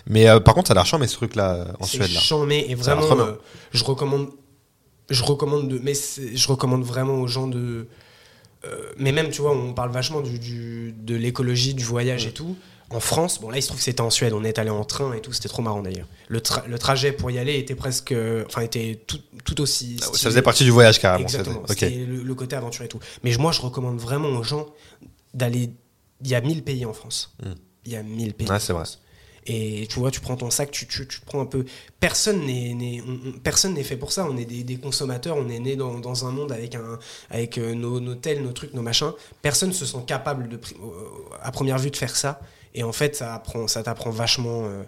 [0.05, 2.19] Mais euh, par contre, ça a l'air mais ce truc-là, euh, en Suède, là.
[2.19, 3.33] chambé et vraiment, euh,
[3.71, 4.27] je recommande,
[5.09, 7.87] je recommande de, mais je recommande vraiment aux gens de,
[8.65, 12.31] euh, mais même tu vois, on parle vachement du, du- de l'écologie, du voyage et
[12.31, 12.55] tout.
[12.89, 14.85] En France, bon là il se trouve que c'était en Suède, on est allé en
[14.85, 16.07] train et tout, c'était trop marrant d'ailleurs.
[16.29, 18.13] Le, tra- le trajet pour y aller était presque,
[18.45, 19.97] enfin était tout, tout aussi.
[20.01, 21.23] Ah Ça faisait partie du voyage, carrément.
[21.25, 21.63] Exactement.
[21.67, 21.91] c'était- Ok.
[21.93, 22.99] C'était le, le côté aventure et tout.
[23.23, 24.67] Mais moi, je recommande vraiment aux gens
[25.33, 25.71] d'aller.
[26.23, 27.35] Il y a 1000 pays en France.
[27.43, 27.53] Hmm.
[27.85, 28.49] Il y a 1000 pays.
[28.49, 28.83] En c'est vrai.
[29.49, 31.63] Et tu vois, tu prends ton sac, tu, tu, tu prends un peu.
[32.01, 33.01] Personne n'est
[33.43, 34.25] personne fait pour ça.
[34.29, 37.57] On est des, des consommateurs, on est né dans, dans un monde avec, un, avec
[37.57, 39.11] euh, nos, nos tels, nos trucs, nos machins.
[39.41, 40.59] Personne se sent capable de, euh,
[41.41, 42.39] à première vue de faire ça.
[42.77, 44.61] Et en fait, ça apprend, ça t'apprend vachement.
[44.63, 44.83] euh,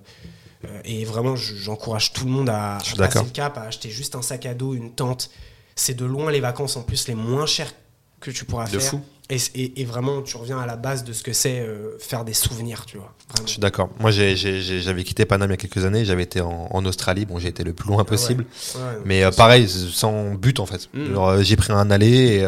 [0.66, 3.90] euh, et vraiment, je- j'encourage tout le monde à, à passer le cap, à acheter
[3.90, 5.30] juste un sac à dos, une tente.
[5.76, 7.72] C'est de loin les vacances en plus les moins chères
[8.20, 8.90] que tu pourras De faire.
[8.92, 9.02] fou.
[9.32, 12.26] Et, et- et vraiment, tu reviens à la base de ce que c'est euh, faire
[12.26, 13.14] des souvenirs, tu vois.
[13.30, 13.46] Vraiment.
[13.48, 13.90] Je suis d'accord.
[14.00, 16.04] Moi, j'avais quitté Paname il y a quelques années.
[16.04, 17.26] J'avais été en, en Australie.
[17.26, 18.46] Bon, j'ai été le plus loin possible.
[18.76, 20.90] Ouais, Mais euh, pareil, sans but en fait.
[20.94, 21.16] Mm.
[21.16, 22.46] Euh, j'ai pris un aller et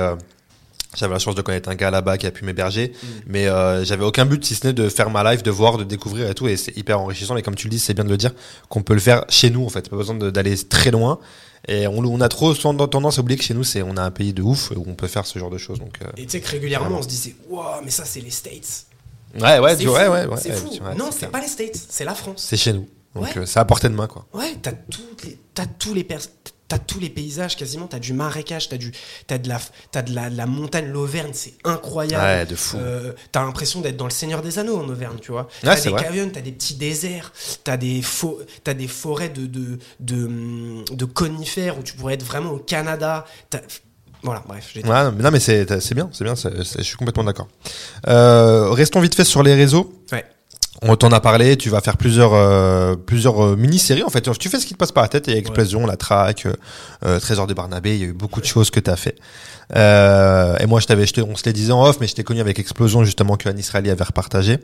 [0.96, 2.92] j'avais la chance de connaître un gars là-bas qui a pu m'héberger.
[3.02, 3.08] Mm.
[3.28, 5.84] Mais euh, j'avais aucun but si ce n'est de faire ma life, de voir, de
[5.84, 6.48] découvrir et tout.
[6.48, 7.38] Et c'est hyper enrichissant.
[7.38, 8.32] Et comme tu le dis, c'est bien de le dire
[8.70, 9.90] qu'on peut le faire chez nous en fait.
[9.90, 11.20] Pas besoin d'aller très loin.
[11.68, 14.10] Et on, on a trop tendance à oublier que chez nous, c'est on a un
[14.12, 15.78] pays de ouf où on peut faire ce genre de choses.
[15.80, 18.32] Donc, euh, Et tu sais que régulièrement, on se disait, waouh, mais ça, c'est les
[18.32, 18.86] States.
[19.40, 20.70] ouais, ouais, ouais, ouais, ouais, c'est ouais, fou.
[20.74, 22.46] tu vois, non, c'est pas les States, c'est la France.
[22.50, 22.90] C'est chez nous.
[23.14, 23.38] Donc, Ouais.
[23.38, 24.26] euh, c'est à portée de main quoi.
[24.34, 26.20] Ouais, t'as toutes les, t'as tous les pers-
[26.72, 27.86] t'as tous les paysages quasiment.
[27.88, 28.94] T'as du marécage, t'as du,
[29.28, 29.60] t'as de la,
[29.92, 32.24] t'as de la, de la montagne, l'Auvergne, c'est incroyable.
[32.24, 32.78] Ouais, de fou.
[32.78, 35.50] Euh, t'as l'impression d'être dans le Seigneur des Anneaux en Auvergne, tu vois.
[35.62, 37.34] T'as des canyons, t'as des petits déserts,
[37.66, 42.24] t'as des faux, t'as des forêts de de, de de conifères où tu pourrais être
[42.24, 43.26] vraiment au Canada.
[44.24, 44.70] Voilà, bref.
[44.74, 47.48] j'ai- Ouais, non, mais, non, mais c'est c'est bien, c'est bien, je suis complètement d'accord.
[48.08, 49.92] Euh, restons vite fait sur les réseaux.
[50.12, 50.24] Ouais.
[50.84, 54.22] On t'en a parlé, tu vas faire plusieurs, euh, plusieurs euh, mini-séries en fait.
[54.40, 56.48] Tu fais ce qui te passe par la tête, il y a Explosion, La Traque,
[57.06, 59.16] euh, Trésor de Barnabé, il y a eu beaucoup de choses que tu as fait.
[59.76, 62.40] Euh, et moi, je t'avais, on se les disait en off, mais je t'ai connu
[62.42, 64.58] avec Explosion justement que Anis Rally avait repartagé.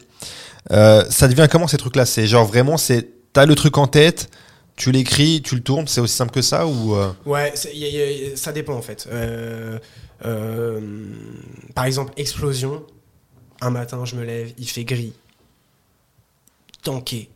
[0.71, 2.07] Ça devient comment ces trucs-là?
[2.07, 4.31] C'est genre vraiment, c'est t'as le truc en tête,
[4.75, 6.95] tu l'écris, tu le tournes, c'est aussi simple que ça ou
[7.27, 9.07] Ouais, c'est- y a- y a- ça dépend en fait.
[11.75, 12.83] Par exemple, explosion.
[13.61, 15.13] Un matin, je me lève, il fait gris,
[16.83, 17.29] tanké,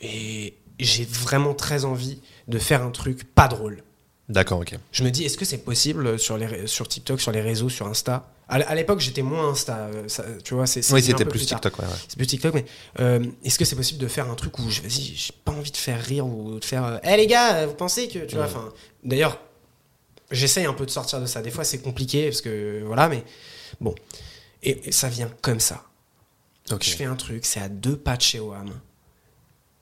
[0.00, 3.82] et j'ai vraiment très envie de faire un truc pas drôle.
[4.28, 4.74] D'accord, ok.
[4.92, 7.86] Je me dis, est-ce que c'est possible sur, les, sur TikTok, sur les réseaux, sur
[7.86, 8.30] Insta?
[8.48, 11.60] À l'époque, j'étais moins Insta, euh, ça- tu vois, c'est Oui, c'était plus tard.
[11.60, 11.86] TikTok, ouais.
[11.90, 11.98] ouais.
[12.08, 12.66] C'est plus TikTok, mais
[13.00, 15.70] euh, est-ce que c'est possible de faire un truc où je vas-y, j'ai pas envie
[15.70, 17.00] de faire rire ou de faire.
[17.04, 18.70] Eh les gars, euh, vous pensez que tu vois, enfin.
[19.02, 19.40] D'ailleurs,
[20.30, 21.40] j'essaye un peu de sortir de ça.
[21.40, 23.24] Des fois, c'est compliqué parce que voilà, mais
[23.80, 23.94] bon.
[24.62, 25.82] Et, et ça vient comme ça.
[26.70, 28.70] Je fais un truc, c'est à deux pas de chez OAM.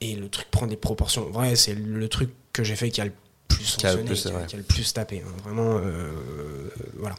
[0.00, 1.30] Et le truc prend des proportions.
[1.30, 3.12] Ouais, c'est le truc que j'ai fait qui a le
[3.48, 4.46] plus Qui plus, qui, a, ouais.
[4.46, 5.22] qui a le plus tapé.
[5.24, 5.30] hein.
[5.44, 6.10] Vraiment, euh,
[6.98, 7.14] voilà.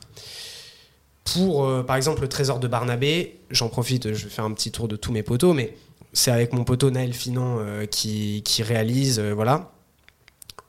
[1.24, 4.72] Pour, euh, par exemple, le trésor de Barnabé, j'en profite, je vais faire un petit
[4.72, 5.78] tour de tous mes poteaux, mais
[6.11, 9.72] c'est avec mon poteau Naël Finan euh, qui, qui réalise, voilà,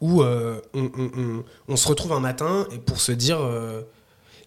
[0.00, 3.40] où on, on- on- on se retrouve un matin pour se dire,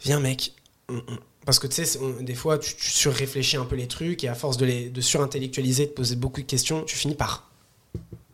[0.01, 0.53] viens mec,
[0.87, 1.01] on-
[1.47, 4.35] parce que tu sais, des fois tu, tu surréfléchis un peu les trucs et à
[4.35, 7.49] force de, les, de surintellectualiser, de poser beaucoup de questions, tu finis par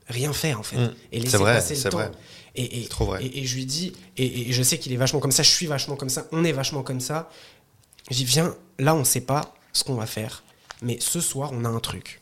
[0.08, 0.78] rien faire en fait.
[0.78, 0.96] Mm.
[1.12, 1.98] Et laisser C'est vrai, passer le temps.
[1.98, 2.12] vrai.
[2.56, 3.24] Et, trop vrai.
[3.24, 5.52] Et, et je lui dis, et, et je sais qu'il est vachement comme ça, je
[5.52, 7.30] suis vachement comme ça, on est vachement comme ça.
[8.10, 10.44] Je dis, viens, là on sait pas ce qu'on va faire,
[10.82, 12.20] mais ce soir on a un truc.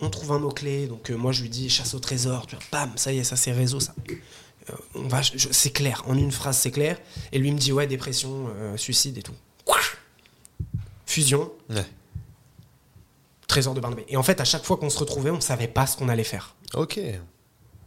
[0.00, 2.64] On trouve un mot-clé, donc euh, moi je lui dis chasse au trésor, tu vois,
[2.72, 3.94] bam, ça y est, ça c'est réseau, ça.
[4.70, 6.98] Euh, on va, c'est clair, en une phrase c'est clair.
[7.32, 9.34] Et lui me dit, ouais, dépression, euh, suicide et tout.
[11.06, 11.84] Fusion, Ouais.
[13.46, 14.04] trésor de Barnabé.
[14.08, 16.24] Et en fait, à chaque fois qu'on se retrouvait, on savait pas ce qu'on allait
[16.24, 16.54] faire.
[16.74, 16.98] Ok.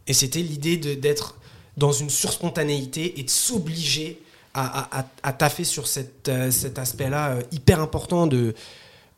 [0.06, 1.36] Et c'était l'idée d'être
[1.76, 4.20] dans une surspontanéité et de s'obliger
[4.54, 8.54] à, à- à- à taffer sur cette, euh, cet aspect-là euh, hyper important de.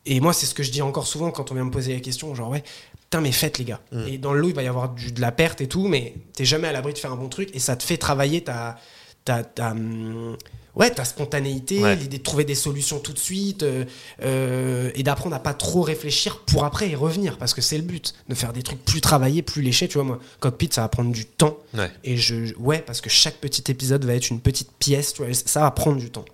[0.05, 2.01] Et moi, c'est ce que je dis encore souvent quand on vient me poser la
[2.01, 2.63] question, genre ouais,
[3.01, 3.79] putain mais faites les gars.
[4.07, 6.13] Et dans le lot, il va y avoir du- de la perte et tout, mais
[6.33, 8.77] t'es jamais à l'abri de faire un bon truc et ça te fait travailler ta,
[9.23, 10.35] ta, ta, hum,
[10.75, 11.95] ouais, ta spontanéité, Ouais.
[11.95, 13.85] l'idée de trouver des solutions tout de suite euh,
[14.23, 17.83] euh, et d'apprendre à pas trop réfléchir pour après y revenir parce que c'est le
[17.83, 19.87] but de faire des trucs plus travaillés, plus léchés.
[19.87, 21.57] Tu vois, moi, cockpit, ça va prendre du temps.
[21.73, 21.91] Ouais.
[22.03, 25.33] Et je, ouais, parce que chaque petit épisode va être une petite pièce, tu vois,
[25.33, 26.25] ça va prendre du temps.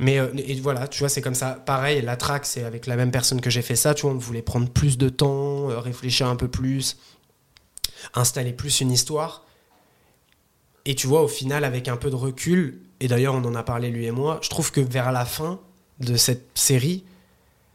[0.00, 1.50] Mais euh, et voilà, tu vois, c'est comme ça.
[1.66, 4.18] Pareil, la track, c'est avec la même personne que j'ai fait ça, tu vois, on
[4.18, 6.96] voulait prendre plus de temps, réfléchir un peu plus,
[8.14, 9.44] installer plus une histoire.
[10.84, 13.62] Et tu vois, au final, avec un peu de recul, et d'ailleurs, on en a
[13.62, 15.60] parlé lui et moi, je trouve que vers la fin
[16.00, 17.04] de cette série,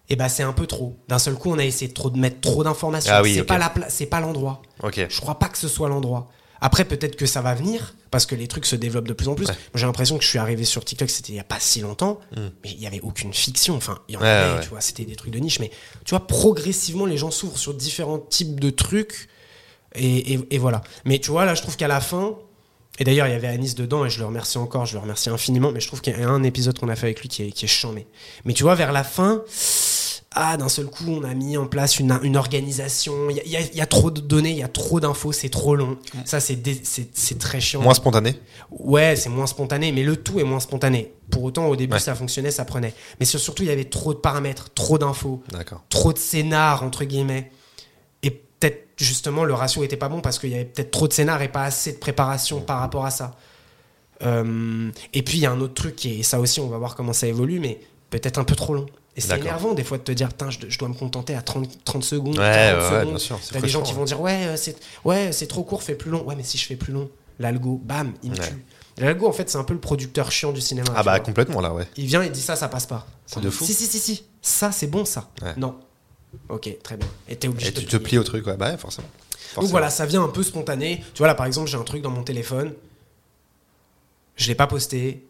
[0.10, 0.98] eh ben, c'est un peu trop.
[1.08, 3.14] D'un seul coup, on a essayé de, trop, de mettre trop d'informations.
[3.16, 4.62] Ah oui, c'est pas la pla- c'est pas l'endroit.
[4.82, 5.06] Ok.
[5.10, 6.30] Je crois pas que ce soit l'endroit.
[6.62, 9.36] Après, peut-être que ça va venir, parce que les trucs se développent de plus en
[9.36, 9.48] plus.
[9.48, 9.56] Ouais.
[9.76, 12.20] J'ai l'impression que je suis arrivé sur TikTok, c'était il y a pas si longtemps,
[12.38, 13.76] mais il y avait aucune fiction.
[13.76, 14.24] Enfin, il y en Hmm.
[14.24, 14.64] Ouais, avait, ouais.
[14.64, 15.60] tu vois, c'était des trucs de niche.
[15.60, 15.72] Mais
[16.06, 19.28] tu vois, progressivement, les gens s'ouvrent sur différents types de trucs.
[19.96, 20.82] Et, et- et voilà.
[21.06, 22.36] Mais tu vois, là, je trouve qu'à la fin,
[23.00, 25.30] et d'ailleurs, il y avait Anis dedans, et je le remercie encore, je le remercie
[25.30, 27.44] infiniment, mais je trouve qu'il y a un épisode qu'on a fait avec lui qui
[27.44, 28.08] est, qui est chambé.
[28.46, 29.44] Mais tu vois, vers la fin,
[30.36, 33.30] ah, d'un seul coup, on a mis en place une, une organisation.
[33.30, 34.68] Il y a, il y a- il y a trop de données, il y a
[34.68, 35.98] trop d'infos, c'est trop long.
[36.26, 37.82] Ça, c'est dé- c'est c'est très chiant.
[37.82, 38.36] Moins spontané.
[38.72, 41.14] Ouais, c'est moins spontané, mais le tout est moins spontané.
[41.30, 42.00] Pour autant, au début, Ouais.
[42.00, 42.94] ça fonctionnait, ça prenait.
[43.20, 45.84] Mais sur- surtout, il y avait trop de paramètres, trop d'infos, D'accord.
[45.90, 47.52] trop de scénars, entre guillemets.
[48.64, 51.42] Peut-être, justement, le ratio était pas bon parce qu'il y avait peut-être trop de scénars
[51.42, 53.36] et pas assez de préparation par rapport à ça.
[54.22, 56.70] Euh, et puis, il y a un autre truc, qui est, et ça aussi, on
[56.70, 58.86] va voir comment ça évolue, mais peut-être un peu trop long.
[59.18, 61.84] Et c'est énervant des fois de te dire, je, je dois me contenter à 30,
[61.84, 62.40] 30 secondes.
[62.40, 65.64] Ouais, 40 ouais, ouais, T'as des gens qui vont dire, ouais, euh, c'est ouais, trop
[65.64, 66.24] court, fais plus long.
[66.24, 67.10] Ouais, mais si je fais plus long,
[67.40, 68.66] l'algo, bam, il me tue.
[68.98, 70.88] L'algo, en fait, c'est un peu le producteur chiant du cinéma.
[70.96, 71.20] Ah bah vois.
[71.20, 71.86] complètement là, ouais.
[71.98, 73.06] Il vient et dit ça, ça passe pas.
[73.26, 73.66] C'est de fou.
[73.66, 74.24] Si, si, si, si.
[74.42, 75.30] Ça, c'est bon, ça.
[75.58, 75.76] Non.
[76.50, 77.08] Ok, très bien.
[77.28, 79.08] Et t'es obligé Et de tu te plies au truc, ouais, bah ouais, forcément.
[79.56, 81.04] Donc voilà, ça vient un peu spontané.
[81.14, 82.74] Tu vois, là, par exemple, j'ai un truc dans mon téléphone.
[84.36, 85.24] Je l'ai pas posté.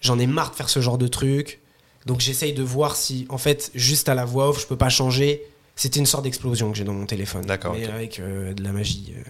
[0.00, 1.60] J'en ai marre de faire ce genre de truc.
[2.06, 4.88] Donc j'essaye de voir si, en fait, juste à la voix off, je peux pas
[4.88, 5.42] changer.
[5.74, 7.44] C'était une sorte d'explosion que j'ai dans mon téléphone.
[7.44, 9.14] D'accord, Mais avec euh, de la magie.
[9.16, 9.22] euh.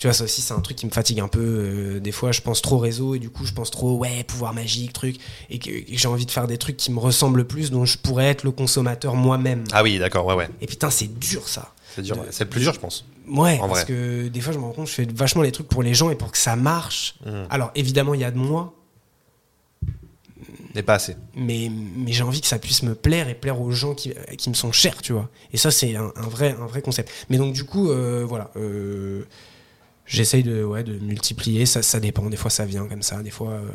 [0.00, 1.40] Tu vois, ça aussi, c'est un truc qui me fatigue un peu.
[1.42, 4.54] euh, des fois, je pense trop réseau et du coup, je pense trop, ouais, pouvoir
[4.54, 5.16] magique, truc.
[5.50, 7.84] Et que, et que j'ai envie de faire des trucs qui me ressemblent plus, dont
[7.84, 9.62] je pourrais être le consommateur moi-même.
[9.72, 10.48] Ah oui, d'accord, ouais, ouais.
[10.62, 11.74] Et putain, c'est dur ça.
[11.94, 12.16] C'est dur.
[12.16, 12.22] De-.
[12.30, 13.04] C'est plus dur, je pense.
[13.28, 13.88] Ouais, En parce vrai.
[13.88, 16.10] que des fois, je me rends compte, je fais vachement les trucs pour les gens
[16.10, 17.14] et pour que ça marche.
[17.26, 17.46] Mhm.
[17.50, 18.72] Alors, évidemment, il y a de moi,
[20.74, 21.14] Mais pas assez.
[21.36, 24.48] mais, mais j'ai envie que ça puisse me plaire et plaire aux gens qui, qui
[24.48, 25.28] me sont chers, tu vois.
[25.52, 27.10] Et ça, c'est un, un vrai, un vrai concept.
[27.28, 28.50] Mais donc, du coup, euh, voilà.
[28.56, 29.24] euh,
[30.10, 32.28] J'essaye de, ouais, de multiplier, ça, ça dépend.
[32.28, 33.22] Des fois, ça vient comme ça.
[33.22, 33.68] Des fois, euh,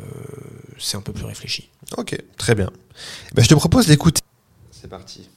[0.78, 1.70] c'est un peu plus réfléchi.
[1.96, 2.70] Ok, très bien.
[3.34, 4.20] Ben, je te propose d'écouter.
[4.70, 5.30] C'est parti.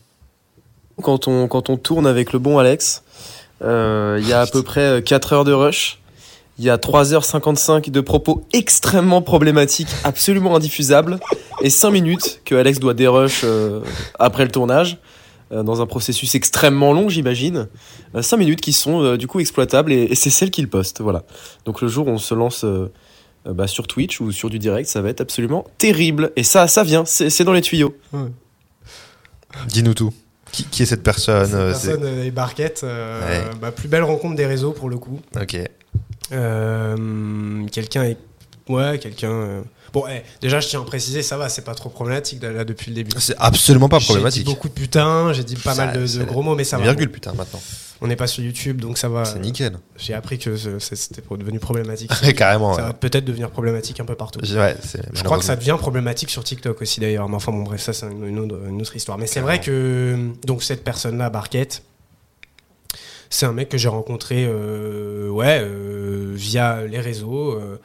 [1.01, 3.03] quand on, quand on tourne avec le bon Alex,
[3.61, 5.99] euh, il y a à peu près 4 heures de rush.
[6.57, 11.17] Il y a 3h55 de propos extrêmement problématiques, absolument indiffusables,
[11.61, 13.79] et 5 minutes que Alex doit dérush euh,
[14.19, 14.97] après le tournage, euh,
[15.51, 17.67] dans un processus extrêmement long, j'imagine.
[18.19, 21.01] 5 minutes qui sont euh, du coup exploitables, et, et c'est celle qu'il poste.
[21.01, 21.23] Voilà.
[21.65, 22.91] Donc le jour où on se lance euh,
[23.47, 26.31] euh, bah, sur Twitch ou sur du direct, ça va être absolument terrible.
[26.35, 27.95] Et ça, ça vient, c'est c'est dans les tuyaux.
[29.67, 30.13] Dis-nous tout.
[30.51, 33.49] Qui, qui est cette personne Cette euh, personne euh, et Barquette, euh, Ouais.
[33.61, 35.19] bah, plus belle rencontre des réseaux pour le coup.
[35.39, 35.57] Ok.
[36.31, 38.17] Euh, quelqu'un est.
[38.69, 39.31] Ouais, quelqu'un.
[39.31, 42.63] euh, Bon, eh, déjà, je tiens à préciser, ça va, c'est pas trop problématique là,
[42.63, 43.11] depuis le début.
[43.17, 44.45] C'est absolument pas J'ai problématique.
[44.45, 46.83] dit beaucoup de putain, j'ai dit pas Ça, mal de, gros mots, mais ça va.
[46.83, 47.59] virgule, putain, maintenant.
[48.01, 49.25] On n'est pas sur YouTube, donc ça va.
[49.25, 49.77] C'est nickel.
[49.97, 52.11] J'ai appris que c'était devenu problématique.
[52.35, 52.73] Carrément.
[52.75, 52.87] ça ouais.
[52.89, 54.39] va peut-être devenir problématique un peu partout.
[54.41, 54.75] Ouais,
[55.11, 57.27] Je crois que ça devient problématique sur TikTok aussi d'ailleurs.
[57.27, 59.17] Mais enfin bon bref, ça c'est une, une autre, une autre histoire.
[59.17, 61.81] Mais c'est vrai que donc cette personne-là, Barquette,
[63.29, 67.79] c'est un mec que j'ai rencontré euh, ouais euh, via les réseaux, euh,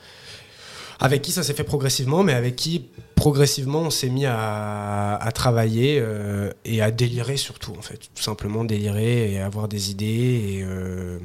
[1.00, 5.98] avec qui ça s'est fait progressivement, mais avec qui progressivement on s'est mis à, travailler
[6.00, 10.62] euh, et à délirer surtout en fait, tout simplement délirer et avoir des idées et,
[10.62, 11.18] euh,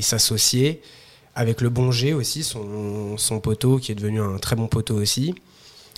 [0.00, 0.82] s'associer
[1.34, 5.34] avec le bon G aussi, son, poteau qui est devenu un très bon poteau aussi.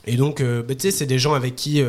[0.06, 1.82] Et donc, euh, bah, tu sais, c'est des gens avec qui.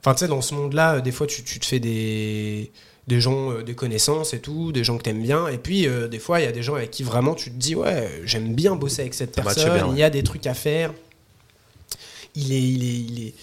[0.00, 2.72] Enfin, tu sais, dans ce monde-là, des fois, tu te fais des,
[3.08, 5.48] des gens, euh, des connaissances et tout, des gens que t'aimes bien.
[5.48, 7.56] Et puis, euh, des fois, il y a des gens avec qui vraiment tu te
[7.56, 9.92] dis, ouais, j'aime bien bosser avec cette Ça personne, bien, ouais.
[9.94, 10.92] il y a des trucs à faire.
[12.34, 12.62] Il est.
[12.62, 13.34] Il est, il est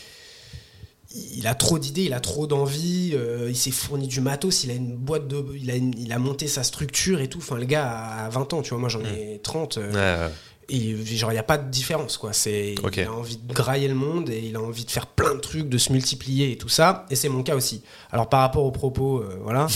[1.37, 4.71] il a trop d'idées, il a trop d'envie, euh, il s'est fourni du matos, il
[4.71, 5.41] a une boîte de.
[5.55, 7.37] Il a, une- il a monté sa structure et tout.
[7.37, 9.77] Enfin, le gars a 20 ans, tu vois, moi j'en ai 30.
[9.77, 10.33] euh, Ouais, ouais.
[10.69, 12.33] Genre, il n'y a pas de différence, quoi.
[12.33, 12.75] C'est.
[12.75, 15.39] Il a envie de grailler le monde et il a envie de faire plein de
[15.39, 17.05] trucs, de se multiplier et tout ça.
[17.09, 17.83] Et c'est mon cas aussi.
[18.11, 19.67] Alors, par rapport aux propos, euh, voilà.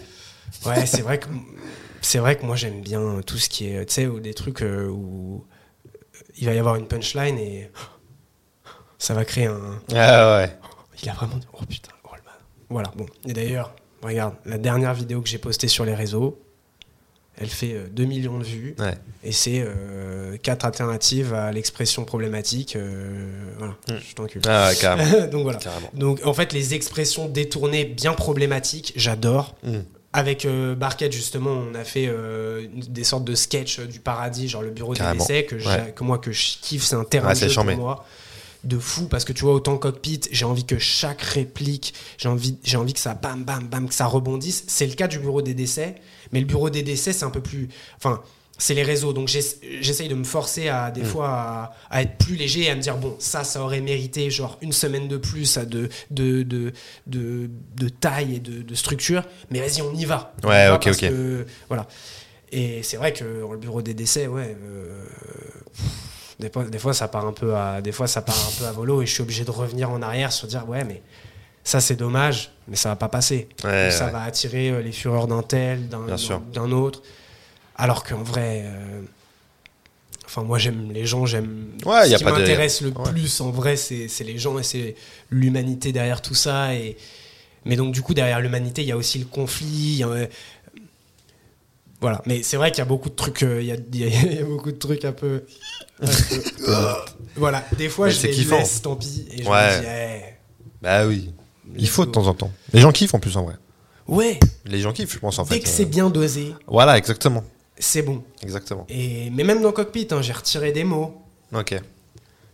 [0.66, 1.26] ouais, c'est vrai que,
[2.00, 4.62] c'est vrai que moi, j'aime bien tout ce qui est, tu sais, ou des trucs
[4.62, 5.44] euh, où
[6.38, 7.70] il va y avoir une punchline et
[8.98, 9.80] ça va créer un.
[9.94, 10.58] Ah ouais.
[11.02, 12.34] Il a vraiment dit, oh putain, oh le man.
[12.68, 13.06] Voilà, bon.
[13.26, 16.38] Et d'ailleurs, regarde, la dernière vidéo que j'ai postée sur les réseaux,
[17.40, 18.74] elle fait euh, 2 millions de vues.
[18.78, 18.94] Ouais.
[19.24, 22.76] Et c'est euh, quatre alternatives à l'expression problématique.
[22.76, 23.94] euh, voilà, Hmm.
[24.08, 24.42] je t'encule.
[24.46, 25.26] Ah carrément.
[25.32, 25.58] Donc voilà.
[25.58, 25.90] carrément.
[25.94, 29.54] Donc en fait, les expressions détournées bien problématiques, j'adore.
[29.64, 29.78] Mm.
[30.12, 34.48] Avec euh, Barquette, justement, on a fait euh, des sortes de sketchs euh, du paradis,
[34.48, 35.24] genre le bureau Carrément.
[35.24, 35.92] des décès, que, j'ai- Ouais.
[35.94, 37.74] que moi, que je kiffe, c'est un terrain Ouais, de c'est jeu charmé.
[37.74, 38.04] pour moi.
[38.64, 42.58] De fou, parce que tu vois, autant cockpit, j'ai envie que chaque réplique, j'ai envie,
[42.64, 44.64] j'ai envie que ça bam, bam, bam, que ça rebondisse.
[44.66, 45.94] C'est le cas du bureau des décès,
[46.32, 47.68] mais le bureau des décès, c'est un peu plus.
[47.96, 48.22] Enfin,
[48.58, 49.14] c'est les réseaux.
[49.14, 50.92] Donc j'ess- j'essaye de me forcer à Mm.
[50.92, 53.80] des fois à, à être plus léger et à me dire bon ça ça aurait
[53.80, 56.72] mérité genre une semaine de plus à de de, de,
[57.06, 61.00] de, de taille et de, structure mais vas-y on y va Ouais, ok, ok.
[61.00, 61.86] que, voilà
[62.52, 65.04] et c'est vrai que dans le bureau des décès ouais euh,
[66.38, 68.66] des fois, des fois ça part un peu à des fois ça part un peu
[68.66, 71.00] à volo et je suis obligé de revenir en arrière sur dire ouais mais
[71.70, 74.12] ça c'est dommage mais ça va pas passer Ouais, ça ouais.
[74.12, 77.02] va attirer euh, les fureurs d'un tel d'un autre
[77.76, 79.00] alors qu'en vrai euh,
[80.26, 82.90] enfin moi j'aime les gens j'aime Ouais, ce y a qui pas de- m'intéresse le
[82.92, 84.94] plus en vrai c'est les gens et c'est
[85.30, 86.96] l'humanité derrière tout ça et
[87.64, 90.26] mais donc du coup derrière l'humanité il y a aussi le conflit a-
[92.00, 94.40] voilà mais c'est vrai qu'il y a beaucoup de trucs euh, il y, a, il
[94.40, 95.44] y beaucoup de trucs un peu,
[97.36, 98.58] voilà des fois Mais je c'est les kiffant.
[98.58, 99.76] laisse tant pis et je Ouais.
[99.76, 100.20] me dis eh,
[100.82, 101.32] Bah oui.
[101.78, 102.50] Il faut de temps en temps.
[102.72, 103.54] Les gens kiffent en plus en vrai.
[104.08, 105.60] Ouais, Les gens kiffent, je pense en dès fait.
[105.60, 107.44] que c'est Euh, bien dosé, Voilà, exactement.
[107.78, 108.22] c'est bon.
[108.42, 108.84] Exactement.
[108.88, 111.22] Et, mais même dans Cockpit, hein, j'ai retiré des mots.
[111.54, 111.80] Ok.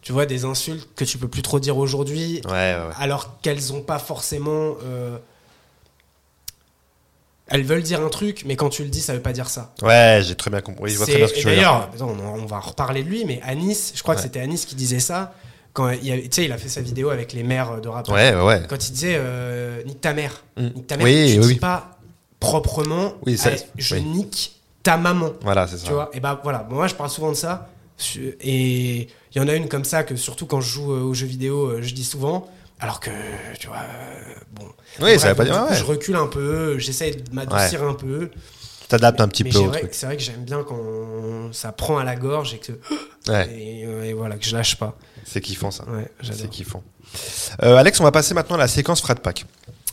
[0.02, 2.76] Tu vois, des insultes que tu peux plus trop dire aujourd'hui, ouais, ouais.
[2.98, 4.76] alors qu'elles ont pas forcément.
[4.84, 5.18] euh,
[7.48, 9.72] Elles veulent dire un truc, mais quand tu le dis, ça veut pas dire ça.
[9.82, 10.84] Ouais, j'ai très bien compris.
[10.84, 11.88] Oui, je vois très bien ce que tu veux dire.
[11.92, 14.74] D'ailleurs, on, on va reparler de lui, mais Anis, je crois que c'était Anis qui
[14.74, 15.32] disait ça.
[15.76, 18.14] Quand il, sais, il a fait sa vidéo avec les mères de rappeurs.
[18.14, 18.62] Ouais, ouais.
[18.66, 20.62] Quand il disait euh, nique ta mère, Mm.
[20.74, 21.54] nique ta mère, Oui, tu oui, dis oui.
[21.56, 21.98] pas
[22.40, 23.12] proprement.
[23.26, 25.32] Oui, ça- allez, je nique ta maman.
[25.42, 25.86] Voilà, c'est ça.
[25.86, 27.68] Tu vois, et bah voilà, moi je parle souvent de ça.
[28.40, 31.14] Et il y en a une comme ça que surtout quand je joue euh, aux
[31.14, 32.48] jeux vidéo, euh, je dis souvent.
[32.78, 33.10] Alors que,
[33.58, 34.66] tu vois, euh, bon.
[35.00, 35.66] Oui, ça veut pas dire.
[35.70, 38.30] ouais, Je recule un peu, j'essaie de m'adoucir un peu.
[38.88, 39.94] T'adaptes un petit Mais peu c'est au vrai, truc.
[39.94, 42.72] c'est vrai que j'aime bien quand ça prend à la gorge et que,
[43.28, 44.96] Ouais, et, et voilà, que je lâche pas.
[45.24, 45.84] c'est kiffant ça.
[45.88, 46.82] Ouais, C'est kiffant.
[47.62, 49.44] Euh, Alex, on va passer maintenant à la séquence Frat Pack.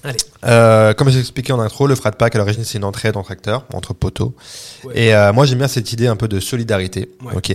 [0.04, 0.18] Allez.
[0.46, 3.32] Euh, comme j'ai expliqué en intro, le Frat Pack à l'origine c'est une entraide entre
[3.32, 4.36] acteurs, entre poteaux.
[4.84, 4.94] Ouais.
[5.00, 7.10] Et euh, moi j'aime bien cette idée un peu de solidarité.
[7.24, 7.34] Ouais.
[7.36, 7.54] Ok?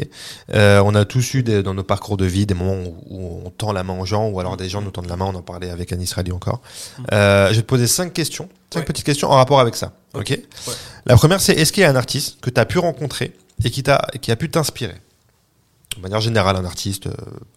[0.54, 3.42] Euh, on a tous eu des- dans nos parcours de vie des moments où, où
[3.44, 5.26] on tend la main aux gens, ou alors des gens nous tendent la main.
[5.26, 6.62] On en parlait avec Anis Rally encore.
[7.12, 8.86] Euh, je vais te poser cinq questions, cinq Ouais.
[8.86, 9.92] petites questions en rapport avec ça.
[10.14, 10.30] Ok.
[10.30, 10.42] Ouais.
[11.04, 13.34] La première c'est est-ce qu'il y a un artiste que tu as pu rencontrer
[13.64, 14.94] et qui t'a qui a pu t'inspirer?
[15.96, 17.08] De manière générale, un artiste,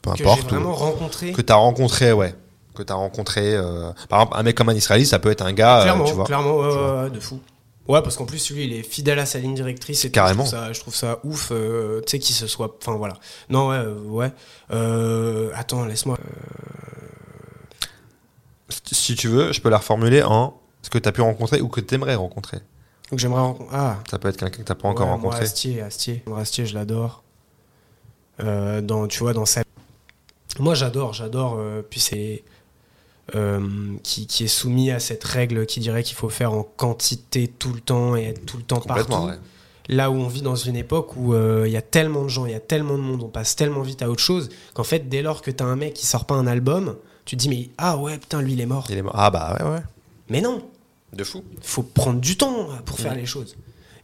[0.02, 0.44] peu Que j'ai importe.
[0.52, 1.32] ou- vraiment rencontré.
[1.32, 2.34] que tu as rencontré, ouais.
[2.76, 3.56] Que tu as rencontré.
[3.56, 6.06] euh, par exemple, un mec comme un Israélite, ça peut être un gars, euh, clairement,
[6.06, 6.26] tu vois.
[6.26, 6.96] clairement, ouais, Tu vois.
[6.98, 7.40] ouais, ouais, de fou.
[7.88, 10.06] Ouais, parce qu'en plus, lui, il est fidèle à sa ligne directrice.
[10.06, 10.14] Et tout.
[10.14, 10.46] Carrément.
[10.46, 12.74] Je trouve ça, je trouve ça ouf, euh, tu sais, qu'il se soit.
[12.80, 13.16] Enfin, voilà.
[13.50, 14.32] Non, ouais, ouais.
[14.72, 16.18] Euh, attends, laisse-moi.
[18.92, 21.68] Si tu veux, je peux la reformuler en ce que tu as pu rencontrer ou
[21.68, 22.60] que tu aimerais rencontrer.
[23.10, 23.76] Donc, j'aimerais rencontrer.
[23.76, 25.40] Ah, Ça peut être quelqu'un que tu pas encore ouais, rencontré.
[25.40, 26.24] Moi, Astier, Astier.
[26.28, 27.24] Moi, Astier, je l'adore.
[28.40, 29.64] Dans, tu vois, dans sa.
[30.60, 31.60] Moi, j'adore, j'adore.
[31.90, 32.44] puis c'est.
[33.36, 33.60] Euh,
[34.04, 37.74] qui, qui est soumis à cette règle qui dirait qu'il faut faire en quantité tout
[37.74, 39.14] le temps et être tout le temps partout.
[39.14, 39.38] ouais.
[39.90, 42.46] là où on vit dans une époque où euh, il y a tellement de gens,
[42.46, 45.10] il y a tellement de monde, on passe tellement vite à autre chose qu'en fait,
[45.10, 46.96] dès lors que t'as un mec qui sort pas un album,
[47.26, 48.88] tu te dis mais ah ouais putain lui il est mort.
[48.90, 49.14] Il est mort.
[49.16, 49.82] Ah bah ouais, ouais.
[50.30, 50.64] Mais non,
[51.14, 51.44] De fou.
[51.62, 53.56] faut prendre du temps pour faire les choses.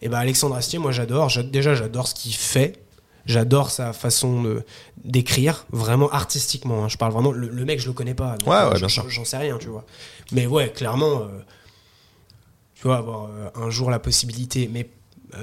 [0.02, 1.30] Et bah Alexandre Astier, moi j'adore.
[1.30, 2.84] J'a- Déjà j'adore ce qu'il fait.
[3.28, 4.64] J'adore sa façon de-
[5.04, 6.86] d'écrire, vraiment artistiquement.
[6.86, 6.88] hein.
[6.90, 7.32] Je parle vraiment.
[7.32, 8.38] Le, le mec, je le connais pas.
[8.38, 9.10] donc, Ouais, euh, ouais, j'en- bien sûr.
[9.10, 9.86] J'en sais rien, tu vois.
[10.32, 11.28] Mais ouais, clairement, euh,
[12.76, 14.90] tu vois, avoir euh, un jour la possibilité, mais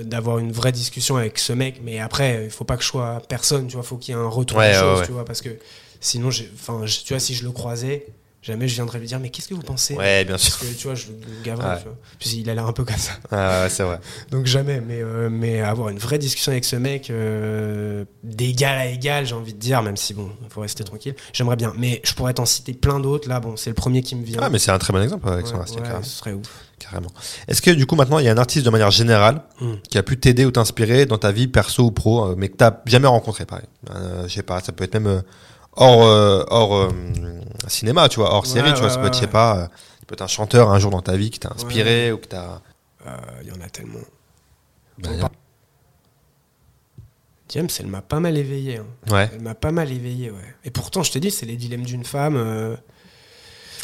[0.03, 1.81] d'avoir une vraie discussion avec ce mec.
[1.85, 3.83] Mais après, il faut pas que je sois personne, tu vois.
[3.83, 5.51] Faut qu'il y ait un retour Ouais, des choses, tu vois, parce que
[6.01, 8.07] sinon, j'ai- enfin, tu vois, si je le croisais,
[8.45, 9.95] jamais je viendrais lui dire, mais qu'est-ce que vous pensez?
[9.95, 10.59] Ouais, bien Parce sûr.
[10.61, 11.93] que tu vois, je le gaverais, Ouais.
[12.21, 13.13] Puis il a l'air un peu comme ça.
[13.31, 13.99] Ah, ouais, c'est vrai.
[14.31, 18.87] Donc jamais, mais, euh, mais avoir une vraie discussion avec ce mec euh, d'égal à
[18.87, 21.73] égal, j'ai envie de dire, même si bon, il faut rester tranquille, j'aimerais bien.
[21.77, 24.41] Mais je pourrais t'en citer plein d'autres, là, bon, c'est le premier qui me vient.
[24.43, 26.05] Ah, mais c'est un très bon exemple avec son Ouais, Astier, ouais, carrément.
[26.05, 26.47] ce serait ouf.
[26.79, 27.11] carrément.
[27.49, 29.75] Est-ce que du coup maintenant il y a un artiste de manière générale Mm.
[29.89, 32.57] qui a pu t'aider ou t'inspirer dans ta vie perso ou pro, euh, mais que
[32.57, 33.65] t'as jamais rencontré, pareil?
[33.91, 35.23] Euh, Je sais pas, ça peut être même
[35.77, 36.91] hors, euh, hors euh,
[37.69, 39.31] cinéma, tu vois, hors Ouais, série, tu vois, ça peut être, je sais ouais.
[39.33, 42.13] pas, euh, ça peut être un chanteur un jour dans ta vie qui t'a inspiré
[42.13, 42.61] ou que t'as.
[43.07, 43.99] Euh, Il y en a tellement.
[44.99, 45.11] Bah,
[47.51, 48.79] James, elle m'a pas mal éveillé.
[48.79, 48.87] hein.
[49.11, 50.55] Ouais, Elle m'a pas mal éveillé, ouais.
[50.65, 52.37] Et pourtant, je te dis, c'est les dilemmes d'une femme.
[52.37, 52.75] euh,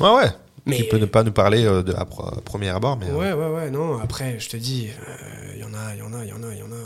[0.01, 0.31] ouais, ouais.
[0.67, 3.11] mais Tu peux ne pas nous parler euh, de à pro- premier abord, mais.
[3.11, 3.99] euh, Ouais, ouais, ouais, non.
[4.01, 6.33] Après, je te dis, euh, il y en a, il y en a, il y
[6.33, 6.77] en a, il y en a.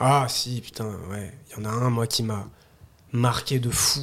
[0.00, 1.32] Ah, si, putain, ouais.
[1.50, 2.46] Il y en a un, moi, qui m'a
[3.12, 4.00] marqué de fou.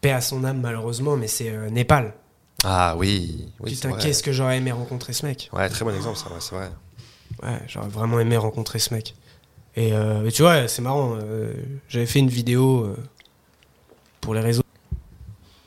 [0.00, 2.14] Paix à son âme, malheureusement, mais c'est euh, Népal.
[2.64, 5.48] Ah oui, putain, qu'est-ce que j'aurais aimé rencontrer ce mec.
[5.52, 6.70] Ouais, très bon exemple, ça, ouais, c'est vrai.
[7.42, 9.14] Ouais, j'aurais vraiment aimé rencontrer ce mec.
[9.76, 11.16] Et, euh, et tu vois, c'est marrant.
[11.20, 11.52] euh,
[11.88, 12.96] J'avais fait une vidéo
[14.20, 14.62] pour les réseaux.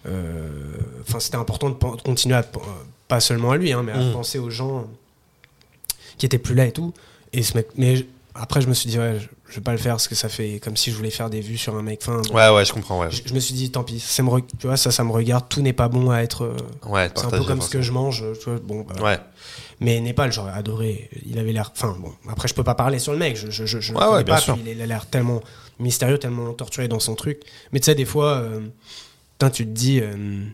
[0.06, 2.44] Enfin, c'était important de, continuer à
[3.08, 4.14] pas seulement à lui, hein, mais à Mm.
[4.14, 4.88] penser aux gens
[6.18, 6.94] qui étaient plus là et tout.
[7.34, 8.06] Et ce mec, mais
[8.36, 9.18] après, je me suis dit, ouais,
[9.50, 11.42] je, vais pas le faire parce que ça fait comme si je voulais faire des
[11.42, 12.00] vues sur un mec.
[12.02, 13.12] Enfin, Ouais, ouais, je comprends, ouais.
[13.12, 15.12] je, je me suis dit, tant pis, ça me, re- tu vois, ça, ça me
[15.12, 15.46] regarde.
[15.50, 16.44] Tout n'est pas bon à être.
[16.46, 16.56] euh,
[16.90, 18.24] Ouais, c'est un peu comme ce que je mange.
[18.40, 19.20] Tu vois, bon, bah, Ouais,
[19.80, 21.10] mais Népal, j'aurais adoré.
[21.26, 21.72] Il avait l'air.
[21.76, 23.36] Enfin, bon, après, je peux pas parler sur le mec.
[23.36, 24.38] Je, je, je, je Ouais, ouais, pas.
[24.38, 24.58] sûr.
[24.66, 25.42] Il a l'air tellement
[25.80, 27.42] mystérieux, tellement torturé dans son truc.
[27.74, 28.62] Mais tu sais, des fois, euh,
[29.40, 30.00] tu te dis.
[30.02, 30.46] euh,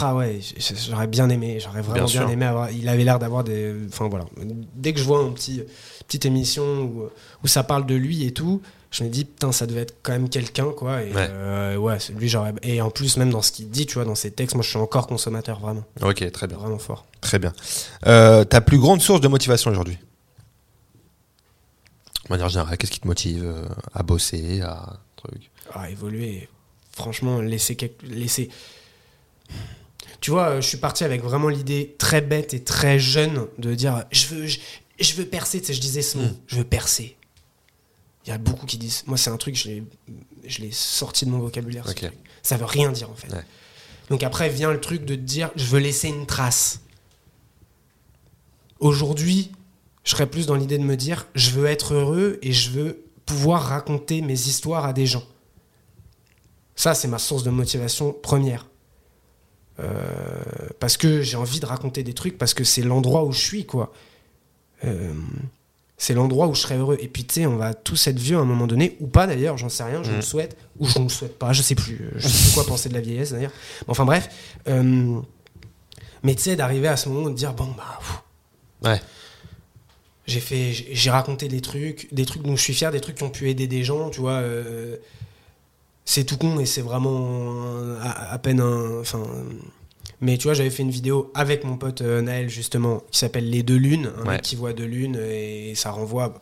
[0.00, 0.38] ah ouais,
[0.86, 2.70] j'aurais bien aimé, j'aurais vraiment Bien bien, aimé avoir.
[2.70, 3.74] Il avait l'air d'avoir des.
[3.88, 4.26] Enfin voilà.
[4.74, 5.62] Dès que je vois une petit,
[6.08, 7.08] petite émission où,
[7.44, 8.60] où ça parle de lui et tout,
[8.90, 11.02] je me dis putain, ça devait être quand même quelqu'un quoi.
[11.02, 11.26] Et Ouais.
[11.30, 12.54] euh, ouais, lui j'aurais.
[12.62, 14.70] Et en plus, même dans ce qu'il dit, tu vois, dans ses textes, moi je
[14.70, 15.84] suis encore consommateur vraiment.
[16.02, 16.56] ok, très bien.
[16.56, 17.04] Vraiment fort.
[17.20, 17.52] Très bien.
[18.06, 19.98] Euh, ta plus grande source de motivation aujourd'hui?
[22.24, 23.64] De manière générale, qu'est-ce qui te motive euh,
[23.94, 25.50] à bosser, à truc?
[25.74, 26.48] Ah, évoluer.
[26.92, 28.04] Franchement, laisser quelque...
[28.06, 28.50] laisser.
[30.20, 33.74] Tu vois, euh, je suis parti avec vraiment l'idée très bête et très jeune de
[33.74, 34.58] dire je veux, je,
[35.04, 35.60] je veux percer.
[35.60, 36.36] Tu sais, je disais ce mot, Mm.
[36.46, 37.16] je veux percer.
[38.26, 39.04] Il y a beaucoup qui disent.
[39.06, 39.68] Moi, c'est un truc, je
[40.60, 41.86] l'ai, sorti de mon vocabulaire.
[41.86, 41.96] ce Ok.
[41.98, 42.12] truc.
[42.42, 43.32] Ça veut rien dire en fait.
[43.32, 43.44] Ouais.
[44.10, 46.80] Donc après vient le truc de te dire je veux laisser une trace.
[48.80, 49.50] Aujourd'hui,
[50.04, 53.04] je serais plus dans l'idée de me dire je veux être heureux et je veux
[53.26, 55.24] pouvoir raconter mes histoires à des gens.
[56.76, 58.66] Ça, c'est ma source de motivation première.
[59.80, 60.42] Euh,
[60.80, 63.66] parce que j'ai envie de raconter des trucs, parce que c'est l'endroit où je suis,
[63.66, 63.92] quoi.
[64.84, 65.12] Euh,
[65.96, 66.96] c'est l'endroit où je serais heureux.
[67.00, 69.26] Et puis, tu sais, on va tous être vieux à un moment donné, ou pas
[69.26, 71.74] d'ailleurs, j'en sais rien, je le souhaite, ou je ne le souhaite pas, je sais
[71.74, 72.10] plus.
[72.16, 73.50] Je sais plus quoi penser de la vieillesse d'ailleurs.
[73.88, 74.28] Enfin bref.
[74.68, 75.18] Euh,
[76.22, 77.98] mais tu sais, d'arriver à ce moment de dire, bon, bah.
[77.98, 78.22] pff,
[78.84, 79.00] Ouais.
[80.26, 83.24] j'ai fait j'ai raconté des trucs des trucs dont je suis fier des trucs qui
[83.24, 84.96] ont pu aider des gens tu vois euh,
[86.04, 89.20] c'est tout con et c'est vraiment à, à peine un enfin
[90.20, 93.48] mais tu vois j'avais fait une vidéo avec mon pote euh, Naël justement qui s'appelle
[93.50, 94.28] les deux lunes un Ouais.
[94.34, 96.34] mec qui voit deux lunes et ça renvoie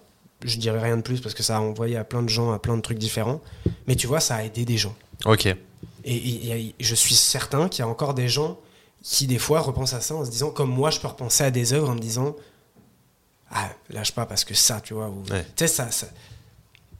[0.44, 2.59] je dirais rien de plus parce que ça a renvoyé à plein de gens à
[2.59, 3.40] plein de trucs différents
[3.86, 4.94] mais tu vois ça a aidé des gens
[5.24, 5.47] Ok.
[5.47, 5.57] et,
[6.05, 8.59] et- et je suis certain qu'il y a encore des gens
[9.03, 11.53] qui, des fois, repensent à ça en se disant, comme moi, je peux repenser à
[11.53, 12.35] des œuvres en me disant,
[13.51, 15.09] ah, lâche pas parce que ça, tu vois.
[15.09, 15.44] ou- Ouais.
[15.44, 16.09] Tu sais, ça, ça-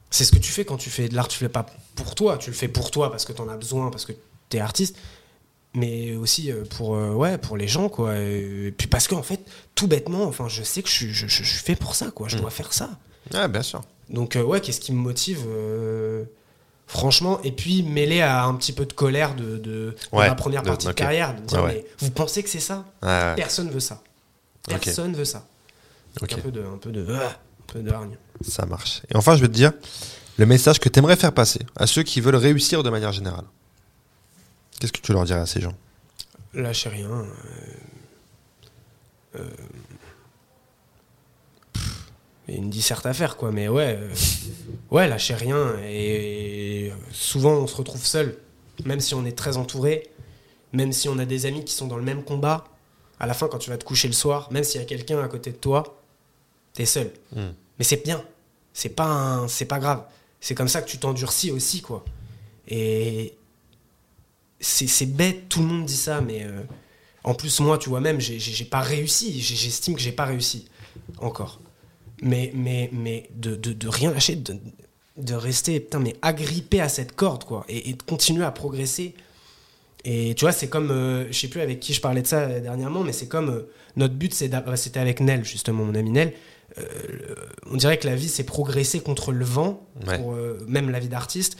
[0.09, 1.27] c'est ce que tu fais quand tu fais de l'art.
[1.27, 3.49] Tu le fais pas pour toi, tu le fais pour toi parce que tu en
[3.49, 4.13] as besoin, parce que
[4.49, 4.95] tu es artiste,
[5.73, 8.15] mais aussi euh, pour, euh, ouais, pour les gens, quoi.
[8.17, 9.41] Et, puis parce qu'en fait,
[9.75, 12.27] tout bêtement, enfin, je sais que je suis, je, pour ça, quoi.
[12.27, 12.41] Je Mm.
[12.41, 12.89] dois faire ça.
[13.33, 13.83] Ouais, bien sûr.
[14.09, 16.23] Donc euh, ouais, qu'est-ce qui me motive euh,
[16.87, 20.67] Franchement, et puis mêlé à un petit peu de colère de, de, ma première de-
[20.69, 21.83] partie de carrière, de dire Ouais, ouais.
[21.85, 22.85] mais vous pensez que c'est ça?
[23.03, 23.35] Ouais, ouais.
[23.35, 24.01] Personne veut ça.
[24.65, 25.45] Personne veut ça.
[26.21, 26.31] Donc.
[26.31, 28.15] Un peu de, un peu de, ah, un peu de hargne.
[28.47, 29.01] Ça marche.
[29.11, 29.73] Et enfin, je vais te dire
[30.37, 33.43] le message que tu aimerais faire passer à ceux qui veulent réussir de manière générale.
[34.79, 35.73] Qu'est-ce que tu leur dirais à ces gens?
[36.53, 37.09] Lâchez rien.
[37.09, 37.25] euh,
[39.39, 39.49] euh,
[42.47, 43.51] Il y a une disserte à faire, quoi.
[43.51, 44.13] Mais ouais, euh,
[44.91, 45.75] ouais, lâchez rien.
[45.83, 48.37] Et, souvent, on se retrouve seul,
[48.85, 50.09] même si on est très entouré,
[50.73, 52.63] même si on a des amis qui sont dans le même combat.
[53.19, 55.19] À la fin, quand tu vas te coucher le soir, même s'il y a quelqu'un
[55.21, 55.99] à côté de toi,
[56.73, 57.11] t'es seul.
[57.35, 57.47] Mm.
[57.79, 58.23] Mais c'est bien.
[58.73, 60.03] C'est pas, un- c'est pas grave.
[60.39, 62.05] C'est comme ça que tu t'endurcis aussi, quoi.
[62.67, 63.33] Et
[64.59, 66.61] c'est bête, tout le monde dit ça, mais euh,
[67.23, 69.39] en plus, moi, tu vois, même, j'ai- pas réussi.
[69.41, 70.67] J'estime que j'ai pas réussi
[71.19, 71.59] encore.
[72.21, 74.55] Mais, mais, mais de, de, de rien lâcher, de,
[75.17, 79.13] de rester putain, mais agrippé à cette corde, quoi, et, et de continuer à progresser.
[80.03, 82.41] Et tu vois, c'est comme, euh, je sais plus avec qui je parlais de ça
[82.41, 86.33] euh, dernièrement, mais c'est comme euh, notre but, c'était avec Nel, justement, mon ami Nel.
[87.69, 90.19] On dirait que la vie, c'est progresser contre le vent, Ouais.
[90.19, 90.35] pour,
[90.67, 91.57] même la vie d'artiste,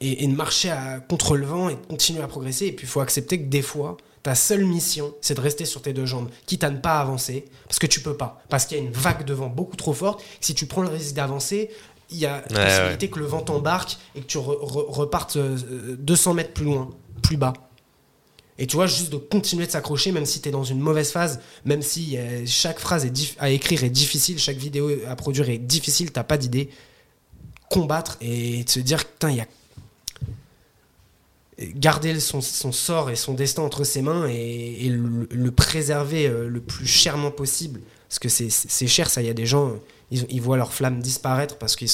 [0.00, 2.66] et, et de marcher à, contre le vent et de continuer à progresser.
[2.66, 5.82] Et puis, il faut accepter que des fois, ta seule mission, c'est de rester sur
[5.82, 8.42] tes deux jambes, quitte à ne pas avancer, parce que tu peux pas.
[8.48, 10.22] Parce qu'il y a une vague de vent beaucoup trop forte.
[10.40, 11.70] Si tu prends le risque d'avancer,
[12.10, 14.90] il y a la Ouais, possibilité que le vent t'embarque et que tu re- re-
[14.90, 16.90] repartes euh, 200 mètres plus loin,
[17.22, 17.52] plus bas.
[18.58, 21.12] Et tu vois, juste de continuer de s'accrocher, même si tu es dans une mauvaise
[21.12, 25.16] phase, même si euh, chaque phrase est dif- à écrire est difficile, chaque vidéo à
[25.16, 26.68] produire est difficile, t'as pas d'idée.
[27.70, 29.46] Combattre et de se dire, putain, il y a.
[31.74, 36.26] Garder son, son sort et son destin entre ses mains et, et le, le préserver
[36.26, 37.80] euh, le plus chèrement possible.
[38.08, 39.20] Parce que c'est- cher, ça.
[39.22, 39.72] Il y a des gens,
[40.10, 41.90] ils, ils voient leur flamme disparaître parce qu'ils.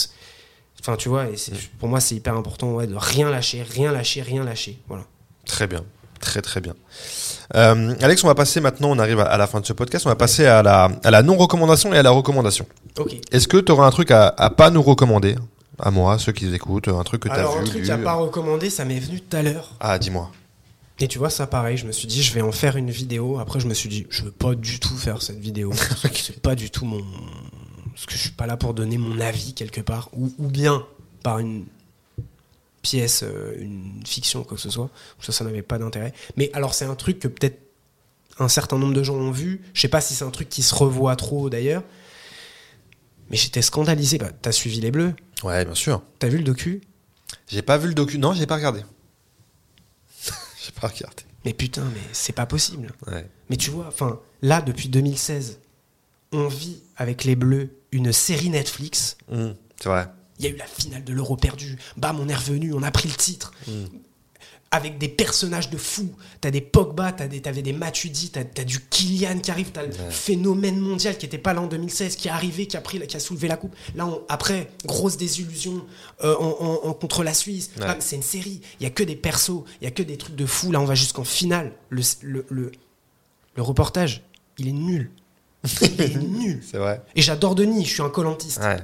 [0.80, 3.90] Enfin, tu vois, et c'est- pour moi, c'est hyper important ouais, de rien lâcher, rien
[3.92, 4.78] lâcher, rien lâcher.
[4.88, 5.04] Voilà.
[5.46, 5.82] Très bien.
[6.20, 6.74] Très très bien.
[7.54, 10.08] Euh, Alex, on va passer maintenant, on arrive à- la fin de ce podcast, on
[10.08, 12.66] va passer à la, à la non-recommandation et à la recommandation.
[13.32, 15.34] Est-ce que tu auras un truc à, à pas nous recommander?
[15.78, 17.98] À moi, ceux qui écoutent, un truc que tu as Alors, vu un truc à
[17.98, 19.74] pas recommander, ça m'est venu tout à l'heure.
[19.80, 20.30] Ah, dis-moi.
[20.98, 23.38] Et tu vois, ça pareil, je me suis dit, je vais en faire une vidéo.
[23.38, 25.72] Après, je me suis dit, je veux pas du tout faire cette vidéo.
[26.14, 27.04] C'est pas du tout mon.
[27.92, 30.08] Parce que je suis pas là pour donner mon avis quelque part.
[30.14, 30.86] Ou, ou bien
[31.22, 31.66] par une
[32.80, 34.88] pièce, euh, une fiction, quoi que ce soit.
[35.20, 36.14] Ça, ça n'avait pas d'intérêt.
[36.36, 37.58] Mais alors, c'est un truc que peut-être
[38.38, 39.62] un certain nombre de gens ont vu.
[39.74, 41.82] Je sais pas si c'est un truc qui se revoit trop d'ailleurs.
[43.30, 44.18] Mais j'étais scandalisé.
[44.18, 46.02] Bah, T'as suivi les Bleus Ouais, bien sûr.
[46.18, 46.80] T'as vu le docu?
[47.48, 48.18] J'ai pas vu le docu.
[48.18, 48.80] Non, j'ai pas regardé.
[50.64, 51.22] j'ai pas regardé.
[51.44, 52.92] Mais putain, mais c'est pas possible.
[53.06, 53.28] Ouais.
[53.50, 55.60] Mais tu vois, enfin, là, depuis 2016,
[56.32, 59.16] on vit avec les Bleus une série Netflix.
[59.30, 59.50] Mmh,
[59.80, 60.08] c'est vrai.
[60.38, 61.78] Il y a eu la finale de l'Euro perdu.
[61.96, 63.52] Bam, on est revenu, on a pris le titre.
[64.72, 66.12] Avec des personnages de fous.
[66.40, 69.84] T'as des Pogba, t'as des, t'avais des Matuidi, t'as, t'as du Kylian qui arrive, t'as
[69.84, 72.98] le phénomène mondial qui était pas là en 2016, qui est arrivé, qui a pris,
[73.06, 73.74] qui a soulevé la coupe.
[73.94, 75.84] Là, on- après, grosse désillusion
[76.24, 77.70] euh, en, en- en- contre la Suisse.
[77.78, 77.84] Ouais.
[77.86, 78.60] Ah, c'est une série.
[78.80, 80.72] Il y a que des persos, il y a que des trucs de fous.
[80.72, 81.72] Là, on va jusqu'en finale.
[81.88, 82.72] Le, le, le,
[83.54, 84.22] le reportage,
[84.58, 85.10] il est nul.
[85.80, 86.62] Il est nul.
[86.68, 87.02] C'est vrai.
[87.14, 88.60] Et j'adore Denis, je suis un colantiste.
[88.60, 88.78] Ouais.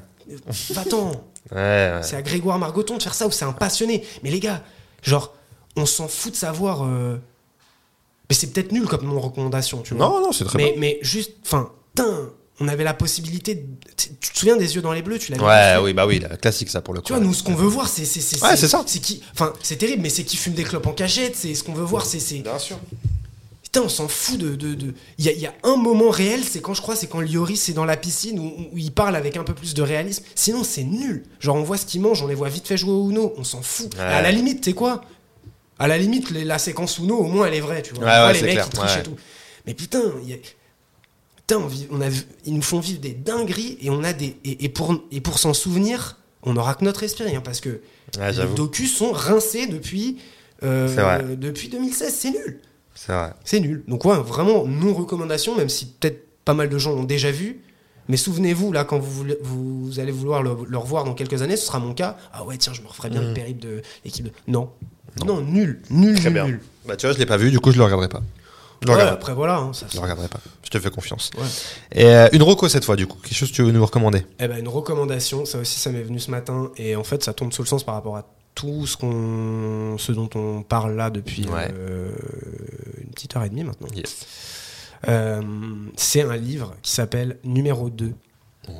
[0.70, 1.10] Va-t'en.
[1.50, 4.04] C'est à Grégoire Margoton de faire ça ou c'est un passionné.
[4.22, 4.62] Mais les gars,
[5.02, 5.34] genre,
[5.76, 6.82] on s'en fout de savoir.
[6.84, 7.16] euh,
[8.28, 10.06] Mais c'est peut-être nul comme non recommandation, tu vois.
[10.08, 10.80] Non, non, c'est très mais, bien.
[10.80, 11.70] mais juste, enfin,
[12.60, 13.54] on avait la possibilité.
[13.56, 13.62] de-
[13.96, 16.18] Tu te souviens des yeux dans les bleus, tu l'as Ouais, vu oui, bah oui,
[16.18, 17.06] la classique ça pour le coup.
[17.06, 18.04] Tu vois, nous, ce qu'on veut voir, c'est.
[18.04, 18.82] c'est c'est- Ouais, c'est ça.
[18.86, 19.22] C'est qui.
[19.32, 21.34] Enfin, c'est terrible, mais c'est qui fume des clopes en cachette.
[21.36, 22.20] C'est ce qu'on veut voir, c'est.
[22.20, 22.78] c'est- Bien sûr.
[23.62, 24.54] Putain, on s'en fout de.
[24.54, 26.94] de- de- Il y, a, il y a un moment réel, c'est quand je crois,
[26.94, 29.72] c'est quand Lloris est dans la piscine où, où il parle avec un peu plus
[29.74, 30.24] de réalisme.
[30.34, 31.24] Sinon, c'est nul.
[31.40, 33.44] Genre, on voit ce qu'il mange, on les voit vite fait jouer au Uno, on
[33.44, 33.94] s'en fout.
[33.94, 34.00] Ouais.
[34.02, 35.02] À la limite, tu sais quoi
[35.78, 38.04] À la limite, les- la séquence Uno, au moins, elle est vraie, tu vois.
[38.04, 39.16] Ouais, ouais, les mecs clair, qui trichent et tout.
[39.66, 40.38] Mais putain, il y a-
[41.36, 44.12] Putain, on vit- on a, vu- ils nous font vivre des dingueries et on a
[44.12, 44.36] des.
[44.44, 47.80] Et, et pour, et pour s'en souvenir, on aura que notre esprit, hein, parce que
[48.42, 50.18] les docus sont rincés depuis.
[50.62, 50.88] euh,
[51.36, 52.60] depuis 2016, c'est nul.
[52.94, 53.32] C'est vrai.
[53.44, 53.82] C'est nul.
[53.88, 57.62] Donc ouais, vraiment non recommandation, même si peut-être pas mal de gens l'ont déjà vu.
[58.08, 61.56] Mais souvenez-vous, là, quand vous, voulez- vous allez vouloir le, le revoir dans quelques années,
[61.56, 62.16] ce sera mon cas.
[62.32, 64.30] Ah ouais, tiens, je me referais bien le périple de l'équipe de...
[64.46, 64.70] Non.
[65.24, 65.40] Non.
[65.40, 65.80] nul.
[65.90, 66.14] Nul.
[66.14, 66.46] Très nul, bien.
[66.46, 66.60] nul.
[66.86, 68.22] Bah tu vois, je l'ai pas vu, du coup je le regarderai pas.
[68.80, 69.58] Je le Ouais, regarderai, après, voilà.
[69.58, 70.40] hein, ça, je le regarderai pas.
[70.64, 71.30] Je te fais confiance.
[71.38, 71.44] Ouais.
[71.92, 73.16] Et euh, une roco cette fois, du coup.
[73.22, 74.26] Quelque chose que tu veux nous recommander?
[74.40, 76.72] Eh ben, une recommandation, ça aussi, ça m'est venu ce matin.
[76.76, 78.26] Et en fait, ça tombe sous le sens par rapport à
[78.56, 81.68] tout ce, qu'on, ce dont on parle là depuis Ouais.
[81.72, 82.10] euh,
[83.04, 83.86] une petite heure et demie maintenant.
[83.94, 84.26] Yes.
[85.08, 85.42] Euh,
[85.96, 88.12] c'est un livre qui s'appelle Numéro 2.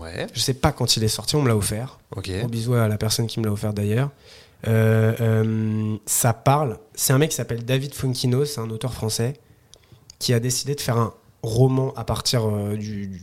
[0.00, 0.26] Ouais.
[0.32, 1.98] Je sais pas quand il est sorti, on me l'a offert.
[2.16, 2.28] Ok.
[2.40, 4.10] Gros bisous à la personne qui me l'a offert d'ailleurs.
[4.68, 6.78] Euh, euh, ça parle.
[6.94, 9.34] C'est un mec qui s'appelle David Funkino, c'est un auteur français
[10.18, 13.20] qui a décidé de faire un roman à partir euh, du- du-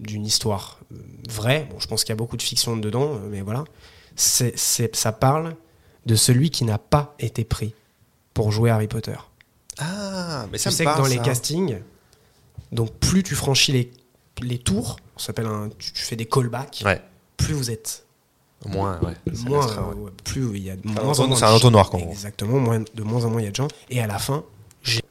[0.00, 0.96] d'une histoire euh,
[1.28, 1.68] vraie.
[1.70, 3.64] Bon, je pense qu'il y a beaucoup de fiction dedans, euh, mais voilà.
[4.16, 4.56] C'est,
[4.96, 5.54] ça parle
[6.06, 7.74] de celui qui n'a pas été pris
[8.32, 9.16] pour jouer Harry Potter.
[9.78, 11.78] Ah, mais Tu ça me sais que dans les castings,
[12.72, 13.90] donc plus tu franchis les,
[14.40, 17.00] les tours, ça s'appelle un, tu, tu fais des callbacks, Ouais.
[17.36, 18.06] plus vous êtes
[18.66, 19.12] moins, ouais.
[19.46, 19.94] Moins, extra, ouais.
[19.96, 22.10] euh, ouais, plus il y a de moins en moins c'est un entonnoir, gros.
[22.10, 23.68] Exactement, moins, de moins en moins il y a de gens.
[23.90, 24.44] Et à la fin,
[24.82, 25.02] j'ai-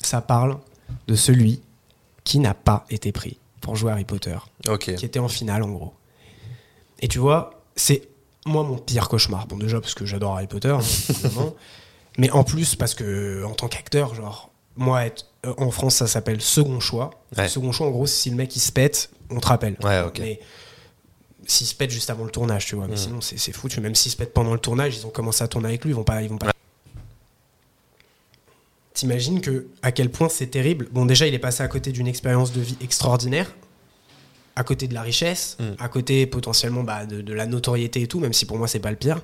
[0.00, 0.58] ça parle
[1.06, 1.60] de celui
[2.24, 4.36] qui n'a pas été pris pour jouer Harry Potter,
[4.68, 4.94] Ok.
[4.94, 5.94] qui était en finale en gros.
[7.00, 8.08] Et tu vois, c'est
[8.46, 9.46] moi mon pire cauchemar.
[9.46, 10.80] Bon déjà parce que j'adore Harry Potter, hein,
[12.18, 16.06] mais en plus parce que en tant qu'acteur, genre moi être, euh, en France ça
[16.06, 17.10] s'appelle second choix.
[17.36, 17.48] Ouais.
[17.48, 19.76] Second choix en gros, si le mec il se pète, on te rappelle.
[19.82, 20.18] Ouais, ok.
[20.20, 20.40] Mais
[21.50, 22.86] s'il se pète juste avant le tournage, tu vois.
[22.86, 23.80] Mais sinon, c'est foutu.
[23.80, 25.94] Même s'il se pète pendant le tournage, ils ont commencé à tourner avec lui, ils
[25.96, 26.22] vont pas.
[26.22, 26.52] Ils vont pas...
[28.94, 30.88] T'imagines que à quel point c'est terrible.
[30.92, 33.52] Bon, déjà, il est passé à côté d'une expérience de vie extraordinaire,
[34.56, 35.64] à côté de la richesse, Mm.
[35.78, 38.80] à côté potentiellement bah, de, de la notoriété et tout, même si pour moi, c'est
[38.80, 39.20] pas le pire.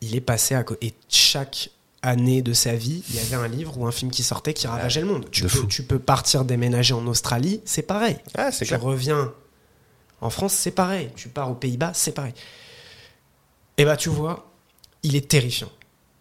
[0.00, 0.88] Il est passé à côté.
[0.88, 1.70] Et chaque
[2.02, 4.66] année de sa vie, il y avait un livre ou un film qui sortait qui
[4.66, 5.26] ravageait le monde.
[5.30, 8.82] Tu peux, tu peux partir déménager en Australie, c'est pareil Ah, tu clair.
[8.82, 9.32] reviens
[10.22, 11.10] en France, c'est pareil.
[11.16, 12.32] Tu pars aux Pays-Bas, c'est pareil.
[13.76, 14.50] Et bah, tu vois,
[15.02, 15.70] il est terrifiant.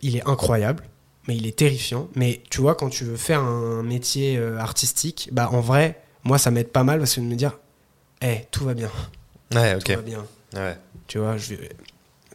[0.01, 0.83] Il est incroyable,
[1.27, 2.07] mais il est terrifiant.
[2.15, 6.37] Mais tu vois, quand tu veux faire un métier euh, artistique, bah, en vrai, moi,
[6.37, 7.57] ça m'aide pas mal parce que de me dire,
[8.21, 8.89] eh, tout va bien,
[9.53, 9.95] Ouais, tout ok.
[9.97, 10.25] va bien.
[10.55, 10.77] Ouais.
[11.07, 11.69] Tu vois, je vais-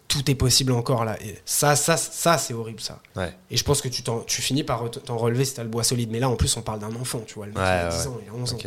[0.08, 1.20] tout est possible encore là.
[1.22, 3.00] Et ça, ça, ça, c'est horrible, ça.
[3.16, 3.34] Ouais.
[3.50, 4.02] Et je pense que tu,
[4.42, 6.10] finis par t'en relever si t'as le bois solide.
[6.12, 7.46] Mais là, en plus, on parle d'un enfant, tu vois.
[7.46, 8.58] Le mec, Ouais, il a ouais, 10 ans, il a 11 ans.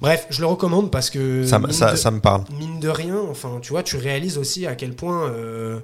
[0.00, 1.44] Bref, je le recommande parce que.
[1.46, 2.44] Ça, mine ça, de- ça me parle.
[2.58, 5.78] mine de rien, enfin, tu vois, tu réalises aussi à quel point, euh,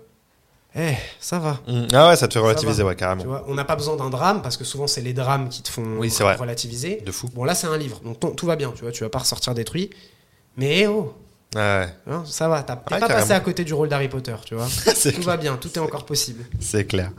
[0.76, 1.60] eh, ça va.
[1.68, 1.86] Mm.
[1.92, 3.22] Ah ouais, ça te fait relativiser, ouais, carrément.
[3.22, 5.62] Tu vois, on n'a pas besoin d'un drame parce que souvent c'est les drames qui
[5.62, 7.02] te font Oui, relativiser.
[7.04, 7.28] De fou.
[7.34, 9.18] Bon là c'est un livre, donc ton- tout va bien, tu vois, tu vas pas
[9.20, 9.90] ressortir détruit.
[10.56, 11.14] Mais oh,
[11.54, 14.34] Ouais, hein, ça va, t'as t'es Ouais, pas passé à côté du rôle d'Harry Potter,
[14.46, 14.66] tu vois.
[15.14, 16.44] tout va bien, tout est encore possible.
[16.60, 17.10] C'est clair.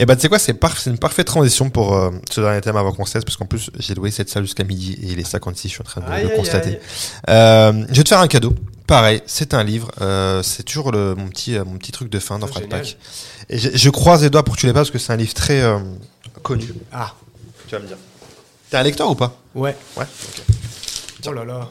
[0.00, 2.76] Et bah tu sais quoi, c'est par- une parfaite transition pour euh, ce dernier thème
[2.76, 5.20] avant qu'on se laisse, parce qu'en plus j'ai loué cette salle jusqu'à midi et il
[5.20, 6.70] est 56, je suis en train de Aïe, le aïe, constater.
[6.70, 6.80] aïe.
[7.30, 8.54] Euh, je vais te faire un cadeau.
[8.88, 9.92] Pareil, c'est un livre.
[10.00, 12.80] euh, c'est toujours le, mon, petit, mon petit truc de fin dans Oh, Frat génial.
[12.80, 12.96] Pack.
[13.50, 15.16] Et je, je croise les doigts pour que tu l'aies pas parce que c'est un
[15.16, 15.62] livre très
[16.42, 16.66] connu.
[16.92, 17.14] Ah,
[17.68, 17.98] Tu vas me dire.
[18.70, 19.36] T'es un lecteur ou pas?
[19.54, 19.76] Ouais.
[19.96, 20.04] Ouais.
[21.26, 21.68] Oh là là.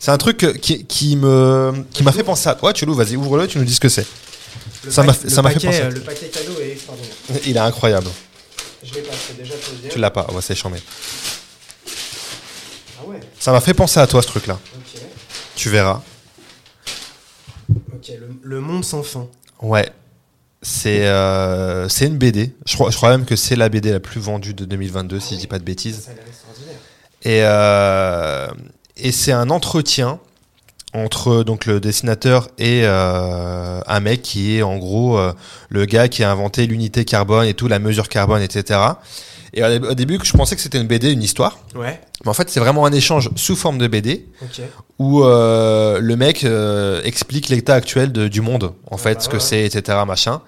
[0.00, 2.72] C'est un truc qui, qui me qui m'a fait penser à toi.
[2.72, 4.06] Tu l'ouvres, vas-y, ouvre-le, tu nous dis ce que c'est.
[4.84, 5.98] Le Ça m'a paquet- fait- le ça m'a fait paquet, penser à euh, toi.
[5.98, 7.12] Le paquet cadeau est extraordinaire.
[7.46, 8.06] Il est incroyable.
[8.82, 9.90] Je l'ai pas, c'est déjà dire.
[9.92, 10.80] Tu l'as pas, on va s'échanger.
[12.98, 14.58] Ah ouais, Ça m'a fait penser à toi ce truc-là.
[15.54, 16.00] Tu verras.
[17.94, 19.28] Ok, le, le monde sans fin.
[19.60, 19.90] Ouais.
[20.62, 22.54] C'est euh, c'est une BD.
[22.66, 25.34] Je crois, je crois même que c'est la BD la plus vendue de 2022, si
[25.34, 26.00] je dis pas de bêtises.
[26.06, 26.76] Ça a l'air extraordinaire.
[27.22, 28.48] Et, euh,
[29.02, 30.18] et c'est un entretien
[30.92, 35.32] entre donc le dessinateur et euh, un mec qui est en gros euh,
[35.68, 38.80] le gars qui a inventé l'unité carbone et tout, la mesure carbone, etc.
[39.52, 41.58] Et au début, je pensais que c'était une BD, une histoire.
[41.74, 44.26] Ouais, Mais en fait, c'est vraiment un échange sous forme de BD
[44.98, 46.46] où euh, le mec
[47.04, 49.40] explique l'état actuel de- du monde, en fait, bah ce que ouais.
[49.40, 49.98] c'est, etc.
[50.06, 50.40] Machin.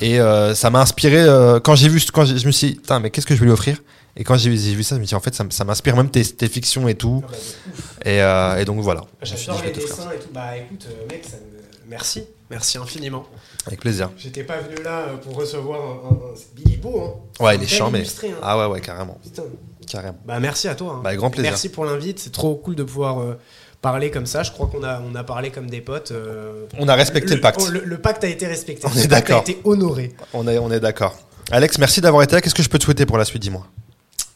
[0.00, 0.18] Et
[0.54, 1.24] ça m'a inspiré
[1.64, 3.78] quand j'ai vu, quand je me suis dit, mais qu'est-ce que je vais lui offrir?
[4.16, 6.24] Et quand j'ai vu ça, je me suis dit, en fait, ça, m'inspire même tes,
[6.24, 7.22] tes fictions et tout.
[7.26, 8.10] Ah bah.
[8.10, 9.02] Et, euh, et donc voilà.
[9.22, 10.28] J'adore les dessins et tout.
[10.32, 11.88] Bah écoute, euh, mec, ça me...
[11.90, 12.24] merci.
[12.48, 13.24] Merci infiniment.
[13.66, 14.10] Avec plaisir.
[14.16, 16.08] J'étais pas venu là euh, pour recevoir un.
[16.08, 16.34] un- un-
[16.64, 17.44] Il est beau, hein.
[17.44, 17.98] Ouais, C'est il est mais.
[17.98, 18.36] illustré, hein.
[18.42, 19.18] Ah ouais, ouais, carrément.
[19.22, 19.42] Putain.
[19.86, 20.18] Carrément.
[20.24, 20.94] Bah merci à toi.
[20.96, 21.00] hein.
[21.02, 21.50] Bah, avec grand plaisir.
[21.50, 22.18] Merci pour l'invite.
[22.20, 23.36] C'est trop cool de pouvoir euh,
[23.82, 24.44] parler comme ça.
[24.44, 26.12] Je crois qu'on a, on a parlé comme des potes.
[26.12, 27.60] euh, On a respecté le pacte.
[27.66, 28.86] oh, Le, le pacte a été respecté.
[28.86, 29.38] On Le est d'accord.
[29.38, 30.14] a été honoré.
[30.32, 31.16] On est, on est d'accord.
[31.50, 32.40] Alex, merci d'avoir été là.
[32.40, 33.66] Qu'est-ce que je peux te souhaiter pour la suite, dis-moi?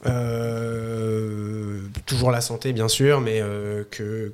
[0.07, 4.33] Euh, toujours la santé, bien sûr, mais euh, que,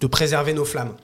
[0.00, 0.94] de préserver nos flammes.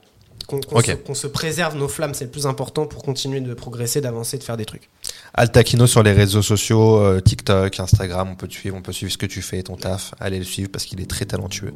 [0.47, 4.43] Qu'on, se, préserve nos flammes, c'est le plus important pour continuer de progresser, d'avancer, de
[4.43, 4.89] faire des trucs.
[5.33, 9.11] Altakino sur les réseaux sociaux, euh, TikTok, Instagram, on peut te suivre, on peut suivre
[9.13, 10.13] ce que tu fais, ton taf.
[10.19, 11.73] Allez le suivre parce qu'il est très talentueux.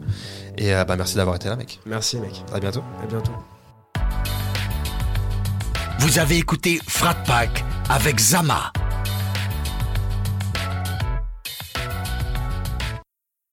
[0.58, 1.80] Et euh, bah, merci d'avoir été là, mec.
[1.86, 2.44] Merci, mec.
[2.54, 2.84] À bientôt.
[3.02, 3.32] À bientôt.
[6.00, 8.74] Vous avez écouté Frat Pack avec Zama,